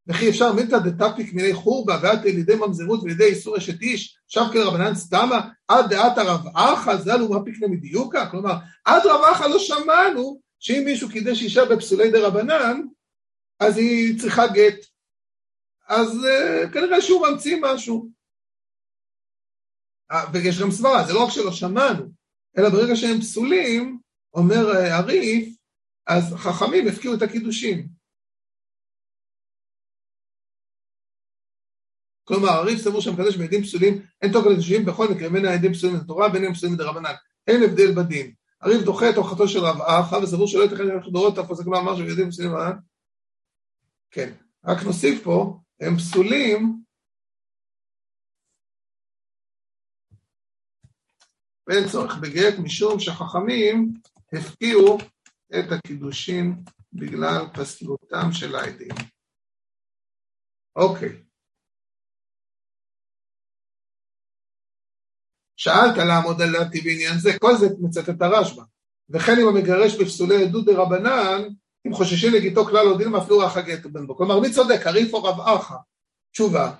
וכי 0.07 0.29
אפשר 0.29 0.53
מילתא 0.53 0.79
דתפיק 0.79 1.35
מיני 1.35 1.55
חורבא 1.55 1.99
ועד 2.03 2.25
לידי 2.25 2.55
ממזרות 2.55 3.03
ולידי 3.03 3.25
איסור 3.25 3.57
אשת 3.57 3.81
איש, 3.81 4.19
שבקל 4.29 4.63
רבנן 4.63 4.95
סתמה, 4.95 5.49
עד 5.69 5.91
דעת 5.91 6.19
הרב 6.19 6.41
אחא 6.55 6.97
ז"ל 6.97 7.23
ומפיקנה 7.23 7.69
מדיוקה, 7.69 8.31
כלומר, 8.31 8.55
עד 8.85 9.07
רב 9.07 9.21
אחא 9.33 9.45
לא 9.45 9.59
שמענו 9.59 10.41
שאם 10.59 10.83
מישהו 10.85 11.09
קידש 11.09 11.43
אישה 11.43 11.65
בפסולי 11.65 12.11
דה 12.11 12.27
רבנן, 12.27 12.81
אז 13.61 13.77
היא 13.77 14.21
צריכה 14.21 14.47
גט. 14.47 14.87
אז 15.89 16.09
uh, 16.09 16.73
כנראה 16.73 17.01
שהוא 17.01 17.27
ממציא 17.27 17.57
משהו. 17.63 18.09
ויש 20.33 20.61
גם 20.61 20.71
סברה, 20.71 21.05
זה 21.07 21.13
לא 21.13 21.25
רק 21.25 21.31
שלא 21.31 21.53
שמענו, 21.53 22.05
אלא 22.59 22.69
ברגע 22.69 22.97
שהם 22.97 23.21
פסולים, 23.21 23.99
אומר 24.35 24.67
הריף, 24.77 25.57
אז 26.07 26.35
חכמים 26.35 26.89
הפקיעו 26.89 27.15
את 27.15 27.23
הקידושים. 27.23 27.89
כלומר, 32.25 32.49
הריף 32.49 32.81
סבור 32.81 33.01
שהמקדש 33.01 33.37
בעדים 33.37 33.63
פסולים, 33.63 34.03
אין 34.23 34.33
תוקף 34.33 34.47
לקידושים 34.47 34.85
בכל 34.85 35.09
מקרה, 35.09 35.29
בין 35.29 35.45
העדים 35.45 35.73
פסולים 35.73 35.97
לתורה, 35.97 36.29
בין 36.29 36.45
הם 36.45 36.55
פסולים 36.55 36.75
מדרבנן. 36.75 37.15
אין 37.47 37.63
הבדל 37.63 37.95
בדין. 37.95 38.35
הריב 38.61 38.83
דוחה 38.83 39.11
את 39.11 39.15
הוכחתו 39.15 39.49
של 39.49 39.59
רב 39.59 39.81
אחא 39.83 40.15
וסבור 40.15 40.47
שלא 40.47 40.63
ייתכן 40.63 40.87
ללכת 40.87 41.09
דורות 41.09 41.39
אף 41.39 41.51
עוסק 41.51 41.67
מאמר 41.67 41.97
שיודעים 41.97 42.31
פסולים 42.31 42.53
מה? 42.53 42.73
כן, 44.11 44.33
רק 44.65 44.83
נוסיף 44.83 45.23
פה, 45.25 45.59
הם 45.81 45.97
פסולים 45.97 46.83
ואין 51.71 51.89
צורך 51.89 52.17
בגט 52.17 52.59
משום 52.59 53.01
שחכמים 53.01 53.93
הפקיעו 54.33 54.99
את 55.59 55.73
הקידושין 55.73 56.63
בגלל 56.93 57.47
פסלותם 57.55 58.33
של 58.33 58.57
העדים. 58.57 58.95
אוקיי. 60.77 61.23
שאלת 65.57 65.97
לעמוד 65.97 66.43
על 66.43 66.53
דעתי 66.53 66.81
בעניין 66.81 67.19
זה, 67.19 67.31
כל 67.39 67.57
זה 67.57 67.67
מצטט 67.81 68.23
הרשב"א. 68.23 68.63
וכן 69.11 69.33
אם 69.43 69.49
המגרש 69.49 69.95
בפסולי 70.01 70.45
עדות 70.45 70.67
דרבנן, 70.67 71.43
אם 71.87 71.93
חוששים 71.93 72.33
לגיתו 72.35 72.65
כלל 72.65 72.87
לא 72.87 72.99
דין 72.99 73.15
אפילו 73.15 73.39
רחא 73.39 73.61
גט 73.61 73.87
בן 73.87 74.07
בו. 74.07 74.17
כלומר, 74.17 74.41
מי 74.41 74.53
צודק, 74.53 74.87
הריף 74.87 75.15
או 75.15 75.25
רב 75.25 75.41
אחא? 75.41 75.75
תשובה, 76.33 76.75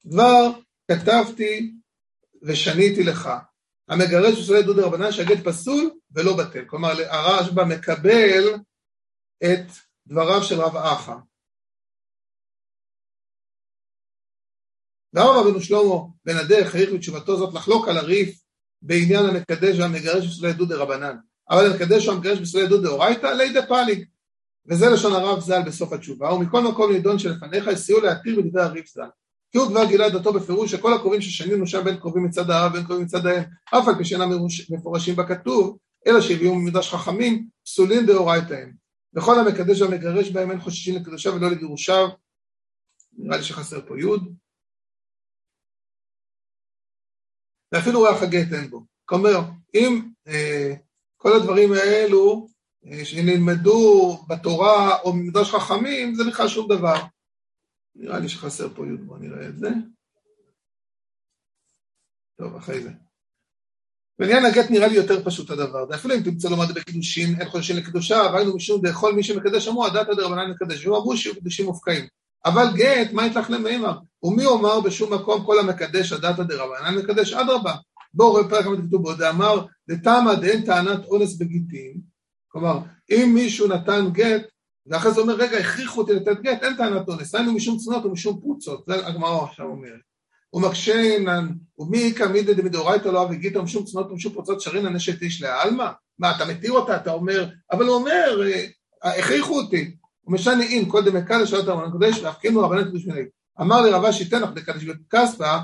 כבר 0.00 0.50
כתבתי 0.90 1.74
ושניתי 2.42 3.02
לך. 3.02 3.28
המגרש 3.88 4.38
בפסולי 4.38 4.58
עדות 4.58 4.76
דרבנן 4.76 5.12
שהגט 5.12 5.44
פסול 5.44 5.90
ולא 6.10 6.36
בטל. 6.36 6.64
כלומר, 6.66 6.88
הרשב"א 7.08 7.64
מקבל 7.64 8.54
את 9.44 9.66
דבריו 10.06 10.42
של 10.42 10.60
רב 10.60 10.76
אחא. 10.76 11.14
ואמר 15.12 15.40
רבנו 15.40 15.60
שלמה 15.60 15.94
בן 16.24 16.36
הדרך 16.36 16.74
העריך 16.74 16.90
בתשובתו 16.94 17.36
זאת 17.36 17.54
לחלוק 17.54 17.88
על 17.88 17.96
הריף 17.96 18.40
בעניין 18.82 19.24
המקדש 19.26 19.78
והמגרש 19.78 20.26
בסולי 20.26 20.52
דודי 20.52 20.74
רבנן. 20.74 21.16
אבל 21.50 21.72
המקדש 21.72 22.08
והמגרש 22.08 22.38
בסולי 22.38 22.66
דודי 22.66 22.88
אורייתא 22.88 23.26
לידי 23.26 23.60
פליג. 23.68 24.04
וזה 24.66 24.86
לשון 24.94 25.12
הרב 25.12 25.40
ז"ל 25.40 25.62
בסוף 25.66 25.92
התשובה, 25.92 26.32
ומכל 26.32 26.62
מקום 26.62 26.92
נידון 26.92 27.18
שלפניך 27.18 27.66
יסייעו 27.66 28.00
להתיר 28.00 28.40
בדברי 28.40 28.62
הריף 28.62 28.88
ז"ל. 28.88 29.08
כי 29.50 29.58
הוא 29.58 29.68
כבר 29.68 29.84
גילה 29.84 30.10
דתו 30.10 30.32
בפירוש 30.32 30.70
שכל 30.70 30.94
הקרובים 30.94 31.20
ששנינו 31.20 31.66
שם 31.66 31.84
בין 31.84 31.96
קרובים 31.96 32.24
מצד 32.24 32.50
האב 32.50 32.70
ובין 32.72 32.84
קרובים 32.84 33.04
מצד 33.04 33.26
האם, 33.26 33.42
אף 33.64 33.88
על 33.88 33.94
פי 33.98 34.04
שאינם 34.04 34.28
מפורשים 34.70 35.16
בכתוב, 35.16 35.78
אלא 36.06 36.20
שהביאו 36.20 36.54
ממדרש 36.54 36.94
חכמים, 36.94 37.48
פסולים 37.64 38.06
דאורייתא 38.06 38.54
הם. 38.54 38.72
וכל 39.14 39.38
המקדש 39.38 39.80
והמגרש 39.80 40.30
בהם 40.30 40.50
אין 40.50 40.60
חוששים 40.60 40.96
לקדושיו 40.96 41.34
ולא 41.34 41.50
לגירושיו, 41.50 42.08
נראה 43.12 43.36
לי 43.36 43.42
שחסר 43.42 43.80
פה 43.86 43.98
י', 44.00 44.06
ואפילו 47.72 48.02
ריח 48.02 48.22
הגט 48.22 48.52
אין 48.52 48.70
בו. 48.70 48.84
כלומר, 49.04 49.40
אם 49.74 50.08
אה, 50.28 50.74
כל 51.16 51.36
הדברים 51.36 51.72
האלו 51.72 52.48
אה, 52.86 53.04
שנלמדו 53.04 54.18
בתורה 54.28 54.98
או 54.98 55.12
במדרש 55.12 55.50
חכמים, 55.50 56.14
זה 56.14 56.24
בכלל 56.24 56.48
שום 56.48 56.68
דבר. 56.68 56.96
נראה 57.98 58.18
לי 58.18 58.28
שחסר 58.28 58.68
פה 58.74 58.86
י', 58.86 58.96
בואו 58.96 59.18
נראה 59.18 59.48
את 59.48 59.58
זה. 59.58 59.68
טוב, 62.38 62.56
אחרי 62.56 62.82
זה. 62.82 62.90
בעניין 64.18 64.44
הגט 64.44 64.70
נראה 64.70 64.88
לי 64.88 64.94
יותר 64.94 65.24
פשוט 65.24 65.50
הדבר, 65.50 65.86
זה 65.88 65.94
אפילו 65.94 66.14
אם 66.14 66.22
תמצא 66.22 66.48
לומד 66.48 66.72
בקידושין, 66.74 67.40
אין 67.40 67.48
חודשים 67.48 67.76
לקדושה, 67.76 68.16
והיינו 68.32 68.56
משום 68.56 68.80
דכל 68.82 69.14
מי 69.14 69.22
שמקדש 69.22 69.68
אמרו, 69.68 69.86
הדת 69.86 70.08
הדרבנן 70.08 70.50
מקדש, 70.50 70.86
והוא 70.86 70.98
אמרו 70.98 71.16
שיהיו 71.16 71.36
קדושים 71.36 71.66
מופקעים. 71.66 72.06
אבל 72.44 72.64
גט, 72.74 73.12
מה 73.12 73.26
יתלך 73.26 73.50
למימר? 73.50 73.98
ומי 74.22 74.44
אומר 74.44 74.80
בשום 74.80 75.14
מקום 75.14 75.44
כל 75.46 75.58
המקדש 75.58 76.12
הדתא 76.12 76.42
דרבנן 76.42 76.94
מקדש 76.98 77.32
אדרבה. 77.32 77.74
בואו 78.14 78.30
רואה 78.30 78.48
פרק 78.48 78.64
כתוב 78.64 79.02
בו, 79.02 79.14
דאמר 79.14 79.66
דתמא 79.88 80.34
דאין 80.34 80.64
טענת 80.64 81.04
אונס 81.04 81.36
בגיטין, 81.36 82.00
כלומר 82.48 82.78
אם 83.10 83.30
מישהו 83.34 83.68
נתן 83.68 84.04
גט 84.12 84.42
ואחרי 84.90 85.12
זה 85.12 85.20
אומר 85.20 85.34
רגע 85.34 85.58
הכריחו 85.58 86.00
אותי 86.00 86.14
לתת 86.14 86.40
גט 86.40 86.62
אין 86.62 86.76
טענת 86.76 87.08
אונס, 87.08 87.34
היינו 87.34 87.52
משום 87.52 87.78
צנות 87.78 88.04
ומשום 88.04 88.40
פרוצות, 88.40 88.84
זה 88.86 89.06
הגמרא 89.06 89.44
עכשיו 89.44 89.66
אומרת. 89.66 90.00
ומקשנן, 90.52 91.48
ומי 91.78 92.12
קמידא 92.12 92.52
דמדאורייתא 92.52 93.08
לא 93.08 93.22
אבי 93.22 93.36
גיטה 93.36 93.60
ומשום 93.60 93.84
צנות 93.84 94.10
ומשום 94.10 94.32
פרוצות 94.32 94.60
שרינן 94.60 94.96
אשת 94.96 95.22
איש 95.22 95.42
לעלמא? 95.42 95.86
מה 96.18 96.36
אתה 96.36 96.44
מתיר 96.44 96.72
אותה 96.72 96.96
אתה 96.96 97.12
אומר, 97.12 97.48
אבל 97.72 97.86
הוא 97.86 97.94
אומר 97.94 98.42
אה, 99.04 99.18
הכריחו 99.18 99.60
אותי, 99.60 99.94
ומשנה 100.26 100.64
דמקדש 101.04 101.42
לשאול 101.42 101.60
את 101.60 101.88
הקודש 101.88 102.18
ואף 102.22 102.38
כן 102.40 102.54
הוא 102.54 102.64
רבנן 102.64 102.84
קדוש 102.84 103.06
מנהיג. 103.06 103.26
אמר 103.60 103.80
לי 103.82 103.90
רבה 103.90 104.12
שיתן 104.12 104.42
לך 104.42 104.50
בקדש 104.50 104.84
בכספא, 104.84 105.58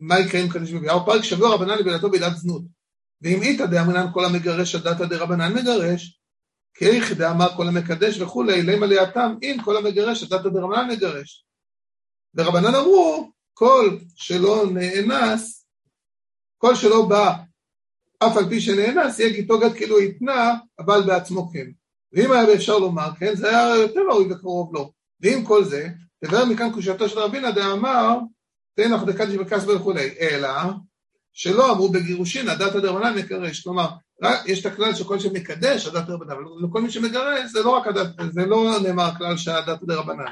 מה 0.00 0.20
יקרה 0.20 0.40
עם 0.40 0.48
קדש 0.48 0.72
בביאה? 0.72 1.04
פרק 1.04 1.24
שבוע 1.24 1.54
רבנן 1.54 1.78
לבינתו 1.78 2.10
בעילת 2.10 2.36
זנות. 2.36 2.62
ואם 3.22 3.42
איתא 3.42 3.66
דאמרינן 3.66 4.06
כל 4.12 4.24
המגרש 4.24 4.74
הדתא 4.74 5.04
דרבנן 5.04 5.52
מגרש, 5.54 6.19
כי 6.74 6.86
איך 6.86 7.12
דאמר 7.12 7.56
כל 7.56 7.68
המקדש 7.68 8.20
וכולי, 8.20 8.62
למה 8.62 8.86
ליאתם 8.86 9.34
אם 9.42 9.56
כל 9.64 9.76
המגרש, 9.76 10.22
אתה 10.22 10.38
דרבנן 10.38 10.88
מגרש. 10.90 11.44
ורבנן 12.34 12.74
אמרו, 12.74 13.30
כל 13.54 13.98
שלא 14.16 14.64
נאנס, 14.72 15.66
כל 16.58 16.74
שלא 16.74 17.06
בא 17.08 17.34
אף 18.18 18.36
על 18.36 18.48
פי 18.48 18.60
שנאנס, 18.60 19.18
יהיה 19.18 19.32
גיתו 19.32 19.60
כאילו 19.76 19.98
התנה, 19.98 20.54
אבל 20.78 21.02
בעצמו 21.06 21.50
כן. 21.52 21.66
ואם 22.12 22.32
היה 22.32 22.54
אפשר 22.54 22.78
לומר 22.78 23.10
כן, 23.18 23.36
זה 23.36 23.48
היה 23.48 23.76
יותר 23.76 24.00
ראוי 24.10 24.32
וקרוב 24.32 24.74
לו. 24.74 24.92
ועם 25.20 25.44
כל 25.44 25.64
זה, 25.64 25.88
תבהר 26.24 26.44
מכאן 26.44 26.72
קושייתו 26.72 27.08
של 27.08 27.18
רבינה 27.18 27.50
דאמר, 27.50 28.18
תן 28.74 28.92
לך 28.92 29.02
דקדיש 29.02 29.36
בכסבר 29.36 29.76
וכולי, 29.76 30.14
אלא 30.20 30.48
שלא 31.32 31.72
אמרו 31.72 31.88
בגירושין, 31.88 32.48
הדת 32.48 32.74
הדרבנן 32.74 33.18
מקרש, 33.18 33.62
כלומר, 33.62 33.88
יש 34.46 34.60
את 34.60 34.72
הכלל 34.72 34.94
שכל 34.94 35.18
שמקדש 35.18 35.86
הדת 35.86 35.96
הדרבנן, 35.96 36.30
אבל 36.30 36.42
לכל 36.62 36.82
מי 36.82 36.90
שמגרש 36.90 37.50
זה 37.52 37.62
לא 37.62 37.70
רק 37.70 37.86
הדת, 37.86 38.06
זה 38.32 38.46
לא 38.46 38.78
נאמר 38.82 39.02
הכלל 39.02 39.36
שהדת 39.36 39.82
הדרבנן. 39.82 40.24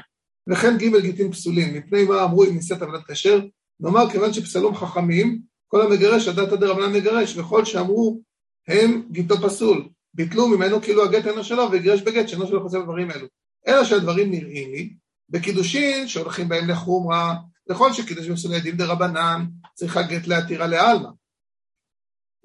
וכן 0.49 0.77
ג' 0.77 0.97
גיטים 0.97 1.31
פסולים, 1.31 1.73
מפני 1.73 2.03
מה 2.03 2.23
אמרו 2.23 2.43
אם 2.43 2.55
נישאת 2.55 2.81
עבודת 2.81 3.11
כשר, 3.11 3.39
נאמר 3.79 4.09
כיוון 4.09 4.33
שפסלום 4.33 4.75
חכמים, 4.75 5.41
כל 5.67 5.81
המגרש 5.81 6.27
הדת 6.27 6.51
הדרבנן 6.51 6.93
מגרש, 6.93 7.37
וכל 7.37 7.65
שאמרו 7.65 8.21
הם 8.67 9.03
גיטו 9.11 9.37
פסול, 9.37 9.89
ביטלו 10.13 10.47
ממנו 10.47 10.81
כאילו 10.81 11.05
הגט 11.05 11.27
אינו 11.27 11.43
שלו 11.43 11.71
וגירש 11.71 12.01
בגט 12.01 12.27
שאינו 12.27 12.47
שלו 12.47 12.63
חושב 12.63 12.83
דברים 12.83 13.11
אלו. 13.11 13.27
אלא 13.67 13.83
שהדברים 13.83 14.31
נראים 14.31 14.71
לי, 14.71 14.93
בקידושין 15.29 16.07
שהולכים 16.07 16.49
בהם 16.49 16.69
לחומרה, 16.69 17.35
לכל 17.67 17.93
שקידוש 17.93 18.29
מסולי 18.29 18.55
עדים 18.55 18.77
דרבנן, 18.77 19.45
צריכה 19.75 20.01
גט 20.01 20.27
להתירה 20.27 20.67
לעלמא. 20.67 21.09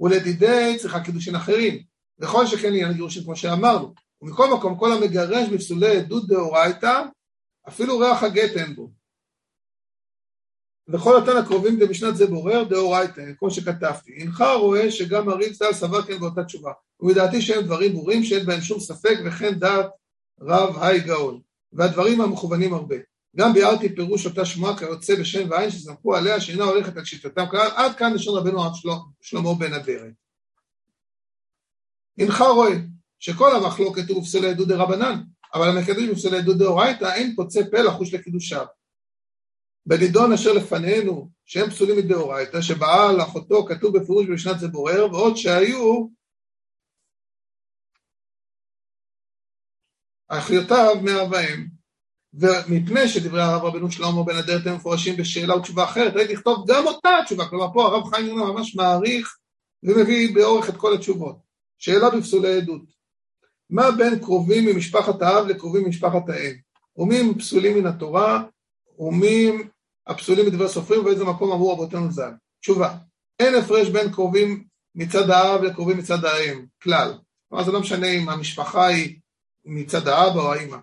ולדידי 0.01 0.77
צריכה 0.79 1.05
קידושין 1.05 1.35
אחרים, 1.35 1.83
וכל 2.19 2.47
שכן 2.47 2.69
עניין 2.69 2.91
הגירושין 2.91 3.25
כמו 3.25 3.37
שאמרנו. 3.37 3.95
ומכל 4.23 4.55
מקום 4.55 4.79
כל 4.79 4.93
המגרש 4.93 5.49
בפסולי 5.49 5.97
עדות 5.97 6.29
דאורייתא, 6.29 7.03
אפילו 7.69 7.99
ריח 7.99 8.23
הגט 8.23 8.57
אין 8.57 8.75
בו. 8.75 8.91
וכל 10.89 11.17
אותן 11.17 11.37
הקרובים 11.37 11.79
במשנת 11.79 12.17
זה 12.17 12.27
בורר 12.27 12.65
דאורייתא, 12.65 13.23
כמו 13.39 13.51
שכתבתי. 13.51 14.13
הנך 14.23 14.45
רואה 14.61 14.91
שגם 14.91 15.29
הריב 15.29 15.53
צה"ל 15.53 15.73
סבר 15.73 16.03
כן 16.03 16.19
באותה 16.21 16.45
תשובה. 16.45 16.73
ומדעתי 17.01 17.43
שהם 17.43 17.65
דברים 17.65 17.93
ברורים 17.93 18.25
שאין 18.25 18.47
בהם 18.47 18.61
שום 18.61 18.81
ספק 18.81 19.19
וכן 19.27 19.55
דעת 19.55 19.87
רב 20.41 20.79
היי 20.83 21.01
גאון. 21.01 21.41
והדברים 21.73 22.21
המכוונים 22.21 22.75
הרבה. 22.75 22.97
גם 23.37 23.53
ביארתי 23.53 23.95
פירוש 23.95 24.27
אותה 24.27 24.45
שמועה 24.45 24.79
כיוצא 24.79 25.21
בשם 25.21 25.51
ועין 25.51 25.71
שסמכו 25.71 26.17
עליה 26.17 26.41
שאינה 26.41 26.65
הולכת 26.65 26.97
על 26.97 27.05
שיטתם 27.05 27.45
כלל, 27.51 27.71
עד 27.77 27.97
כאן 27.97 28.15
לשון 28.15 28.39
רבנו 28.39 28.61
שלמה 29.21 29.55
בן 29.55 29.73
אדרת. 29.73 30.13
הנך 32.19 32.41
רואה 32.41 32.77
שכל 33.19 33.57
המחלוקת 33.57 34.09
הוא 34.09 34.23
בפסולי 34.23 34.51
עדות 34.51 34.69
דרבנן, 34.69 35.23
אבל 35.55 35.69
המקדש 35.69 36.09
בפסולי 36.11 36.39
עדות 36.39 36.59
דאורייתא 36.59 37.15
אין 37.15 37.35
פוצה 37.37 37.61
פה 37.71 37.83
לחוש 37.83 38.15
לקידושיו. 38.15 38.67
בנידון 39.87 40.33
אשר 40.33 40.53
לפנינו, 40.53 41.31
שהם 41.45 41.71
פסולים 41.71 41.97
מדאורייתא, 41.97 42.61
שבעל 42.61 43.21
אחותו 43.23 43.67
כתוב 43.67 43.99
בפירוש 43.99 44.27
במשנת 44.27 44.61
זה 44.61 44.69
בורר, 44.69 45.07
ועוד 45.13 45.37
שהיו 45.37 46.09
אחיותיו 50.29 50.95
מאב 51.03 51.35
האם. 51.35 51.74
ומפני 52.39 53.09
שדברי 53.09 53.43
הרב 53.43 53.65
רבנו 53.65 53.91
שלמה 53.91 54.23
בן 54.23 54.37
אדרת 54.37 54.67
הם 54.67 54.75
מפורשים 54.75 55.17
בשאלה 55.17 55.57
ותשובה 55.57 55.85
אחרת, 55.85 56.17
הייתי 56.17 56.35
לכתוב 56.35 56.65
גם 56.71 56.87
אותה 56.87 57.19
התשובה, 57.19 57.49
כלומר 57.49 57.73
פה 57.73 57.87
הרב 57.87 58.15
חיים 58.15 58.27
יונה 58.27 58.45
ממש 58.45 58.77
מעריך 58.77 59.37
ומביא 59.83 60.35
באורך 60.35 60.69
את 60.69 60.77
כל 60.77 60.95
התשובות. 60.95 61.37
שאלה 61.79 62.11
בפסולי 62.11 62.57
עדות, 62.57 62.83
מה 63.71 63.91
בין 63.91 64.19
קרובים 64.19 64.67
ממשפחת 64.67 65.23
האב 65.23 65.47
לקרובים 65.47 65.85
ממשפחת 65.85 66.29
האם? 66.29 66.55
ומי 66.97 67.17
הם 67.17 67.39
פסולים 67.39 67.79
מן 67.79 67.87
התורה, 67.87 68.43
ומי 68.99 69.51
הפסולים 70.07 70.47
מדבר 70.47 70.69
סופרים, 70.69 71.01
ובאיזה 71.01 71.25
מקום 71.25 71.53
אמרו 71.53 71.73
רבותינו 71.73 72.13
ז"ל? 72.13 72.33
תשובה, 72.61 72.97
אין 73.41 73.55
הפרש 73.55 73.89
בין 73.89 74.13
קרובים 74.13 74.65
מצד 74.95 75.31
האב 75.31 75.63
לקרובים 75.63 75.99
מצד 75.99 76.25
האם, 76.25 76.67
כלל. 76.83 77.19
כלומר 77.49 77.65
זה 77.65 77.73
לא 77.73 77.81
משנה 77.81 78.07
אם 78.07 78.29
המשפחה 78.29 78.87
היא 78.87 79.19
מצד 79.65 80.09
האבא 80.09 80.41
או 80.41 80.53
האמא. 80.53 80.77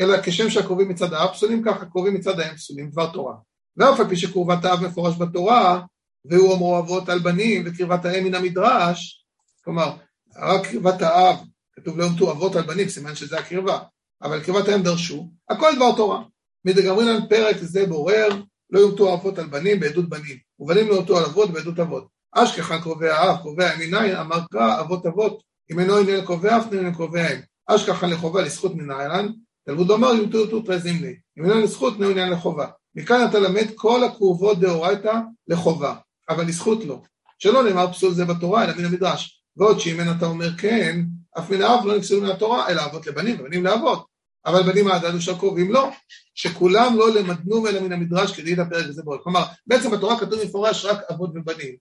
אלא 0.00 0.22
כשם 0.22 0.50
שהקרובים 0.50 0.88
מצד 0.88 1.12
האב 1.12 1.32
פסולים, 1.32 1.62
ככה 1.64 1.82
הקרובים 1.82 2.14
מצד 2.14 2.40
האם 2.40 2.56
פסולים, 2.56 2.90
דבר 2.90 3.12
תורה. 3.12 3.34
ואף 3.76 4.00
על 4.00 4.08
פי 4.08 4.16
שקרבת 4.16 4.64
האב 4.64 4.86
מפורש 4.86 5.16
בתורה, 5.18 5.82
והוא 6.24 6.52
אומרו 6.52 6.78
אבות 6.78 7.08
על 7.08 7.18
בנים, 7.18 7.62
וקרבת 7.66 8.04
האם 8.04 8.24
מן 8.24 8.34
המדרש, 8.34 9.26
כלומר, 9.64 9.96
רק 10.36 10.66
קרבת 10.66 11.02
האב, 11.02 11.36
כתוב 11.72 11.98
לא 11.98 12.04
יומתו 12.04 12.32
אבות 12.32 12.56
על 12.56 12.62
בנים, 12.62 12.88
סימן 12.88 13.14
שזה 13.14 13.38
הקרבה, 13.38 13.78
אבל 14.22 14.44
קרבת 14.44 14.68
האם 14.68 14.82
דרשו, 14.82 15.30
הכל 15.50 15.76
דבר 15.76 15.96
תורה. 15.96 16.22
מדגמרינן 16.64 17.28
פרק 17.28 17.56
זה 17.56 17.86
בורר, 17.86 18.28
לא 18.70 18.78
יומתו 18.78 19.14
אבות 19.14 19.38
על 19.38 19.46
בנים 19.46 19.80
בעדות 19.80 20.08
בנים, 20.08 20.38
ובנים 20.58 20.88
לא 20.88 20.94
יומתו 20.94 21.18
על 21.18 21.24
אבות 21.24 21.50
בעדות 21.50 21.80
אבות. 21.80 22.06
אשכחן 22.32 22.80
קרובי 22.80 23.08
האב, 23.08 23.36
קרובי 23.36 23.64
הימיניים, 23.64 24.16
אמר 24.16 24.40
קרא 24.50 24.80
אבות 24.80 25.06
אבות, 25.06 25.42
אם 25.70 25.80
אינו 25.80 25.96
עניין 25.96 26.24
קרובי 26.24 26.48
אף 26.48 26.72
נהנה 26.72 26.94
קרובי 26.94 27.20
האם. 27.20 27.40
אשכחן 27.66 28.10
לחובה 28.10 28.42
לזכות 28.42 28.74
מנהלן, 28.74 29.26
תלמוד 29.66 29.88
לומר 29.88 30.08
יומתו 30.08 30.60
תרזים 30.60 31.02
לי, 31.02 31.16
אם 31.38 31.44
אינו 31.44 31.60
לזכות 31.60 32.00
נהו 32.00 32.10
עניין 32.10 32.32
לחובה. 32.32 32.66
מכאן 32.94 33.26
אתה 33.30 33.38
למד 33.38 33.66
כל 33.74 34.04
הקרובות 34.04 34.60
דאורייתא 34.60 35.20
לחובה, 35.48 35.94
אבל 36.28 36.46
לזכות 36.46 36.84
לא. 36.84 37.00
שלא 37.38 37.64
נאמר 37.64 37.92
פסול 37.92 38.14
זה 38.14 38.24
בתורה, 38.24 38.64
אלא 38.64 38.72
מן 38.78 38.84
המדרש. 38.84 39.42
ועוד 39.56 39.80
שאם 39.80 40.00
אין 40.00 40.10
אתה 40.18 40.26
אומר 40.26 40.56
כן, 40.58 41.00
אף 41.38 41.50
מן 41.50 41.62
האב 41.62 41.86
לא 41.86 41.96
נפסלו 41.96 42.20
מן 42.20 42.30
התורה, 42.30 42.68
אלא 42.68 42.84
אבות 42.84 43.06
לבנים 43.06 43.40
ובנים 43.40 43.64
לאבות. 43.64 44.06
אבל 44.46 44.62
בנים 44.62 44.88
העדנו 44.88 45.20
של 45.20 45.38
קרובים 45.38 45.72
לא, 45.72 45.90
שכולם 46.34 46.96
לא 46.96 47.14
למדנו 47.14 47.68
אלא 47.68 47.80
מן 47.80 47.92
המדרש 47.92 48.40
כדאית 48.40 48.58
הפרק 48.58 48.86
הזה 48.88 49.02
בעוד. 49.04 49.20
כלומר, 49.22 49.44
בעצם 49.66 49.90
בתורה 49.90 50.20
כתוב 50.20 50.44
מפורש 50.44 50.84
רק 50.84 50.98
אבות 51.10 51.30
ובנים. 51.34 51.76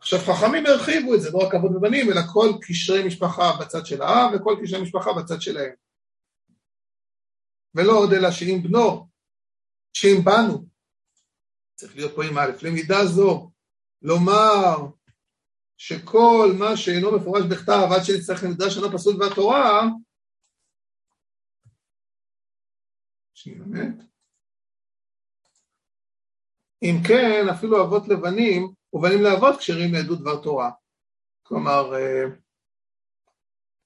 עכשיו 0.00 0.18
חכמים 0.18 0.66
הרחיבו 0.66 1.14
את 1.14 1.20
זה, 1.20 1.30
לא 1.30 1.38
רק 1.38 1.54
אבות 1.54 1.70
ובנים, 1.76 2.12
אלא 2.12 2.20
כל 2.32 2.52
קשרי 2.62 3.04
משפחה 3.04 3.52
בצד 3.60 3.86
של 3.86 4.02
האב 4.02 4.30
וכל 4.34 4.56
קשרי 4.62 4.80
משפחה 4.80 5.12
בצד 5.12 5.42
שלהם. 5.42 5.70
ולא 7.74 7.92
עוד 7.92 8.12
אלא 8.12 8.30
שאם 8.30 8.62
בנו, 8.62 9.08
שאם 9.92 10.24
בנו, 10.24 10.66
צריך 11.74 11.96
להיות 11.96 12.14
פה 12.14 12.24
עם 12.24 12.38
א', 12.38 12.50
למידה 12.62 13.06
זו, 13.06 13.50
לומר 14.02 14.76
שכל 15.76 16.48
מה 16.58 16.76
שאינו 16.76 17.16
מפורש 17.16 17.42
בכתב 17.50 17.88
עד 17.94 18.04
שנצטרך 18.04 18.44
למדרש 18.44 18.76
אינו 18.76 18.92
פסול 18.92 19.16
דבר 19.16 19.34
תורה, 19.34 19.82
אם 26.82 26.94
כן, 27.08 27.48
אפילו 27.52 27.82
אבות 27.84 28.08
לבנים 28.08 28.72
ובנים 28.92 29.22
לאבות 29.22 29.58
כשרים 29.58 29.94
לעדות 29.94 30.20
דבר 30.20 30.42
תורה. 30.42 30.70
כלומר, 31.42 31.94
אה, 31.94 32.24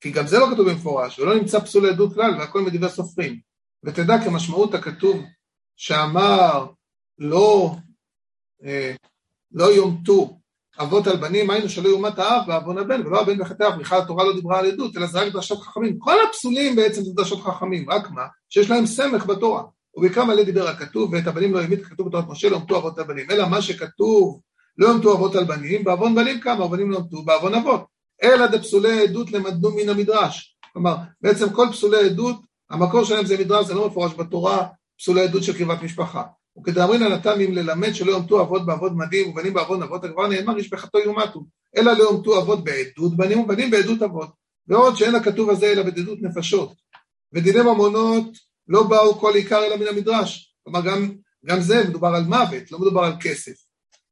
כי 0.01 0.11
גם 0.13 0.27
זה 0.27 0.39
לא 0.39 0.47
כתוב 0.53 0.71
במפורש, 0.71 1.19
ולא 1.19 1.35
נמצא 1.35 1.61
פסול 1.61 1.87
לעדות 1.87 2.15
כלל, 2.15 2.39
והכל 2.39 2.61
מדברי 2.61 2.91
סופרים. 2.91 3.41
ותדע 3.85 4.25
כמשמעות 4.25 4.75
הכתוב 4.75 5.25
שאמר 5.77 6.67
לא, 7.19 7.75
אה, 8.65 8.95
לא 9.53 9.65
יומתו 9.65 10.39
אבות 10.81 11.07
על 11.07 11.17
בנים, 11.17 11.51
היינו 11.51 11.69
שלא 11.69 11.89
יומת 11.89 12.19
האב 12.19 12.49
ועוון 12.49 12.79
הבן, 12.79 13.07
ולא 13.07 13.21
הבן 13.21 13.39
בחטא 13.39 13.69
אב, 13.69 13.81
בכלל 13.81 13.99
התורה 13.99 14.25
לא 14.25 14.35
דיברה 14.35 14.59
על 14.59 14.67
עדות, 14.67 14.97
אלא 14.97 15.07
זה 15.07 15.21
רק 15.21 15.33
דרשות 15.33 15.61
חכמים. 15.61 15.99
כל 15.99 16.15
הפסולים 16.29 16.77
בעצם 16.77 17.03
זה 17.03 17.11
דרשות 17.15 17.41
חכמים, 17.41 17.91
רק 17.91 18.11
מה? 18.11 18.27
שיש 18.49 18.71
להם 18.71 18.87
סמך 18.87 19.27
בתורה. 19.27 19.63
ובעיקר 19.97 20.25
מלא 20.25 20.43
דיבר 20.43 20.69
הכתוב, 20.69 21.13
ואת 21.13 21.27
הבנים 21.27 21.55
לא 21.55 21.61
העמיד, 21.61 21.85
כתוב 21.85 22.09
בתורת 22.09 22.25
משה, 22.29 22.49
לא 22.49 22.57
יומתו 22.57 22.79
אבות 22.79 22.99
על 22.99 23.05
בנים. 23.05 23.31
אלא 23.31 23.49
מה 23.49 23.63
שכתוב, 23.63 24.41
לא 24.79 24.87
יומתו 24.87 25.13
אבות 25.13 25.35
על 25.35 25.45
בנים, 25.45 25.85
בעוון 25.85 26.15
בנים 26.15 26.41
כמה, 26.41 26.65
הבנים 26.65 26.91
לא 26.91 26.97
יומתו, 26.97 27.23
בעוון 27.23 27.55
אבות. 27.55 27.85
אלא 28.23 28.47
דפסולי 28.47 29.03
עדות 29.03 29.33
למדנו 29.33 29.71
מן 29.71 29.89
המדרש. 29.89 30.57
כלומר, 30.73 30.97
בעצם 31.21 31.51
כל 31.51 31.67
פסולי 31.73 32.07
עדות, 32.07 32.37
המקור 32.73 33.05
שלהם 33.05 33.27
זה 33.27 33.39
מדרש, 33.39 33.67
זה 33.67 33.75
לא 33.75 33.89
מפורש 33.89 34.13
בתורה, 34.15 34.67
פסולי 34.99 35.21
עדות 35.21 35.43
של 35.43 35.59
קרבת 35.59 35.83
משפחה. 35.83 36.23
וכדאמרינן 36.59 37.19
אם 37.45 37.53
ללמד 37.53 37.95
שלא 37.95 38.11
יומתו 38.11 38.41
אבות 38.41 38.67
באבות 38.67 38.93
מדים 38.97 39.31
ובנים 39.31 39.55
באבות 39.55 39.83
אבות 39.83 40.03
כבר 40.13 40.29
נאמר 40.29 40.57
איש 40.57 40.71
בחטאו 40.71 41.01
יומתו 41.01 41.45
אלא 41.77 41.93
לא 41.93 42.03
יומתו 42.03 42.39
אבות 42.41 42.65
בעדות 42.65 43.17
בנים 43.17 43.41
ובנים 43.41 43.71
בעדות 43.71 44.03
אבות. 44.03 44.31
ועוד 44.69 44.97
שאין 44.97 45.15
הכתוב 45.15 45.51
הזה 45.51 45.67
אלא 45.73 45.83
בדידות 45.83 46.19
נפשות. 46.23 46.73
ודיני 47.33 47.63
ממונות 47.63 48.25
לא 48.69 48.83
באו 48.83 49.15
כל 49.15 49.35
עיקר 49.35 49.65
אלא 49.65 49.77
מן 49.77 49.87
המדרש. 49.89 50.57
כלומר 50.65 50.81
גם, 50.81 51.13
גם 51.47 51.61
זה 51.61 51.85
מדובר 51.89 52.09
על 52.09 52.25
מוות 52.25 52.73
לא 52.73 52.79
מדובר 52.79 53.05
על 53.05 53.13
כסף. 53.21 53.53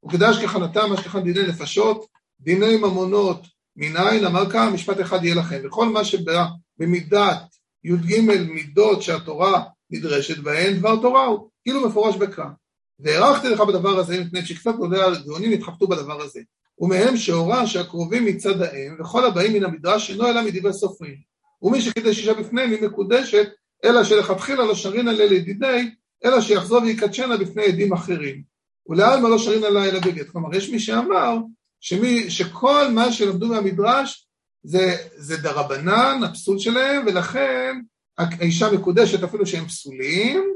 וכדאי 0.07 0.35
שכחנתם 0.35 0.93
השכחן 0.93 1.25
דיני 1.25 1.49
נפשות 1.49 2.07
דיני 2.41 2.77
ממונות 2.77 3.47
מניין 3.77 4.27
אמר 4.27 4.51
כמה 4.51 4.71
משפט 4.71 5.01
אחד 5.01 5.25
יהיה 5.25 5.35
לכם. 5.35 5.61
וכל 5.65 5.89
מה 5.89 6.05
שבא 6.05 6.47
במידת 6.79 7.60
י"ג 7.85 8.20
מידות 8.20 9.03
שהתורה 9.03 9.62
נדרשת 9.91 10.39
בהן 10.39 10.78
דבר 10.78 10.97
תורה 11.03 11.24
הוא 11.24 11.49
כאילו 11.62 11.89
מפורש 11.89 12.16
בכאן. 12.16 12.51
והערכתי 12.99 13.49
לך 13.49 13.61
בדבר 13.61 13.99
הזה 13.99 14.20
מפני 14.20 14.47
שקצת 14.47 14.74
גדולי 14.74 15.01
הגאונים 15.03 15.53
התחבטו 15.53 15.87
בדבר 15.87 16.22
הזה. 16.22 16.41
ומהם 16.78 17.16
שהורה 17.16 17.66
שהקרובים 17.66 18.24
מצד 18.24 18.62
האם 18.62 18.97
וכל 19.01 19.26
הבאים 19.26 19.53
מן 19.53 19.64
המדרש 19.64 20.11
אינו 20.11 20.26
אלא 20.26 20.43
מדברי 20.43 20.72
סופרים. 20.72 21.16
ומי 21.62 21.81
שקידש 21.81 22.18
אישה 22.18 22.35
בפניהם 22.35 22.70
היא 22.70 22.83
מקודשת, 22.83 23.49
אלא 23.85 24.05
שלכתחילה 24.05 24.64
לא 24.64 24.74
שרין 24.74 25.09
עליה 25.09 25.26
לידידי, 25.26 25.91
אלא 26.24 26.41
שיחזור 26.41 26.83
ויקדשנה 26.83 27.37
בפני 27.37 27.62
עדים 27.62 27.93
אחרים. 27.93 28.43
ולעלמא 28.87 29.28
לא 29.28 29.39
שרין 29.39 29.64
עליה 29.64 29.85
אלא 29.85 30.01
בגט. 30.01 30.28
כלומר, 30.28 30.57
יש 30.57 30.70
מי 30.70 30.81
שאמר 30.81 31.37
שמי, 31.81 32.31
שכל 32.31 32.91
מה 32.91 33.12
שלמדו 33.12 33.47
מהמדרש 33.47 34.28
זה, 34.63 34.97
זה 35.17 35.37
דרבנן, 35.37 36.21
הפסול 36.25 36.59
שלהם, 36.59 37.07
ולכן 37.07 37.81
האישה 38.19 38.73
מקודשת 38.73 39.23
אפילו 39.23 39.47
שהם 39.47 39.67
פסולים, 39.67 40.55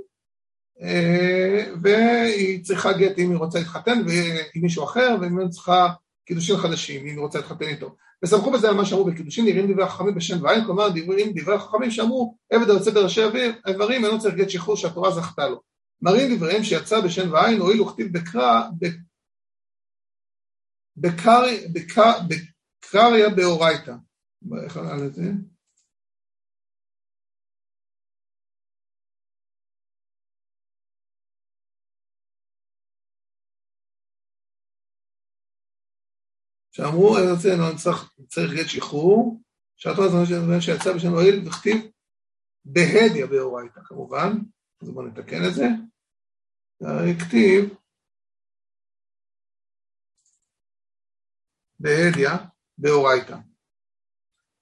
אה, 0.83 1.67
והיא 1.83 2.65
צריכה 2.65 2.93
גט 2.93 3.19
אם 3.19 3.31
היא 3.31 3.39
רוצה 3.39 3.59
להתחתן 3.59 3.99
עם 4.55 4.63
מישהו 4.63 4.85
אחר, 4.85 5.17
ואם 5.21 5.39
היא 5.39 5.49
צריכה 5.49 5.89
קידושים 6.27 6.57
חדשים, 6.57 7.01
אם 7.01 7.07
היא 7.07 7.19
רוצה 7.19 7.39
להתחתן 7.39 7.65
איתו. 7.65 7.97
וסמכו 8.23 8.51
בזה 8.51 8.69
על 8.69 8.75
מה 8.75 8.85
שאמרו 8.85 9.05
בקידושים, 9.05 9.45
נראים 9.45 9.73
דברי 9.73 9.85
החכמים 9.85 10.15
בשם 10.15 10.43
ועין, 10.43 10.65
כלומר 10.65 10.89
דברים 10.89 11.33
דברי 11.35 11.55
החכמים 11.55 11.91
שאמרו, 11.91 12.37
עבד 12.51 12.71
היוצא 12.71 12.91
בראשי 12.91 13.21
איברים 13.67 14.05
אינו 14.05 14.19
צריך 14.21 14.35
גט 14.35 14.51
שחרור 14.51 14.77
שהתורה 14.77 15.11
זכתה 15.11 15.49
לו. 15.49 15.61
מראים 16.03 16.37
דבריהם 16.37 16.65
שיצא 16.65 17.01
בשם 17.01 17.33
ועין, 17.33 17.61
הואיל 17.61 17.81
וכתיב 17.81 18.19
בקרא, 18.19 18.63
בקריה 22.89 23.29
באורייתא. 23.37 23.95
איך 24.65 24.77
עלה 24.77 24.97
לזה? 24.97 25.23
שאמרו, 36.73 37.19
אני 37.19 37.77
צריך, 38.29 38.53
גט 38.53 38.69
שחרור, 38.69 39.41
שעתו 39.77 40.05
הזמן 40.05 40.61
שיצא 40.61 40.93
בשם 40.97 41.13
הואיל 41.13 41.49
וכתיב 41.49 41.77
בהדיא 42.65 43.27
באורייתא 43.27 43.81
כמובן, 43.85 44.31
אז 44.83 44.91
בואו 44.91 45.07
נתקן 45.07 45.43
את 45.49 45.55
זה. 45.55 45.67
כתיב 47.19 47.75
בהדיא 51.81 52.54
באורייתא. 52.79 53.37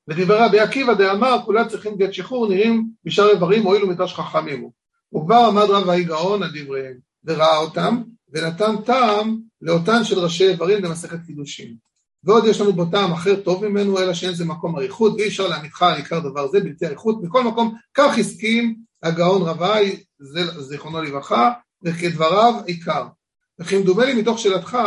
ודברי 0.09 0.39
רבי 0.39 0.61
עקיבא 0.61 0.95
דאמר 0.95 1.39
כולם 1.45 1.69
צריכים 1.69 1.97
גט 1.97 2.13
שחרור 2.13 2.49
נראים 2.49 2.89
בשאר 3.05 3.31
איברים 3.31 3.63
הואילו 3.63 3.89
מדרש 3.89 4.15
חכמים 4.15 4.61
הוא. 4.61 4.73
וכבר 5.15 5.45
עמד 5.49 5.71
רב 5.71 5.89
ההיא 5.89 6.07
גאון 6.07 6.43
על 6.43 6.51
דבריהם 6.55 6.99
וראה 7.25 7.57
אותם 7.57 8.03
ונתן 8.29 8.83
טעם 8.87 9.39
לאותן 9.63 10.05
של 10.05 10.19
ראשי 10.19 10.49
איברים 10.49 10.83
במסכת 10.83 11.19
קידושין. 11.27 11.77
ועוד 12.25 12.45
יש 12.45 12.61
לנו 12.61 12.73
בו 12.73 12.85
טעם 12.85 13.13
אחר 13.13 13.41
טוב 13.41 13.69
ממנו, 13.69 13.99
אלא 13.99 14.15
שאין 14.15 14.35
זה 14.35 14.45
מקום 14.45 14.77
אריכות, 14.77 15.15
ואי 15.15 15.29
אפשר 15.29 15.49
להעמידך 15.49 15.83
על 15.83 15.95
עיקר 15.95 16.21
דבר 16.21 16.49
זה 16.49 16.61
בלתי 16.61 16.87
אריכות. 16.87 17.23
בכל 17.23 17.45
מקום, 17.45 17.77
כך 17.95 18.19
הסכים 18.19 18.77
הגאון 19.03 19.43
רבי, 19.43 20.05
זיכרונו 20.59 21.03
לברכה, 21.03 21.53
וכדבריו 21.85 22.55
עיקר. 22.67 23.07
וכי 23.59 23.79
מדומה 23.79 24.05
לי 24.05 24.23
מתוך 24.23 24.39
שאלתך, 24.39 24.79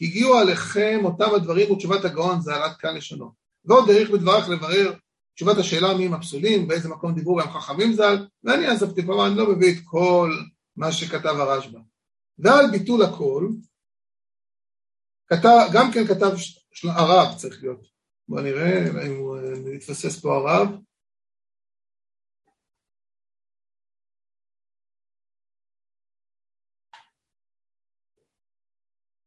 כי 0.00 0.06
הגיעו 0.06 0.38
עליכם 0.38 1.00
אותם 1.04 1.34
הדברים 1.34 1.70
ותשובת 1.70 2.04
הגאון 2.04 2.40
זה 2.40 2.54
עלת 2.54 2.76
כאן 2.76 2.96
לשונו. 2.96 3.32
ועוד 3.64 3.88
דריך 3.88 4.10
בדברך 4.10 4.48
לברר 4.48 4.94
תשובת 5.34 5.56
השאלה 5.58 5.94
מי 5.94 6.06
הם 6.06 6.14
הפסולים, 6.14 6.68
באיזה 6.68 6.88
מקום 6.88 7.14
דיברו 7.14 7.36
גם 7.36 7.50
חכמים 7.50 7.92
ז"ל, 7.92 8.26
ואני 8.44 8.66
עזבתי, 8.66 9.02
כלומר 9.06 9.26
אני 9.26 9.36
לא 9.36 9.52
מביא 9.52 9.72
את 9.72 9.78
כל 9.84 10.30
מה 10.76 10.92
שכתב 10.92 11.34
הרשב"א. 11.38 11.78
ועל 12.38 12.70
ביטול 12.70 13.02
הכל, 13.02 13.48
כתב, 15.26 15.66
גם 15.72 15.92
כן 15.92 16.06
כתב 16.06 16.30
הרב 16.84 17.36
צריך 17.36 17.62
להיות. 17.62 17.86
בוא 18.28 18.40
נראה 18.40 18.88
אם 19.06 19.16
הוא 19.16 19.38
מתפסס 19.64 20.20
פה 20.20 20.36
הרב. 20.36 20.68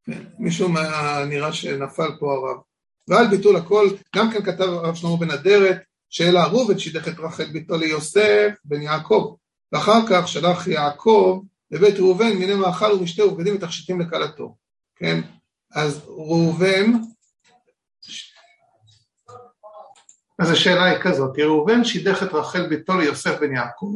כן, 0.06 0.24
מישהו 0.40 0.70
מה, 0.70 1.26
נראה 1.26 1.54
שנפל 1.54 2.10
פה 2.20 2.34
הרב. 2.34 2.58
ועל 3.08 3.28
ביטול 3.28 3.56
הכל, 3.56 3.88
גם 4.16 4.32
כן 4.32 4.44
כתב 4.44 4.64
הרב 4.64 4.96
שלמה 4.96 5.18
בן 5.18 5.32
אדרת, 5.32 5.78
שאלה 6.10 6.46
ראובן 6.46 6.80
שידך 6.80 7.08
את 7.08 7.20
רחל 7.20 7.46
ביתו 7.46 7.78
ליוסף 7.78 8.50
בן 8.66 8.82
יעקב, 8.82 9.36
ואחר 9.72 10.00
כך 10.10 10.28
שלח 10.28 10.68
יעקב 10.68 11.42
לבית 11.72 12.00
ראובן 12.00 12.34
מיני 12.34 12.56
מאכל 12.56 12.92
ומשתה 12.92 13.26
ובגדים 13.26 13.56
ותכשיטים 13.56 14.02
לכלתו, 14.02 14.56
כן? 14.96 15.22
אז 15.72 16.02
ראובן 16.08 16.92
אז 20.40 20.52
השאלה 20.52 20.84
היא 20.84 21.00
כזאת, 21.02 21.40
ראובן 21.40 21.84
שידך 21.84 22.24
את 22.24 22.34
רחל 22.34 22.68
ביתו 22.68 22.98
ליוסף 22.98 23.40
בן 23.40 23.56
יעקב, 23.56 23.96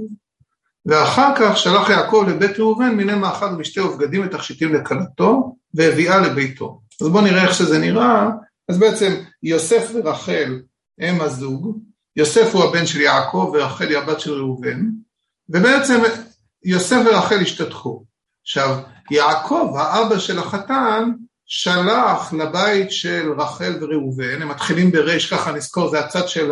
ואחר 0.86 1.34
כך 1.40 1.58
שלח 1.58 1.90
יעקב 1.90 2.26
לבית 2.30 2.60
ראובן 2.60 2.96
מיני 2.96 3.16
מאכל 3.16 3.46
ומשתה 3.46 3.86
ובגדים 3.86 4.26
ותכשיטים 4.26 4.74
לכלתו, 4.74 5.56
והביאה 5.74 6.18
לביתו. 6.20 6.82
אז 7.02 7.08
בואו 7.08 7.24
נראה 7.24 7.44
איך 7.44 7.54
שזה 7.54 7.80
נראה. 7.80 8.30
אז 8.70 8.78
בעצם 8.80 9.14
יוסף 9.44 9.92
ורחל 9.94 10.62
הם 11.00 11.22
הזוג, 11.22 11.78
יוסף 12.16 12.56
הוא 12.56 12.64
הבן 12.64 12.86
של 12.86 13.02
יעקב 13.02 13.52
ורחל 13.54 13.88
היא 13.88 13.98
הבת 13.98 14.20
של 14.20 14.34
ראובן, 14.34 14.86
ובעצם 15.50 16.02
יוסף 16.64 16.98
ורחל 17.06 17.40
השתתחו. 17.42 18.04
עכשיו, 18.42 18.78
יעקב, 19.12 19.74
האבא 19.78 20.20
של 20.20 20.40
החתן, 20.40 21.12
שלח 21.46 22.34
לבית 22.34 22.92
של 22.92 23.32
רחל 23.38 23.78
וראובן, 23.82 24.42
הם 24.42 24.48
מתחילים 24.48 24.92
בריש, 24.92 25.34
ככה 25.34 25.52
נזכור, 25.52 25.90
זה 25.90 26.00
הצד 26.00 26.28
של 26.28 26.52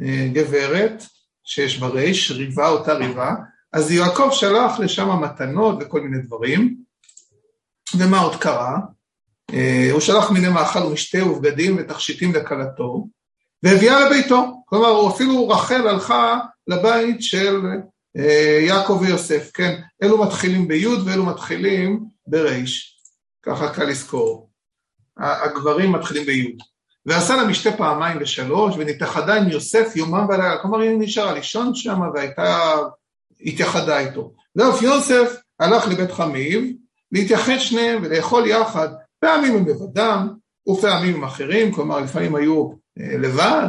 הגברת 0.00 1.02
שיש 1.44 1.78
בריש, 1.78 2.30
ריבה 2.30 2.68
אותה 2.68 2.92
ריבה, 2.94 3.34
אז 3.72 3.90
יעקב 3.90 4.28
שלח 4.32 4.78
לשם 4.78 5.22
מתנות 5.22 5.78
וכל 5.80 6.00
מיני 6.00 6.22
דברים, 6.22 6.76
ומה 7.98 8.18
עוד 8.18 8.36
קרה? 8.36 8.78
אה, 9.52 9.88
הוא 9.92 10.00
שלח 10.00 10.30
מיני 10.30 10.48
מאכל 10.48 10.78
ומשתה 10.78 11.26
ובגדים 11.26 11.76
ותכשיטים 11.78 12.34
לכלתו, 12.34 13.06
והביאה 13.62 14.00
לביתו, 14.00 14.62
כלומר 14.66 15.08
אפילו 15.14 15.48
רחל 15.48 15.88
הלכה 15.88 16.40
לבית 16.66 17.22
של 17.22 17.60
אה, 18.16 18.58
יעקב 18.66 18.98
ויוסף, 19.00 19.50
כן, 19.54 19.80
אלו 20.02 20.24
מתחילים 20.24 20.68
בי' 20.68 20.86
ואלו 20.86 21.26
מתחילים 21.26 22.04
בריש. 22.26 23.00
ככה 23.42 23.74
קל 23.74 23.84
לזכור. 23.84 24.50
הגברים 25.18 25.92
מתחילים 25.92 26.26
בי' 26.26 26.56
ועשה 27.06 27.36
לה 27.36 27.44
משתה 27.44 27.72
פעמיים 27.72 28.18
ושלוש, 28.20 28.74
ונתאחדה 28.78 29.34
עם 29.34 29.48
יוסף 29.48 29.96
יומם 29.96 30.26
ולילה, 30.28 30.58
כלומר 30.62 30.80
היא 30.80 30.98
נשארה 30.98 31.32
לישון 31.32 31.74
שם 31.74 32.00
והייתה, 32.14 32.76
התייחדה 33.40 33.98
איתו. 33.98 34.32
ואף 34.56 34.82
יוסף 34.82 35.36
הלך 35.60 35.88
לבית 35.88 36.12
חמיב, 36.12 36.76
להתייחד 37.14 37.58
שניהם 37.58 38.02
ולאכול 38.02 38.46
יחד, 38.46 38.88
פעמים 39.20 39.56
הם 39.56 39.68
לבדם 39.68 40.28
ופעמים 40.68 41.14
עם 41.14 41.24
אחרים, 41.24 41.72
כלומר 41.72 42.00
לפעמים 42.00 42.34
היו 42.34 42.70
אה, 43.00 43.18
לבד, 43.18 43.68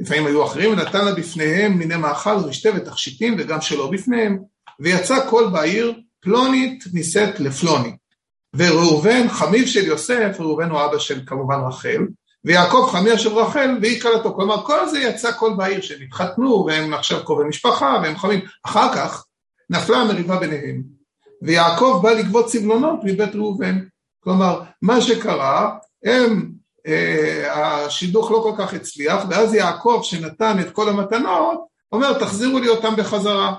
לפעמים 0.00 0.26
היו 0.26 0.44
אחרים, 0.44 0.72
ונתן 0.72 1.04
לה 1.04 1.14
בפניהם 1.14 1.72
מיני 1.72 1.96
מאכל 1.96 2.36
ומשתה 2.44 2.68
ותכשיטים 2.76 3.36
וגם 3.38 3.60
שלא 3.60 3.90
בפניהם, 3.90 4.38
ויצא 4.80 5.28
קול 5.30 5.50
בעיר 5.50 6.00
פלונית 6.20 6.84
נישאת 6.92 7.40
לפלוני. 7.40 7.96
וראובן, 8.56 9.28
חמיו 9.28 9.66
של 9.66 9.86
יוסף, 9.86 10.36
ראובן 10.40 10.70
הוא 10.70 10.84
אבא 10.84 10.98
של 10.98 11.20
כמובן 11.26 11.60
רחל, 11.68 12.06
ויעקב 12.44 12.88
חמיה 12.92 13.18
של 13.18 13.28
רחל 13.28 13.78
והיא 13.82 14.00
כלתו. 14.00 14.34
כלומר, 14.34 14.64
כל 14.64 14.88
זה 14.88 14.98
יצא 14.98 15.32
כל 15.32 15.52
בעיר 15.56 15.80
שהם 15.80 16.02
התחתנו, 16.02 16.64
והם 16.66 16.94
עכשיו 16.94 17.24
קרובי 17.24 17.44
משפחה, 17.48 18.00
והם 18.02 18.16
חמים. 18.16 18.40
אחר 18.66 18.94
כך 18.94 19.26
נפלה 19.70 19.96
המריבה 19.98 20.36
ביניהם, 20.36 20.97
ויעקב 21.42 22.00
בא 22.02 22.10
לגבות 22.10 22.48
סבלונות 22.48 23.00
מבית 23.04 23.34
ראובן. 23.34 23.78
כלומר, 24.20 24.62
מה 24.82 25.00
שקרה, 25.00 25.78
הם, 26.04 26.52
אה, 26.86 27.84
השידוך 27.86 28.30
לא 28.30 28.40
כל 28.42 28.54
כך 28.58 28.74
הצליח, 28.74 29.24
ואז 29.30 29.54
יעקב 29.54 30.00
שנתן 30.02 30.56
את 30.60 30.72
כל 30.72 30.88
המתנות, 30.88 31.66
אומר, 31.92 32.18
תחזירו 32.18 32.58
לי 32.58 32.68
אותם 32.68 32.96
בחזרה. 32.96 33.54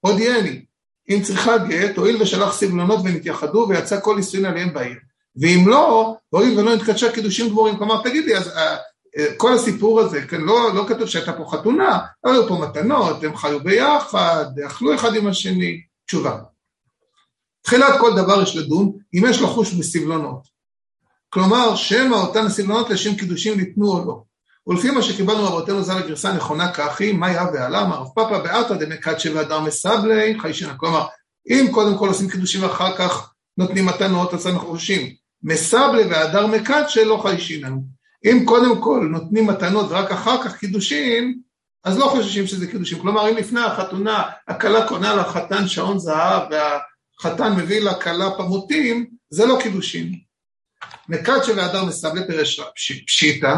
הודיעני. 0.00 0.64
אם 1.10 1.22
צריכה 1.22 1.58
גט, 1.58 1.96
הואיל 1.96 2.22
ושלח 2.22 2.52
סבלונות 2.52 3.00
ונתייחדו 3.04 3.66
ויצא 3.68 4.00
כל 4.00 4.16
נישואין 4.16 4.44
עליהם 4.44 4.74
בעיר. 4.74 4.98
ואם 5.36 5.64
לא, 5.66 6.16
הואיל 6.28 6.58
ולא 6.58 6.74
נתקדשה 6.74 7.12
קידושים 7.12 7.48
גמורים, 7.48 7.76
כלומר 7.76 8.02
תגיד 8.02 8.24
לי, 8.24 8.36
אז 8.36 8.46
uh, 8.46 8.60
כל 9.36 9.52
הסיפור 9.52 10.00
הזה, 10.00 10.26
כן, 10.26 10.40
לא, 10.40 10.74
לא 10.74 10.84
כתוב 10.88 11.08
שהייתה 11.08 11.32
פה 11.32 11.44
חתונה, 11.50 11.98
היו 12.24 12.48
פה 12.48 12.54
מתנות, 12.54 13.24
הם 13.24 13.36
חיו 13.36 13.60
ביחד, 13.60 14.46
אכלו 14.66 14.94
אחד 14.94 15.14
עם 15.14 15.26
השני, 15.26 15.80
תשובה. 16.06 16.38
תחילת 17.62 18.00
כל 18.00 18.16
דבר 18.16 18.42
יש 18.42 18.56
לדון 18.56 18.92
אם 19.14 19.24
יש 19.30 19.42
לחוש 19.42 19.72
בסבלונות. 19.72 20.42
כלומר, 21.28 21.76
שמא 21.76 22.14
אותן 22.14 22.46
הסבלונות 22.46 22.90
לשם 22.90 23.16
קידושים 23.16 23.56
ניתנו 23.56 23.92
או 23.92 24.04
לא. 24.06 24.22
ולפי 24.66 24.90
מה 24.90 25.02
שקיבלנו 25.02 25.44
רבותינו 25.44 25.82
ז"ל 25.82 25.92
הגרסה 25.92 26.30
הנכונה 26.30 26.72
היא, 26.98 27.14
מה 27.14 27.32
יהא 27.32 27.46
ועלמא, 27.52 27.94
רב 27.94 28.08
פאפא 28.14 28.38
באתא 28.38 28.74
דמקדשא 28.74 29.28
והדר 29.34 29.60
מסבלי 29.60 30.40
חיישינא. 30.40 30.72
כלומר, 30.76 31.06
אם 31.48 31.66
קודם 31.72 31.98
כל 31.98 32.08
עושים 32.08 32.30
קידושים 32.30 32.62
ואחר 32.62 32.96
כך 32.96 33.32
נותנים 33.58 33.86
מתנות, 33.86 34.34
אז 34.34 34.46
אנחנו 34.46 34.68
חושבים, 34.68 35.14
מסבלי 35.42 36.02
והדר 36.02 36.46
מקדשא 36.46 37.00
לא 37.00 37.20
חיישינן. 37.22 37.76
אם 38.24 38.42
קודם 38.44 38.80
כל 38.80 39.08
נותנים 39.10 39.46
מתנות 39.46 39.90
ורק 39.90 40.10
אחר 40.10 40.44
כך 40.44 40.56
קידושין, 40.56 41.40
אז 41.84 41.98
לא 41.98 42.06
חוששים 42.06 42.46
שזה 42.46 42.66
קידושין. 42.66 42.98
כלומר, 42.98 43.30
אם 43.30 43.36
לפני 43.36 43.60
החתונה 43.60 44.22
הכלה 44.48 44.88
קונה 44.88 45.14
לחתן 45.14 45.68
שעון 45.68 45.98
זהב 45.98 46.42
והחתן 46.50 47.52
מביא 47.56 47.80
לכלה 47.80 48.30
פמוטים, 48.30 49.06
זה 49.30 49.46
לא 49.46 49.58
קידושין. 49.62 50.18
מקדשי 51.08 51.52
והדר 51.52 51.84
מסבלי 51.84 52.26
פירש 52.26 52.60
פשיטא, 53.06 53.54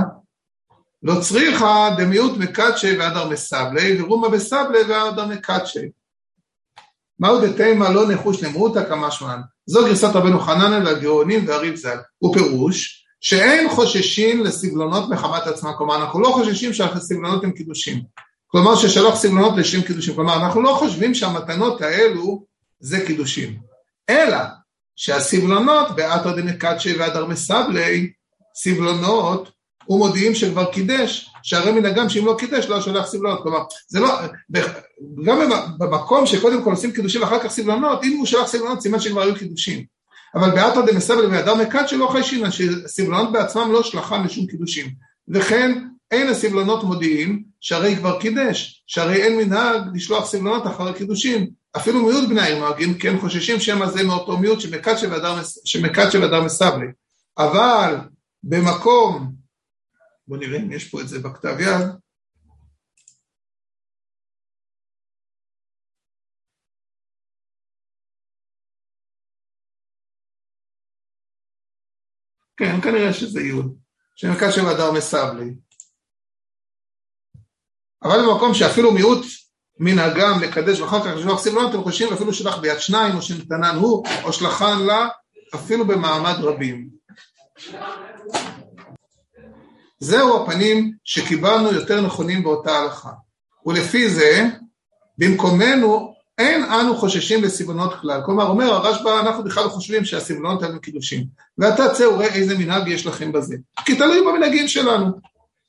לא 1.03 1.21
צריכה 1.21 1.89
דמיעוט 1.99 2.39
מקדשי 2.39 2.97
והדר 2.97 3.29
מסבלי, 3.29 4.03
ורומא 4.03 4.29
בסבלי 4.29 4.83
והדר 4.83 5.27
מקדשי. 5.27 5.89
מהו 7.19 7.47
דתימה 7.47 7.91
לא 7.91 8.13
נחוש 8.13 8.43
למרותא 8.43 8.89
כמשמען. 8.89 9.41
זו 9.67 9.85
גרסת 9.85 10.09
רבנו 10.15 10.41
חננאל 10.41 10.87
והגאונים 10.87 11.49
והריב 11.49 11.77
ז"ל. 11.77 11.99
הוא 12.19 12.35
פירוש 12.35 13.02
שאין 13.23 13.69
חוששים 13.69 14.45
לסבלונות 14.45 15.11
מחמת 15.11 15.47
עצמם, 15.47 15.73
כלומר 15.79 15.97
אנחנו 15.97 16.21
לא 16.21 16.29
חוששים 16.29 16.73
שהסבלונות 16.73 17.45
הם 17.45 17.53
קידושים. 17.53 18.03
כלומר 18.47 18.77
ששלח 18.77 19.15
סבלונות 19.15 19.57
לשם 19.57 19.83
קידושים, 19.83 20.15
כלומר 20.15 20.37
אנחנו 20.37 20.63
לא 20.63 20.75
חושבים 20.79 21.15
שהמתנות 21.15 21.81
האלו 21.83 22.45
זה 22.81 23.07
קידושים, 23.07 23.59
אלא 24.11 24.39
שהסבלונות 24.97 25.97
באתר 25.97 26.37
דמקדשי 26.37 26.99
והדר 26.99 27.27
מסבלי, 27.27 28.13
סבלונות 28.55 29.51
ומודיעים 29.89 30.35
שכבר 30.35 30.73
קידש, 30.73 31.31
שהרי 31.43 31.73
מנהגם 31.73 32.09
שאם 32.09 32.27
לא 32.27 32.37
קידש 32.39 32.67
לא 32.67 32.81
שולח 32.81 33.07
סבלונות, 33.07 33.43
כלומר 33.43 33.59
זה 33.89 34.01
לא, 34.01 34.09
גם 35.25 35.51
במקום 35.79 36.27
שקודם 36.27 36.65
כל 36.65 36.71
עושים 36.71 36.93
קידושים 36.93 37.21
ואחר 37.21 37.39
כך 37.39 37.51
סבלונות, 37.51 38.05
אם 38.05 38.17
הוא 38.19 38.27
שלח 38.27 38.47
סבלונות 38.47 38.81
סימן 38.81 39.01
שכבר 39.01 39.23
היו 39.23 39.35
קידושים, 39.35 39.85
אבל 40.35 40.51
באתר 40.51 40.81
דמסבל 40.81 41.27
והדר 41.27 41.55
מקד 41.55 41.85
שלא 41.87 42.09
חיישינא, 42.13 42.51
שסבלונות 42.51 43.33
בעצמם 43.33 43.73
לא 43.73 43.83
שלחם 43.83 44.25
לשום 44.25 44.47
קידושים, 44.47 44.87
וכן 45.29 45.85
אין 46.11 46.29
הסבלונות 46.29 46.85
מודיעים 46.85 47.43
שהרי 47.61 47.97
כבר 47.97 48.21
קידש, 48.21 48.85
שהרי 48.87 49.23
אין 49.23 49.37
מנהג 49.37 49.83
לשלוח 49.95 50.27
סבלונות 50.27 50.67
אחרי 50.67 50.95
קידושים, 50.95 51.51
אפילו 51.77 52.07
מיעוט 52.07 52.29
בני 52.29 52.41
העיר 52.41 52.59
נוהגים, 52.59 52.99
כן 52.99 53.19
חוששים 53.19 53.61
שמא 53.61 53.87
זה 53.87 54.03
מאותו 54.03 54.39
מיעוט 54.39 54.59
שמקד 55.65 56.11
שבהדר 56.11 56.43
מסבלי, 56.45 56.87
אבל 57.39 57.97
במקום 58.43 59.33
בואו 60.29 60.41
נראה 60.41 60.59
אם 60.59 60.73
יש 60.73 60.89
פה 60.89 61.01
את 61.01 61.09
זה 61.09 61.19
בכתב 61.19 61.57
יד. 61.61 62.02
כן, 72.57 72.81
כנראה 72.81 73.13
שזה 73.13 73.41
יוד, 73.41 73.77
שמרכז 74.17 74.55
שם 74.55 74.67
הדר 74.67 74.93
מסבלי. 74.93 75.55
אבל 78.03 78.19
במקום 78.27 78.55
שאפילו 78.55 78.93
מיעוט 78.93 79.27
מן 79.79 79.99
הגם 79.99 80.43
לקדש 80.43 80.81
ואחר 80.81 81.01
כך 81.01 81.17
לשלוח 81.17 81.41
סבלון, 81.41 81.71
אתם 81.71 81.83
חושבים 81.83 82.13
אפילו 82.13 82.35
שלח 82.35 82.59
ביד 82.59 82.79
שניים, 82.79 83.17
או 83.17 83.23
שנתנן 83.23 83.77
הוא, 83.77 84.07
או 84.25 84.33
שלחן 84.33 84.83
לה, 84.83 85.09
אפילו 85.55 85.87
במעמד 85.87 86.35
רבים. 86.41 86.89
זהו 89.99 90.43
הפנים 90.43 90.93
שקיבלנו 91.05 91.73
יותר 91.73 92.01
נכונים 92.01 92.43
באותה 92.43 92.79
הלכה. 92.79 93.11
ולפי 93.67 94.09
זה, 94.09 94.49
במקומנו 95.19 96.12
אין 96.39 96.65
אנו 96.65 96.97
חוששים 96.97 97.45
לסבלונות 97.45 97.95
כלל. 98.01 98.21
כלומר, 98.25 98.47
אומר 98.47 98.73
הרשב"א, 98.73 99.21
אנחנו 99.21 99.45
בכלל 99.45 99.65
לא 99.65 99.69
חושבים 99.69 100.05
שהסבלונות 100.05 100.63
האלה 100.63 100.79
קידושים. 100.79 101.25
ואתה 101.59 101.89
צא 101.89 102.05
וראה 102.05 102.35
איזה 102.35 102.59
מנהג 102.59 102.89
יש 102.89 103.07
לכם 103.07 103.33
בזה. 103.33 103.57
כי 103.85 103.97
תלוי 103.97 104.21
במנהגים 104.21 104.69
שלנו. 104.69 105.07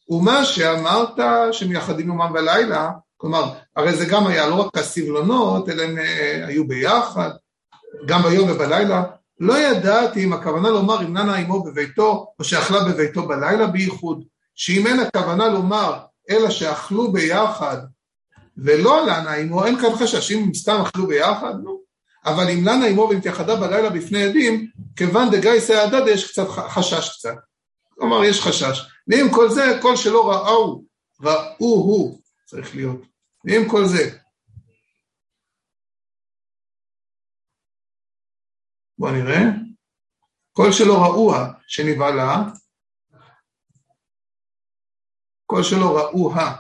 ומה 0.10 0.46
שאמרת 0.46 1.20
שמייחדים 1.52 2.08
יומם 2.08 2.32
ולילה, 2.34 2.92
כלומר, 3.18 3.54
הרי 3.76 3.94
זה 3.94 4.06
גם 4.06 4.28
היה 4.28 4.48
לא 4.48 4.56
רק 4.56 4.78
הסבלונות, 4.78 5.70
אלא 5.70 5.84
הם 5.84 5.98
אה, 5.98 6.46
היו 6.48 6.68
ביחד, 6.68 7.30
גם 8.06 8.22
ביום 8.22 8.50
ובלילה, 8.52 9.04
לא 9.40 9.58
ידעתי 9.58 10.24
אם 10.24 10.34
הכוונה 10.34 10.70
לומר 10.70 11.02
אם 11.02 11.18
ננה 11.18 11.36
עמו 11.36 11.64
בביתו 11.64 12.34
או 12.40 12.44
שאכלה 12.44 12.84
בביתו 12.84 13.28
בלילה 13.28 13.68
בייחוד, 13.68 14.24
שאם 14.56 14.88
אין 14.88 15.00
הכוונה 15.00 15.48
לומר 15.48 16.00
אלא 16.30 16.50
שאכלו 16.50 17.12
ביחד 17.12 17.78
ולא 18.58 19.06
לנה 19.06 19.34
עמו, 19.34 19.66
אין 19.66 19.80
כאן 19.80 19.96
חשש, 19.96 20.32
אם 20.32 20.54
סתם 20.54 20.82
אכלו 20.88 21.08
ביחד, 21.08 21.54
נו. 21.64 21.84
אבל 22.26 22.50
אם 22.50 22.68
לנה 22.68 22.86
עמו 22.86 23.08
ונתייחדה 23.10 23.56
בלילה 23.56 23.90
בפני 23.90 24.24
עדים, 24.24 24.68
כיוון 24.96 25.30
דגייסי 25.32 25.76
הדדה 25.76 26.12
יש 26.12 26.32
קצת 26.32 26.48
חשש 26.48 27.18
קצת. 27.18 27.36
כלומר, 27.90 28.24
יש 28.24 28.42
חשש. 28.42 28.88
ועם 29.08 29.34
כל 29.34 29.50
זה, 29.50 29.80
כל 29.82 29.96
שלא 29.96 30.32
ראו, 30.32 30.84
ראו 31.22 31.56
הוא, 31.60 32.22
צריך 32.46 32.76
להיות. 32.76 33.02
ועם 33.46 33.70
כל 33.70 33.86
זה, 33.86 34.18
בואו 38.98 39.12
נראה. 39.12 39.42
כל 40.54 40.72
שלא 40.72 40.94
ראוה 40.94 41.54
שנבהלה, 41.68 42.44
כל 45.46 45.64
שלא 45.64 45.98
ראוה, 45.98 46.56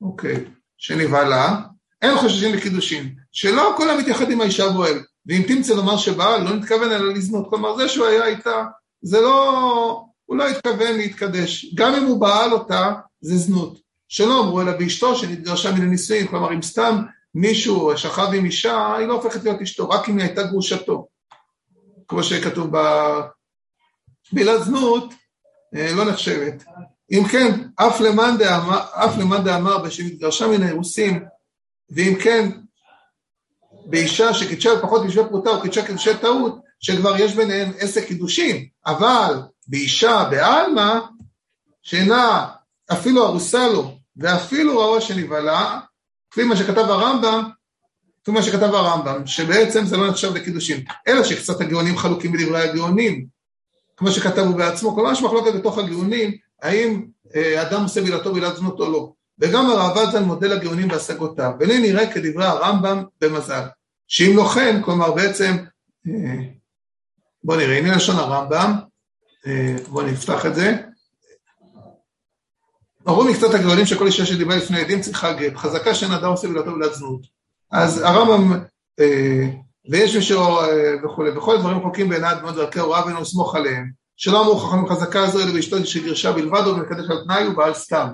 אוקיי, 0.00 0.55
שנבהלה, 0.78 1.56
אין 2.02 2.16
חוששים 2.16 2.54
לקידושין, 2.54 3.14
שלא 3.32 3.74
כל 3.76 3.90
המתייחד 3.90 4.30
עם 4.30 4.40
האישה 4.40 4.68
בועל, 4.68 5.02
ואם 5.26 5.42
תמצא 5.48 5.74
לומר 5.74 5.96
שבעל 5.96 6.42
לא 6.42 6.56
נתכוון 6.56 6.92
אלא 6.92 7.12
לזנות, 7.12 7.50
כלומר 7.50 7.76
זה 7.76 7.88
שהוא 7.88 8.06
היה 8.06 8.26
איתה, 8.26 8.64
זה 9.02 9.20
לא, 9.20 10.04
הוא 10.26 10.36
לא 10.36 10.48
התכוון 10.48 10.96
להתקדש, 10.96 11.74
גם 11.74 11.94
אם 11.94 12.04
הוא 12.04 12.20
בעל 12.20 12.52
אותה, 12.52 12.94
זה 13.20 13.36
זנות. 13.36 13.78
שלא 14.08 14.40
אמרו 14.40 14.60
אלא 14.60 14.72
באשתו 14.72 15.16
שנתגרשה 15.16 15.72
מן 15.72 15.82
הנישואין, 15.82 16.26
כלומר 16.26 16.52
אם 16.52 16.62
סתם 16.62 17.02
מישהו 17.34 17.96
שכב 17.96 18.28
עם 18.34 18.44
אישה, 18.44 18.96
היא 18.96 19.06
לא 19.06 19.12
הופכת 19.12 19.44
להיות 19.44 19.60
אשתו, 19.60 19.88
רק 19.88 20.08
אם 20.08 20.18
היא 20.18 20.26
הייתה 20.26 20.42
גרושתו. 20.42 21.08
כמו 22.08 22.22
שכתוב 22.22 22.70
במילה 24.32 24.58
זנות, 24.58 25.14
אה, 25.76 25.92
לא 25.96 26.04
נחשבת. 26.04 26.64
אם 27.12 27.24
כן, 27.24 27.60
אף 27.76 28.00
למאן 28.00 28.36
דאמר, 28.38 29.38
דאמר 29.44 29.78
בשנתגרשה 29.78 30.46
מן 30.46 30.62
האירוסים, 30.62 31.24
ואם 31.90 32.14
כן, 32.22 32.50
באישה 33.86 34.34
שקידשה 34.34 34.74
בפחות 34.74 35.04
משווה 35.04 35.28
פרוטה 35.28 35.50
או 35.50 35.62
קידשה 35.62 35.86
קידושי 35.86 36.16
טעות, 36.20 36.58
שכבר 36.80 37.16
יש 37.18 37.34
ביניהם 37.34 37.72
עסק 37.78 38.06
קידושים, 38.06 38.66
אבל 38.86 39.34
באישה 39.66 40.24
בעלמא, 40.30 40.98
שאינה 41.82 42.46
אפילו 42.92 43.26
ארוסה 43.26 43.68
לו, 43.68 43.98
ואפילו 44.16 44.78
ראו 44.78 45.00
שנבהלה, 45.00 45.80
כפי 46.30 46.44
מה 46.44 46.56
שכתב 46.56 46.78
הרמב"ם, 46.78 47.50
כפי 48.22 48.30
מה 48.30 48.42
שכתב 48.42 48.74
הרמב"ם, 48.74 49.26
שבעצם 49.26 49.86
זה 49.86 49.96
לא 49.96 50.08
נחשב 50.08 50.34
לקידושין, 50.34 50.84
אלא 51.08 51.24
שקצת 51.24 51.60
הגאונים 51.60 51.96
חלוקים 51.96 52.32
בדברי 52.32 52.68
הגאונים, 52.68 53.26
כמו 53.96 54.10
שכתב 54.10 54.42
הוא 54.42 54.56
בעצמו, 54.56 54.94
כלומר 54.94 55.12
יש 55.12 55.22
מחלוקת 55.22 55.54
בתוך 55.54 55.78
הגאונים, 55.78 56.36
האם 56.62 57.06
אה, 57.34 57.62
אדם 57.62 57.82
עושה 57.82 58.00
בילתו 58.00 58.34
בילת 58.34 58.56
זנות 58.56 58.80
או 58.80 58.92
לא, 58.92 59.12
וגם 59.38 59.70
הרעב"ד 59.70 60.10
ז"ל 60.10 60.22
מודל 60.22 60.52
הגאונים 60.52 60.88
בהשגותיו, 60.88 61.50
ולי 61.60 61.78
נראה 61.78 62.12
כדברי 62.12 62.44
הרמב"ם 62.44 63.04
במזל, 63.20 63.62
שאם 64.08 64.36
לא 64.36 64.44
כן, 64.54 64.82
כלומר 64.82 65.12
בעצם, 65.12 65.56
אה, 66.08 66.36
בוא 67.44 67.56
נראה, 67.56 67.78
הנה 67.78 67.96
לשון 67.96 68.16
הרמב"ם, 68.16 68.72
אה, 69.46 69.76
בוא 69.88 70.02
נפתח 70.02 70.46
את 70.46 70.54
זה, 70.54 70.76
אמרו 73.08 73.24
מקצת 73.24 73.54
הגאונים 73.54 73.86
שכל 73.86 74.06
אישה 74.06 74.26
שדיברה 74.26 74.56
לפני 74.56 74.80
עדים 74.80 75.00
צריכה 75.00 75.32
גט, 75.32 75.56
חזקה 75.56 75.94
שאין 75.94 76.12
אדם 76.12 76.30
עושה 76.30 76.48
בילתו 76.48 76.74
בילת 76.74 76.94
זנות. 76.94 77.20
אז 77.72 78.02
הרמב"ם, 78.02 78.64
ויש 79.90 80.16
מישהו 80.16 80.42
וכולי, 81.04 81.30
וכל 81.30 81.56
הדברים 81.56 81.78
רחוקים 81.78 82.08
בעיניו 82.08 82.36
מאוד 82.42 82.54
דרכי 82.54 82.78
הוראה 82.78 83.04
ואינו 83.04 83.20
לסמוך 83.20 83.54
עליהם, 83.54 83.90
שלא 84.16 84.40
אמרו 84.40 84.56
חכמים 84.56 84.88
חזקה 84.88 85.26
זו 85.26 85.40
אלא 85.42 85.52
באשתו 85.52 85.86
שגירשה 85.86 86.32
בלבד 86.32 86.62
או 86.66 86.76
מקדש 86.76 87.10
על 87.10 87.24
תנאי 87.24 87.48
ובעל 87.48 87.74
סתם. 87.74 88.08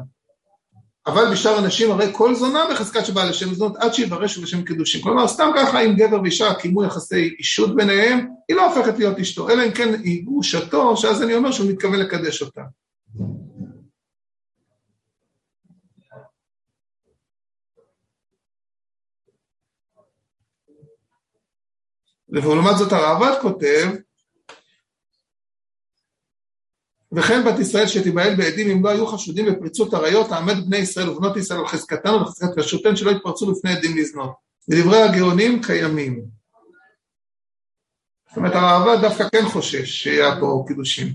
אבל 1.06 1.32
בשאר 1.32 1.58
הנשים 1.58 1.90
הרי 1.90 2.06
כל 2.12 2.34
זונה 2.34 2.64
בחזקת 2.70 3.06
שבאה 3.06 3.24
לשם 3.24 3.54
זנות 3.54 3.76
עד 3.76 3.94
שיברש 3.94 4.38
לשם 4.38 4.64
קידושים. 4.64 5.02
כלומר, 5.02 5.28
סתם 5.28 5.50
ככה 5.56 5.80
אם 5.80 5.94
גבר 5.96 6.22
ואישה 6.22 6.54
קיימו 6.54 6.84
יחסי 6.84 7.34
אישות 7.38 7.76
ביניהם, 7.76 8.26
היא 8.48 8.56
לא 8.56 8.74
הופכת 8.74 8.98
להיות 8.98 9.18
אשתו, 9.18 9.50
אלא 9.50 9.66
אם 9.66 9.70
כן 9.70 9.94
היא 9.94 10.24
גרושתו, 10.24 10.96
שאז 10.96 11.22
אני 11.22 11.34
אומר 11.34 11.52
שהוא 11.52 11.70
מתכוון 11.70 12.00
לקדש 12.00 12.42
אותה. 12.42 12.62
ולעומת 22.28 22.76
זאת 22.76 22.92
הרעב"ד 22.92 23.38
כותב, 23.42 23.88
וכן 27.16 27.44
בת 27.44 27.58
ישראל 27.58 27.86
שתיבהל 27.86 28.34
בעדים 28.34 28.70
אם 28.70 28.84
לא 28.84 28.90
היו 28.90 29.06
חשודים 29.06 29.46
בפריצות 29.46 29.94
עריות, 29.94 30.28
תעמד 30.28 30.54
בני 30.66 30.76
ישראל 30.76 31.08
ובנות 31.08 31.36
ישראל 31.36 31.60
על 31.60 31.66
חזקתן 31.66 32.14
ובחזקת 32.14 32.58
כשרותן 32.58 32.96
שלא 32.96 33.10
יתפרצו 33.10 33.52
בפני 33.52 33.72
עדים 33.72 33.96
לזנות. 33.96 34.30
ודברי 34.70 35.02
הגאונים 35.02 35.62
קיימים. 35.62 36.22
זאת 38.28 38.36
אומרת 38.36 38.54
הרעב"ד 38.54 39.00
דווקא 39.02 39.28
כן 39.28 39.48
חושש 39.48 40.02
שיהיה 40.02 40.40
פה 40.40 40.64
קידושים. 40.68 41.08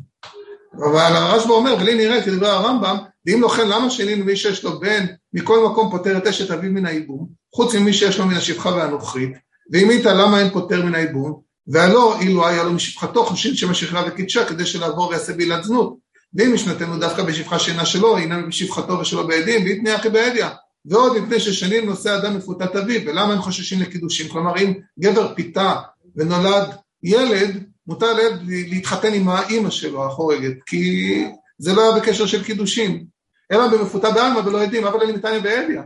אבל 0.73 1.15
הרשב"א 1.15 1.51
אומר, 1.51 1.75
ולי 1.79 1.95
נראה 1.95 2.23
כדברי 2.23 2.49
הרמב"ם, 2.49 2.97
ואם 3.25 3.41
לא 3.41 3.47
כן, 3.47 3.67
למה 3.67 3.89
שנינו 3.89 4.25
מי 4.25 4.35
שיש 4.35 4.63
לו 4.63 4.79
בן 4.79 5.05
מכל 5.33 5.65
מקום 5.71 5.91
פוטר 5.91 6.17
את 6.17 6.27
אשת 6.27 6.51
אביו 6.51 6.71
מן 6.71 6.85
הייבום, 6.85 7.27
חוץ 7.55 7.75
ממי 7.75 7.93
שיש 7.93 8.19
לו 8.19 8.25
מן 8.25 8.35
השפחה 8.35 8.69
והנוכרית, 8.69 9.37
ואם 9.71 9.89
איתה 9.89 10.13
למה 10.13 10.39
אין 10.39 10.49
פוטר 10.49 10.85
מן 10.85 10.95
הייבום, 10.95 11.41
והלא 11.67 12.19
אילו 12.19 12.47
היה 12.47 12.63
לו 12.63 12.73
משפחתו 12.73 13.25
חושין 13.25 13.55
שמשחררה 13.55 14.07
וקידשה 14.07 14.45
כדי 14.45 14.65
שלעבור 14.65 15.07
ויעשה 15.07 15.33
בעילת 15.33 15.63
זנות, 15.63 15.97
ואם 16.33 16.53
משנתנו 16.53 16.99
דווקא 16.99 17.23
בשפחה 17.23 17.59
שאינה 17.59 17.85
שלו, 17.85 18.17
הנה 18.17 18.41
בשפחתו 18.41 18.99
ושלו 18.99 19.27
בעדים, 19.27 19.65
ויתניה 19.65 19.95
אחי 19.95 20.09
בעדיה. 20.09 20.49
ועוד 20.85 21.19
מפני 21.19 21.39
ששנים 21.39 21.85
נושא 21.85 22.17
אדם 22.17 22.37
מפותת 22.37 22.75
אביו, 22.75 23.01
ולמה 23.05 23.33
הם 23.33 23.41
חוששים 23.41 23.81
לקידושים? 23.81 24.27
כלומר, 24.27 24.57
אם 24.57 24.73
גבר 24.99 25.33
פיתה 25.35 25.75
ונולד 26.15 26.75
ילד, 27.03 27.63
מותר 27.87 28.13
לילד 28.13 28.41
להתחתן 28.47 29.13
עם 29.13 29.29
האימא 29.29 29.69
שלו 29.69 30.05
החורגת, 30.05 30.53
כי 30.65 31.23
זה 31.57 31.73
לא 31.73 31.81
היה 31.81 32.01
בקשר 32.01 32.25
של 32.25 32.43
קידושים, 32.43 33.05
אלא 33.51 33.67
במפותה 33.67 34.11
בעלמא 34.11 34.39
ולא 34.39 34.63
עדים, 34.63 34.85
אבל 34.85 35.03
אני 35.03 35.11
מתניה 35.11 35.39
בעדיה. 35.39 35.83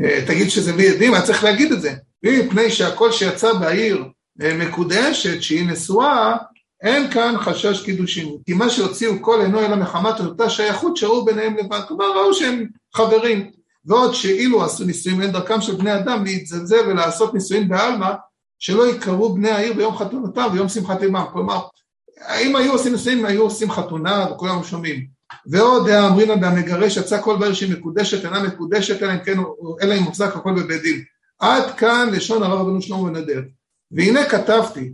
אה, 0.00 0.24
תגיד 0.26 0.50
שזה 0.50 0.72
בלי 0.72 0.90
עדים, 0.90 1.14
היה 1.14 1.22
צריך 1.22 1.44
להגיד 1.44 1.72
את 1.72 1.80
זה. 1.80 1.94
מפני 2.22 2.70
שהכל 2.70 3.12
שיצא 3.12 3.52
בעיר 3.52 4.04
מקודשת, 4.38 5.42
שהיא 5.42 5.68
נשואה, 5.68 6.36
אין 6.82 7.10
כאן 7.10 7.34
חשש 7.40 7.84
קידושין, 7.84 8.36
כי 8.46 8.52
מה 8.52 8.70
שהוציאו 8.70 9.12
כל 9.20 9.40
אינו 9.40 9.60
אלא 9.60 9.76
מחמת 9.76 10.20
אותה 10.20 10.50
שייכות 10.50 10.96
שראו 10.96 11.24
ביניהם 11.24 11.56
לבד, 11.56 11.80
כלומר 11.88 12.04
ראו 12.16 12.34
שהם 12.34 12.66
חברים, 12.94 13.50
ועוד 13.84 14.14
שאילו 14.14 14.64
עשו 14.64 14.84
נישואים 14.84 15.22
אין 15.22 15.32
דרכם 15.32 15.60
של 15.60 15.74
בני 15.74 15.94
אדם 15.94 16.24
להתזלזל 16.24 16.88
ולעשות 16.88 17.34
נישואים 17.34 17.68
בעלמא, 17.68 18.10
שלא 18.58 18.86
יקראו 18.90 19.34
בני 19.34 19.50
העיר 19.50 19.72
ביום 19.72 19.96
חתונתם 19.96 20.48
ויום 20.52 20.68
שמחת 20.68 21.02
עמם, 21.02 21.24
כלומר, 21.32 21.60
אם 22.40 22.56
היו 22.56 22.72
עושים 22.72 22.92
נישואים, 22.92 23.24
היו 23.24 23.42
עושים 23.42 23.70
חתונה 23.70 24.26
וכולם 24.30 24.64
שומעים. 24.64 25.06
ועוד 25.46 25.88
אמרינא 25.88 26.34
והמגרש 26.42 26.96
יצא 26.96 27.22
כל 27.22 27.36
בעיר 27.36 27.54
שהיא 27.54 27.72
מקודשת, 27.72 28.24
אינה 28.24 28.42
מקודשת, 28.42 29.02
אלא 29.02 29.12
אם 29.12 29.18
כן, 29.18 29.38
אלא 29.82 29.94
אם 29.94 30.02
מוחזק 30.02 30.36
הכל 30.36 30.52
בבית 30.52 30.82
דין. 30.82 31.04
עד 31.38 31.74
כאן 31.76 32.08
לשון 32.12 32.42
הרב 32.42 32.60
רבנו 32.60 32.82
שלמה 32.82 33.10
בן 33.10 33.16
הדרך. 33.16 33.44
והנה 33.90 34.24
כתבתי, 34.24 34.92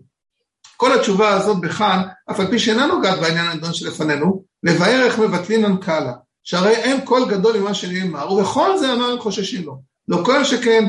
כל 0.77 0.99
התשובה 0.99 1.29
הזאת 1.35 1.61
בכאן, 1.61 2.03
אף 2.31 2.41
על 2.41 2.47
פי 2.51 2.59
שאינה 2.59 2.87
נוגעת 2.87 3.19
בעניין 3.21 3.47
הנדון 3.47 3.75
שלפנינו, 3.75 4.45
לבאר 4.63 5.05
איך 5.05 5.19
מבטלים 5.19 5.65
אנקלה, 5.65 6.13
שהרי 6.43 6.77
אין 6.77 7.05
קול 7.05 7.31
גדול 7.31 7.59
ממה 7.59 7.75
שנאמר, 7.75 8.33
ובכל 8.33 8.79
זה 8.79 8.93
אמר 8.93 9.21
חוששים 9.21 9.65
לו. 9.65 9.83
לא 10.09 10.23
כל 10.25 10.45
שכן 10.45 10.89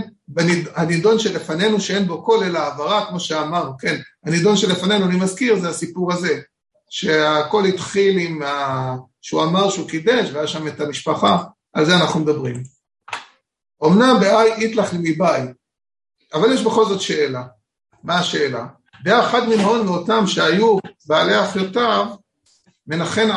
הנידון 0.75 1.19
שלפנינו 1.19 1.79
שאין 1.79 2.07
בו 2.07 2.23
קול 2.23 2.43
אלא 2.43 2.59
העברה, 2.59 3.05
כמו 3.05 3.19
שאמר, 3.19 3.71
כן, 3.79 3.99
הנידון 4.25 4.57
שלפנינו, 4.57 5.05
אני 5.05 5.15
מזכיר, 5.15 5.59
זה 5.59 5.69
הסיפור 5.69 6.13
הזה, 6.13 6.41
שהכל 6.89 7.65
התחיל 7.65 8.17
עם, 8.19 8.41
ה... 8.41 8.95
שהוא 9.21 9.43
אמר 9.43 9.69
שהוא 9.69 9.89
קידש, 9.89 10.29
והיה 10.33 10.47
שם 10.47 10.67
את 10.67 10.81
המשפחה, 10.81 11.43
על 11.73 11.85
זה 11.85 11.95
אנחנו 11.95 12.19
מדברים. 12.19 12.63
אמנם 13.85 14.17
באי 14.19 14.53
איתלך 14.53 14.93
מבאי, 14.93 15.41
אבל 16.33 16.53
יש 16.53 16.61
בכל 16.63 16.85
זאת 16.85 17.01
שאלה. 17.01 17.43
מה 18.03 18.19
השאלה? 18.19 18.65
דעה 19.03 19.29
אחד 19.29 19.49
מן 19.49 19.59
ההון 19.59 19.85
מאותם 19.85 20.27
שהיו 20.27 20.77
בעלי 21.07 21.43
אחיותיו, 21.43 22.07
מנחם 22.87 23.27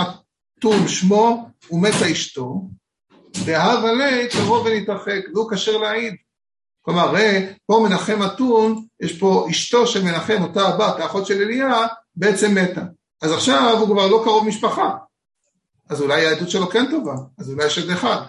אטום 0.58 0.88
שמו 0.88 1.48
ומתה 1.70 2.12
אשתו, 2.12 2.68
דהבה 3.46 3.92
ליה 3.92 4.30
קרוב 4.30 4.66
ונתרחק, 4.66 5.20
והוא 5.34 5.50
כשר 5.50 5.76
להעיד. 5.76 6.14
כלומר, 6.82 7.02
הרי 7.02 7.46
פה 7.66 7.86
מנחם 7.88 8.22
אתון, 8.26 8.86
יש 9.00 9.18
פה 9.18 9.46
אשתו 9.50 9.86
של 9.86 10.04
מנחם, 10.04 10.42
אותה 10.42 10.68
הבת, 10.68 11.00
האחות 11.00 11.26
של 11.26 11.42
אליה, 11.42 11.86
בעצם 12.16 12.54
מתה. 12.54 12.82
אז 13.22 13.32
עכשיו 13.32 13.78
הוא 13.78 13.86
כבר 13.86 14.06
לא 14.06 14.20
קרוב 14.24 14.46
משפחה. 14.48 14.94
אז 15.88 16.00
אולי 16.00 16.26
העדות 16.26 16.50
שלו 16.50 16.68
כן 16.68 16.90
טובה, 16.90 17.14
אז 17.38 17.50
אולי 17.50 17.66
יש 17.66 17.78
עד 17.78 17.90
אחד. 17.90 18.22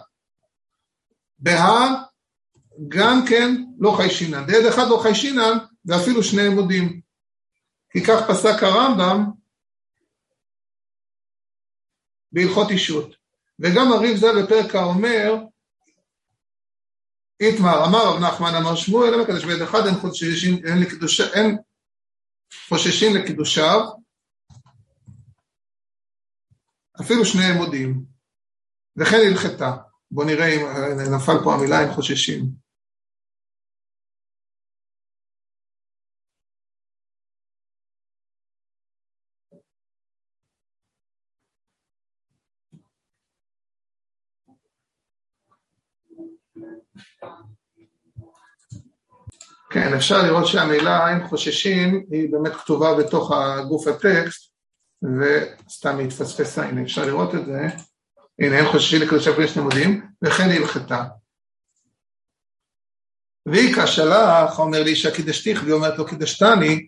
בהא 1.39 1.89
גם 2.87 3.25
כן 3.25 3.63
לא 3.79 3.91
חיישינן. 3.91 4.45
דעד 4.45 4.65
אחד 4.65 4.87
לא 4.87 4.97
חיישינן, 4.97 5.57
ואפילו 5.87 6.23
שניהם 6.23 6.53
מודים. 6.53 7.01
כי 7.89 8.03
כך 8.03 8.29
פסק 8.29 8.63
הרמב"ם 8.63 9.23
בהלכות 12.31 12.69
אישות. 12.69 13.15
וגם 13.59 13.91
הריב 13.91 14.17
ז"ל 14.17 14.43
בפרק 14.43 14.75
האומר, 14.75 15.33
איתמר, 17.39 17.85
אמר 17.85 18.07
רב 18.07 18.19
נחמן, 18.19 18.55
אמר 18.55 18.75
שמואל, 18.75 19.13
אלא 19.13 19.23
מקדש 19.23 19.45
ביד 19.45 19.61
אחד, 19.61 19.79
אין 19.85 19.95
חוששים, 19.95 20.65
אין, 20.65 20.79
לקדוש, 20.79 21.21
אין 21.21 21.57
חוששים 22.69 23.15
לקידושיו, 23.15 23.79
אפילו 27.01 27.25
שניהם 27.25 27.57
מודים, 27.57 28.05
וכן 28.97 29.17
הלכתה. 29.27 29.75
בואו 30.11 30.27
נראה 30.27 30.47
אם 30.55 31.15
נפל 31.15 31.43
פה 31.43 31.53
המילה 31.53 31.79
הם 31.79 31.93
חוששים. 31.93 32.66
כן, 49.69 49.93
אפשר 49.93 50.23
לראות 50.23 50.47
שהמילה 50.47 51.09
אין 51.09 51.27
חוששים 51.27 52.05
היא 52.11 52.31
באמת 52.31 52.55
כתובה 52.55 52.93
בתוך 52.95 53.31
הגוף 53.31 53.87
הטקסט 53.87 54.51
וסתם 55.03 55.97
היא 55.97 56.07
התפספסה, 56.07 56.65
הנה 56.65 56.81
אפשר 56.81 57.05
לראות 57.05 57.35
את 57.35 57.45
זה, 57.45 57.67
הנה 58.39 58.57
אין 58.57 58.71
חוששים 58.71 59.01
לקדושה 59.01 59.35
פגש 59.35 59.57
לימודים 59.57 60.05
וכן 60.23 60.49
הלכתה. 60.49 61.03
והיא 63.45 63.75
כשלח, 63.75 64.59
אומר 64.59 64.83
לי 64.83 64.89
אישה 64.89 65.11
קידשתיך, 65.11 65.61
והיא 65.63 65.73
אומרת 65.73 65.97
לו 65.97 66.05
קידשתני, 66.05 66.87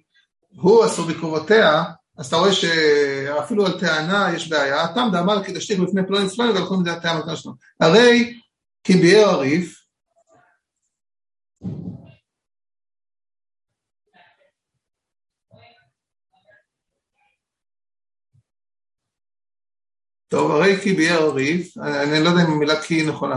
הוא 0.49 0.85
אסור 0.85 1.05
בקרובותיה, 1.07 1.83
אז 2.17 2.25
אתה 2.25 2.35
רואה 2.35 2.53
שאפילו 2.53 3.65
על 3.65 3.79
טענה 3.79 4.29
יש 4.35 4.49
בעיה, 4.49 4.83
הטעם 4.83 5.11
דאמר 5.11 5.43
קידשתיך 5.43 5.79
בפני 5.79 6.07
פלוני 6.07 6.25
ופלוני 6.25 6.51
והלכו 6.51 6.83
זה 6.83 6.91
הטעם 6.91 7.35
שלנו. 7.35 7.55
הרי 7.79 8.39
כי 8.83 8.93
ביאר 8.93 9.29
הריף, 9.29 9.78
טוב, 20.29 20.51
הרי 20.51 20.77
כי 20.81 20.93
ביאר 20.93 21.23
הריף, 21.23 21.77
אני 21.77 22.23
לא 22.23 22.29
יודע 22.29 22.45
אם 22.45 22.51
המילה 22.51 22.81
כי 22.81 22.95
היא 22.95 23.07
נכונה, 23.07 23.35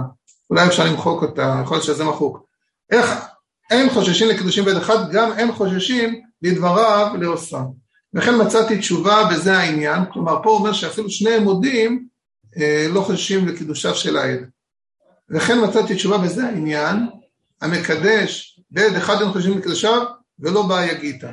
אולי 0.50 0.66
אפשר 0.66 0.84
למחוק 0.84 1.22
אותה, 1.22 1.60
יכול 1.64 1.76
להיות 1.76 1.86
שזה 1.86 2.04
מחוק. 2.04 2.46
איך 2.90 3.24
אין 3.70 3.90
חוששים 3.90 4.28
לקידושים 4.28 4.64
בית 4.64 4.76
אחד, 4.76 5.12
גם 5.12 5.32
אין 5.32 5.52
חוששים 5.52 6.20
לדבריו 6.42 7.14
לעושם. 7.20 7.64
וכן 8.14 8.46
מצאתי 8.46 8.78
תשובה 8.78 9.28
בזה 9.30 9.58
העניין, 9.58 10.02
כלומר 10.12 10.42
פה 10.42 10.50
הוא 10.50 10.58
אומר 10.58 10.72
שאפילו 10.72 11.10
שני 11.10 11.34
עמודים 11.34 12.06
אה, 12.58 12.86
לא 12.90 13.00
חוששים 13.00 13.48
לקידושיו 13.48 13.94
של 13.94 14.16
העד. 14.16 14.40
וכן 15.30 15.64
מצאתי 15.64 15.94
תשובה 15.94 16.18
בזה 16.18 16.46
העניין, 16.46 16.96
המקדש 17.60 18.60
בעד 18.70 18.94
אחד 18.94 19.22
אין 19.22 19.32
חוששים 19.32 19.58
לקידושיו 19.58 20.02
ולא 20.38 20.62
בא 20.62 20.84
יגיתה. 20.84 21.30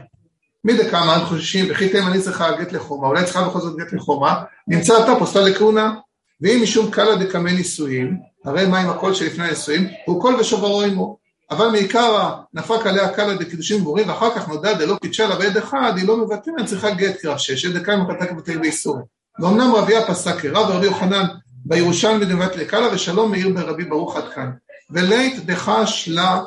מי 0.64 0.74
דקאמר 0.74 1.16
אין 1.16 1.26
חוששים 1.26 1.66
וכי 1.70 1.90
תימן 1.90 2.08
אני 2.08 2.22
צריכה 2.22 2.52
גט 2.52 2.72
לחומה, 2.72 3.08
אולי 3.08 3.24
צריכה 3.24 3.48
בכל 3.48 3.60
זאת 3.60 3.78
גט 3.78 3.94
לחומה, 3.94 4.44
נמצא 4.68 5.04
אתה 5.04 5.16
פוסטה 5.20 5.42
לכהונה, 5.42 5.94
ואם 6.42 6.60
משום 6.64 6.92
קלה 6.92 7.16
דקמי 7.16 7.54
נישואין, 7.54 8.18
הרי 8.46 8.66
מה 8.66 8.80
עם 8.80 8.90
הקול 8.90 9.14
שלפני 9.14 9.46
הנישואין, 9.46 9.88
הוא 10.06 10.22
קול 10.22 10.36
ושוברו 10.36 10.82
עמו. 10.82 11.18
אבל 11.52 11.68
מעיקר 11.68 12.30
נפק 12.54 12.86
עליה 12.86 13.10
קלה 13.10 13.36
דקידושים 13.36 13.82
גבורים, 13.82 14.10
ואחר 14.10 14.36
כך 14.36 14.48
נודע 14.48 14.74
דלא 14.74 14.98
קידשה 15.02 15.28
לה 15.28 15.36
בעד 15.36 15.58
אחד, 15.58 15.94
היא 15.98 16.08
לא 16.08 16.18
מבטלת, 16.18 16.66
צריכה 16.66 16.92
גט 16.92 17.16
קרב 17.22 17.38
שש, 17.38 17.66
דקאי 17.66 17.96
מקלטה 17.96 18.26
כבתי 18.26 18.58
באיסור. 18.58 19.00
ואומנם 19.40 19.76
רביה 19.76 20.08
פסק 20.08 20.40
כרב 20.40 20.70
ורבי 20.70 20.86
יוחנן 20.86 21.26
בירושלמי 21.66 22.26
דבת 22.26 22.56
לקלה 22.56 22.88
ושלום 22.94 23.32
מאיר 23.32 23.50
ברבי 23.50 23.86
ברוך 23.86 24.18
עד 24.18 24.30
כאן. 24.36 24.52
ולית 24.90 25.46
דחש 25.46 26.10
לה 26.12 26.42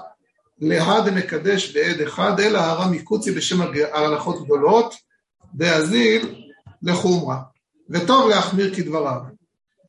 להא 0.63 1.01
דמקדש 1.01 1.77
בעד 1.77 2.01
אחד, 2.01 2.41
אלא 2.41 2.59
הרע 2.59 2.87
מקוצי 2.87 3.33
בשם 3.33 3.61
ההלכות 3.93 4.45
גדולות, 4.45 4.95
דאזיל 5.55 6.35
לחומרה. 6.83 7.39
וטוב 7.91 8.31
להחמיר 8.31 8.75
כדבריו. 8.75 9.21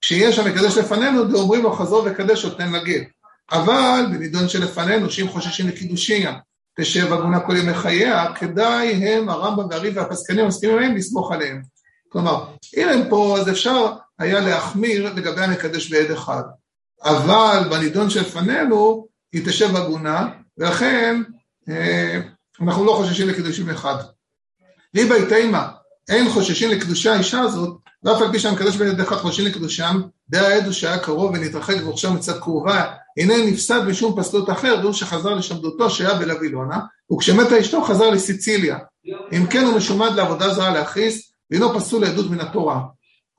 כשיש 0.01 0.39
המקדש 0.39 0.77
לפנינו, 0.77 1.23
דאומרים 1.23 1.63
לו 1.63 1.73
חזור 1.73 2.03
וקדש 2.05 2.45
אותן 2.45 2.71
לגט. 2.71 3.07
אבל 3.51 4.05
בנידון 4.11 4.49
שלפנינו, 4.49 5.09
שאם 5.09 5.29
חוששים 5.29 5.67
לקידושיה, 5.67 6.33
תשב 6.79 7.13
הגונה 7.13 7.39
כל 7.39 7.57
ימי 7.57 7.73
חייה, 7.73 8.33
כדאי 8.35 8.89
הם, 8.93 9.29
הרמב"ם 9.29 9.67
והריב 9.69 9.97
והפסקנים 9.97 10.47
מסכימים 10.47 10.77
עליהם, 10.77 10.95
לסמוך 10.95 11.31
עליהם. 11.31 11.61
כלומר, 12.09 12.45
אם 12.77 12.89
הם 12.89 13.09
פה, 13.09 13.37
אז 13.39 13.49
אפשר 13.49 13.93
היה 14.19 14.39
להחמיר 14.39 15.13
לגבי 15.13 15.41
המקדש 15.41 15.91
בעד 15.91 16.11
אחד. 16.11 16.43
אבל 17.03 17.67
בנידון 17.69 18.09
שלפנינו, 18.09 19.07
היא 19.33 19.45
תשב 19.45 19.75
הגונה, 19.75 20.29
ולכן 20.57 21.21
אה, 21.69 22.19
אנחנו 22.61 22.85
לא 22.85 22.91
חוששים 22.91 23.29
לקידושים 23.29 23.69
אחד. 23.69 23.95
ליבא 24.93 25.15
תימא, 25.29 25.65
אין 26.09 26.29
חוששים 26.29 26.69
לקדושה 26.69 27.13
האישה 27.13 27.39
הזאת, 27.39 27.77
ואף 28.03 28.21
על 28.21 28.31
פי 28.31 28.39
שהמקדש 28.39 28.75
בן 28.75 28.87
ידיך 28.87 29.13
חוששים 29.13 29.45
לקדושם, 29.45 30.01
דעה 30.29 30.47
העדו 30.47 30.73
שהיה 30.73 30.99
קרוב 30.99 31.31
ונתרחק 31.33 31.75
ורוכשם 31.83 32.15
מצד 32.15 32.39
קרובה, 32.39 32.93
הנה 33.17 33.33
נפסד 33.45 33.83
משום 33.87 34.21
פסלות 34.21 34.49
אחר, 34.49 34.75
והוא 34.81 34.93
שחזר 34.93 35.33
לשמדותו 35.33 35.89
שהיה 35.89 36.13
בלבילונה, 36.13 36.79
וכשמתה 37.13 37.59
אשתו 37.59 37.83
חזר 37.83 38.09
לסיציליה. 38.09 38.77
אם 39.31 39.45
כן 39.47 39.63
הוא 39.63 39.77
משומד 39.77 40.11
לעבודה 40.15 40.53
זרה 40.53 40.73
להכריס, 40.73 41.31
ואינו 41.51 41.73
פסול 41.73 42.01
לעדות 42.01 42.29
מן 42.29 42.39
התורה. 42.39 42.81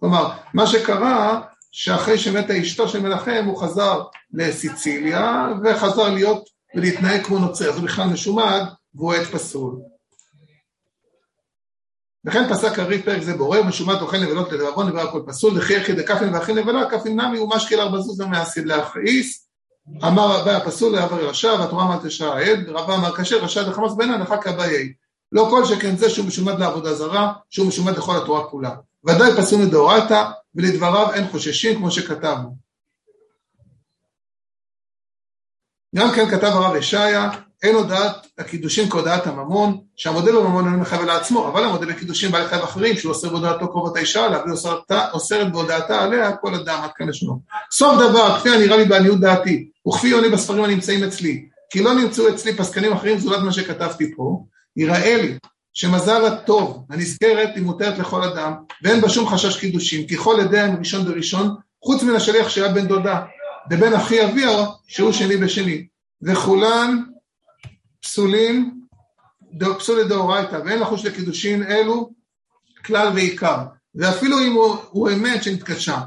כלומר, 0.01 0.31
מה 0.55 0.67
שקרה, 0.67 1.41
שאחרי 1.73 2.19
שמתה 2.19 2.61
אשתו 2.61 2.89
של 2.89 3.01
מנחם, 3.01 3.45
הוא 3.47 3.57
חזר 3.57 4.03
לסיציליה, 4.33 5.49
וחזר 5.65 6.09
להיות 6.09 6.49
ולהתנהג 6.77 7.23
כמו 7.25 7.39
נוצר, 7.39 7.69
הוא 7.69 7.85
בכלל 7.85 8.07
משומד, 8.07 8.63
והוא 8.95 9.15
עד 9.15 9.25
פסול. 9.25 9.77
וכן 12.27 12.49
פסק 12.51 12.79
הריב 12.79 13.05
פרק 13.05 13.23
זה 13.23 13.37
בורר, 13.37 13.63
משומד 13.63 14.01
אוכל 14.01 14.19
נבלות 14.19 14.53
לדרבון 14.53 14.89
נברא 14.89 15.03
הכל 15.03 15.23
פסול, 15.27 15.59
וכי 15.59 15.75
יחיד 15.75 15.99
לכפן 15.99 16.35
ואחי 16.35 16.55
נבלה, 16.55 16.91
כפן 16.91 17.21
נמי 17.21 17.39
ומשקיל 17.39 17.81
ארבע 17.81 18.01
זוז 18.01 18.21
ומעשיד 18.21 18.67
להכעיס, 18.67 19.49
אמר 20.05 20.41
רבה 20.41 20.57
הפסול 20.57 20.93
לעבר 20.93 21.29
רשע, 21.29 21.53
והתורה 21.59 21.85
אמרת 21.85 22.07
תשע 22.07 22.35
העד, 22.35 22.69
רבה 22.69 22.95
אמר 22.95 23.17
כשר, 23.17 23.37
רשע 23.37 23.63
דחמאס 23.63 23.95
בנה, 23.95 24.19
לך 24.19 24.35
כבאי. 24.43 24.93
לא 25.33 25.47
כל 25.51 25.65
שכן 25.65 25.97
זה 25.97 26.11
שהוא 26.11 26.27
משומד 26.27 26.59
לעבודה 26.59 26.95
זרה, 26.95 27.33
שהוא 27.51 27.67
משומד 27.67 27.97
לכל 27.97 28.17
התורה 28.17 28.45
כולה. 28.45 28.71
ודאי 29.07 29.33
פסול 29.37 29.63
מדאורייתא, 29.63 30.25
ולדבריו 30.55 31.13
אין 31.13 31.29
חוששים 31.29 31.79
כמו 31.79 31.91
שכתבנו. 31.91 32.64
גם 35.95 36.13
כן 36.13 36.31
כתב 36.31 36.47
הרב 36.47 36.77
ישעיה, 36.77 37.31
אין 37.63 37.75
הודעת 37.75 38.27
הקידושים 38.39 38.91
כהודעת 38.91 39.27
הממון, 39.27 39.79
שהמודל 39.97 40.33
בממון 40.37 40.67
אינו 40.67 40.79
מחייב 40.79 41.03
לעצמו, 41.03 41.49
אבל 41.49 41.65
המודל 41.65 41.87
לקידושים 41.87 42.33
בעלי 42.33 42.49
חייב 42.49 42.63
אחרים, 42.63 42.97
שהוא 42.97 43.13
אוסר 43.13 43.29
בהודעתו 43.29 43.69
קרובות 43.69 43.97
האישה 43.97 44.25
עליו, 44.25 44.41
ואוסרת 44.91 45.53
בהודעתה 45.53 46.03
עליה 46.03 46.37
כל 46.37 46.55
אדם 46.55 46.79
עד 46.83 46.91
כאן 46.97 47.09
לשנו. 47.09 47.41
סוף 47.73 47.95
דבר, 47.95 48.39
כפי 48.39 48.51
הנראה 48.51 48.77
לי 48.77 48.85
בעניות 48.85 49.21
דעתי, 49.21 49.69
וכפי 49.89 50.11
עונה 50.13 50.29
בספרים 50.29 50.65
הנמצאים 50.65 51.05
אצלי, 51.05 51.47
כי 51.71 51.83
לא 51.83 51.95
נמצאו 51.95 52.29
אצלי 52.29 52.57
פסקנים 52.57 52.93
אחרים 52.93 53.19
זולת 53.19 53.43
מה 53.43 53.53
שכתבתי 53.53 54.15
פה, 54.17 54.45
יראה 54.77 55.17
לי 55.17 55.39
שמזל 55.75 56.25
הטוב 56.27 56.85
הנזכרת 56.91 57.51
היא 57.55 57.65
מותרת 57.65 57.99
לכל 57.99 58.23
אדם, 58.23 58.53
ואין 58.83 59.01
בה 59.01 59.09
שום 59.09 59.29
חשש 59.29 59.57
קידושים, 59.57 60.07
כי 60.07 60.17
כל 60.17 60.41
עדי 60.41 60.61
הם 60.61 60.77
ראשון 60.79 61.05
בראשון, 61.05 61.55
חוץ 61.85 62.03
מן 62.03 62.15
השליח 62.15 62.49
שהיה 62.49 62.69
בן 62.69 62.87
דודה, 62.87 63.21
דבן 63.69 63.93
אחי 63.93 64.25
אביה 64.25 64.67
שהוא 64.89 65.13
שני 65.13 65.37
בשני, 65.37 65.87
וכולן 66.23 67.03
פסולים, 68.03 68.81
פסולי 69.79 70.05
דאורייתא, 70.05 70.61
ואין 70.65 70.81
לחוש 70.81 71.05
לקידושין 71.05 71.63
אלו 71.63 72.11
כלל 72.85 73.09
ועיקר, 73.15 73.59
ואפילו 73.95 74.41
אם 74.41 74.53
הוא, 74.53 74.77
הוא 74.91 75.11
אמת 75.11 75.43
שנתקדשה, 75.43 75.99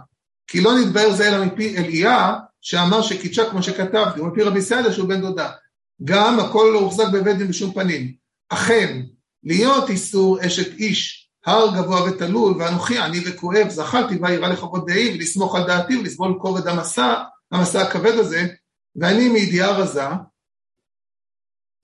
כי 0.48 0.62
לא 0.62 0.80
נתבהר 0.80 1.12
זה 1.12 1.28
אלא 1.28 1.46
מפי 1.46 1.78
אליה, 1.78 2.36
שאמר 2.62 3.02
שקידשה 3.02 3.50
כמו 3.50 3.64
שכתבתי, 3.64 4.22
ומפי 4.22 4.44
רבי 4.44 4.62
סעדה 4.62 4.94
שהוא 4.94 5.10
בן 5.10 5.22
דודה. 5.22 5.52
גם 6.04 6.40
הכל 6.40 6.70
לא 6.74 6.80
הוחזק 6.80 7.06
בבית 7.14 7.38
דין 7.38 7.48
בשום 7.48 7.74
פנים. 7.74 8.14
אכן, 8.50 9.02
להיות 9.44 9.90
איסור 9.90 10.46
אשת 10.46 10.74
איש, 10.78 11.30
הר 11.46 11.78
גבוה 11.78 12.04
ותלול, 12.04 12.56
ואנוכי 12.60 12.98
עני 12.98 13.20
וכואב, 13.26 13.70
זכרתי 13.70 14.16
וירא 14.22 14.48
לכבוד 14.48 14.92
דעי, 14.92 15.16
ולסמוך 15.16 15.56
על 15.56 15.68
דעתי 15.68 15.98
ולסבול 15.98 16.38
כובד 16.42 16.68
המסע, 16.68 17.14
המסע 17.52 17.82
הכבד 17.82 18.14
הזה, 18.14 18.48
ואני 18.96 19.30
מידיעה 19.30 19.72
רזה, 19.72 20.08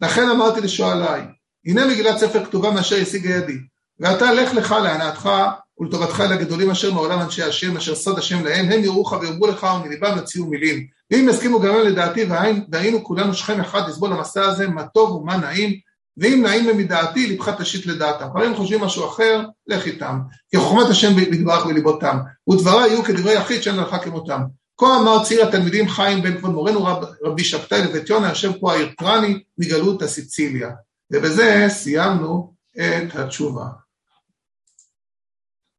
לכן 0.01 0.29
אמרתי 0.29 0.61
לשואליי, 0.61 1.21
הנה 1.65 1.87
מגילת 1.87 2.17
ספר 2.17 2.45
כתובה 2.45 2.71
מאשר 2.71 2.95
השיגה 2.95 3.29
ידי, 3.29 3.57
ואתה 3.99 4.33
לך 4.33 4.53
לך 4.53 4.71
להנאתך 4.71 5.29
ולטובתך 5.79 6.19
אל 6.19 6.33
הגדולים 6.33 6.71
אשר 6.71 6.93
מעולם 6.93 7.19
אנשי 7.19 7.43
השם, 7.43 7.77
אשר 7.77 7.95
סוד 7.95 8.19
השם 8.19 8.45
להם, 8.45 8.71
הם 8.71 8.83
יראוך 8.83 9.11
ויאמרו 9.11 9.47
לך 9.47 9.67
ומליבם 9.75 10.17
יוציאו 10.17 10.45
מילים. 10.45 10.87
ואם 11.11 11.29
יסכימו 11.29 11.59
גם 11.59 11.75
הם 11.75 11.81
לדעתי 11.81 12.25
והיינו 12.71 13.03
כולנו 13.03 13.33
שכם 13.33 13.59
אחד 13.59 13.89
לסבול 13.89 14.13
המסע 14.13 14.45
הזה, 14.45 14.67
מה 14.67 14.87
טוב 14.87 15.11
ומה 15.11 15.37
נעים, 15.37 15.79
ואם 16.17 16.41
נעים 16.43 16.69
הם 16.69 16.77
מדעתי, 16.77 17.35
לבך 17.35 17.49
תשית 17.49 17.85
לדעתם. 17.85 18.25
אבל 18.25 18.45
אם 18.45 18.55
חושבים 18.55 18.81
משהו 18.81 19.07
אחר, 19.07 19.45
לך 19.67 19.85
איתם. 19.85 20.19
כי 20.51 20.57
חוכמת 20.57 20.89
השם 20.89 21.19
יתברך 21.19 21.65
בליבותם, 21.65 22.17
ודבריי 22.49 22.89
יהיו 22.89 23.03
כדברי 23.03 23.33
יחיד 23.33 23.63
שאין 23.63 23.75
לך 23.75 23.95
כמותם. 24.03 24.41
כה 24.77 24.97
אמר 24.99 25.23
צעיר 25.23 25.47
התלמידים 25.47 25.89
חיים 25.89 26.21
בן 26.21 26.37
כבוד 26.37 26.51
מורנו 26.51 26.85
רב, 26.85 27.03
רבי 27.23 27.43
שבתאי 27.43 27.81
לבית 27.83 28.09
יונה, 28.09 28.29
יושב 28.29 28.51
פה 28.59 28.73
האירטרני 28.73 29.39
מגלות 29.57 30.01
הסיציליה. 30.01 30.69
ובזה 31.11 31.65
סיימנו 31.69 32.53
את 32.77 33.15
התשובה. 33.15 33.65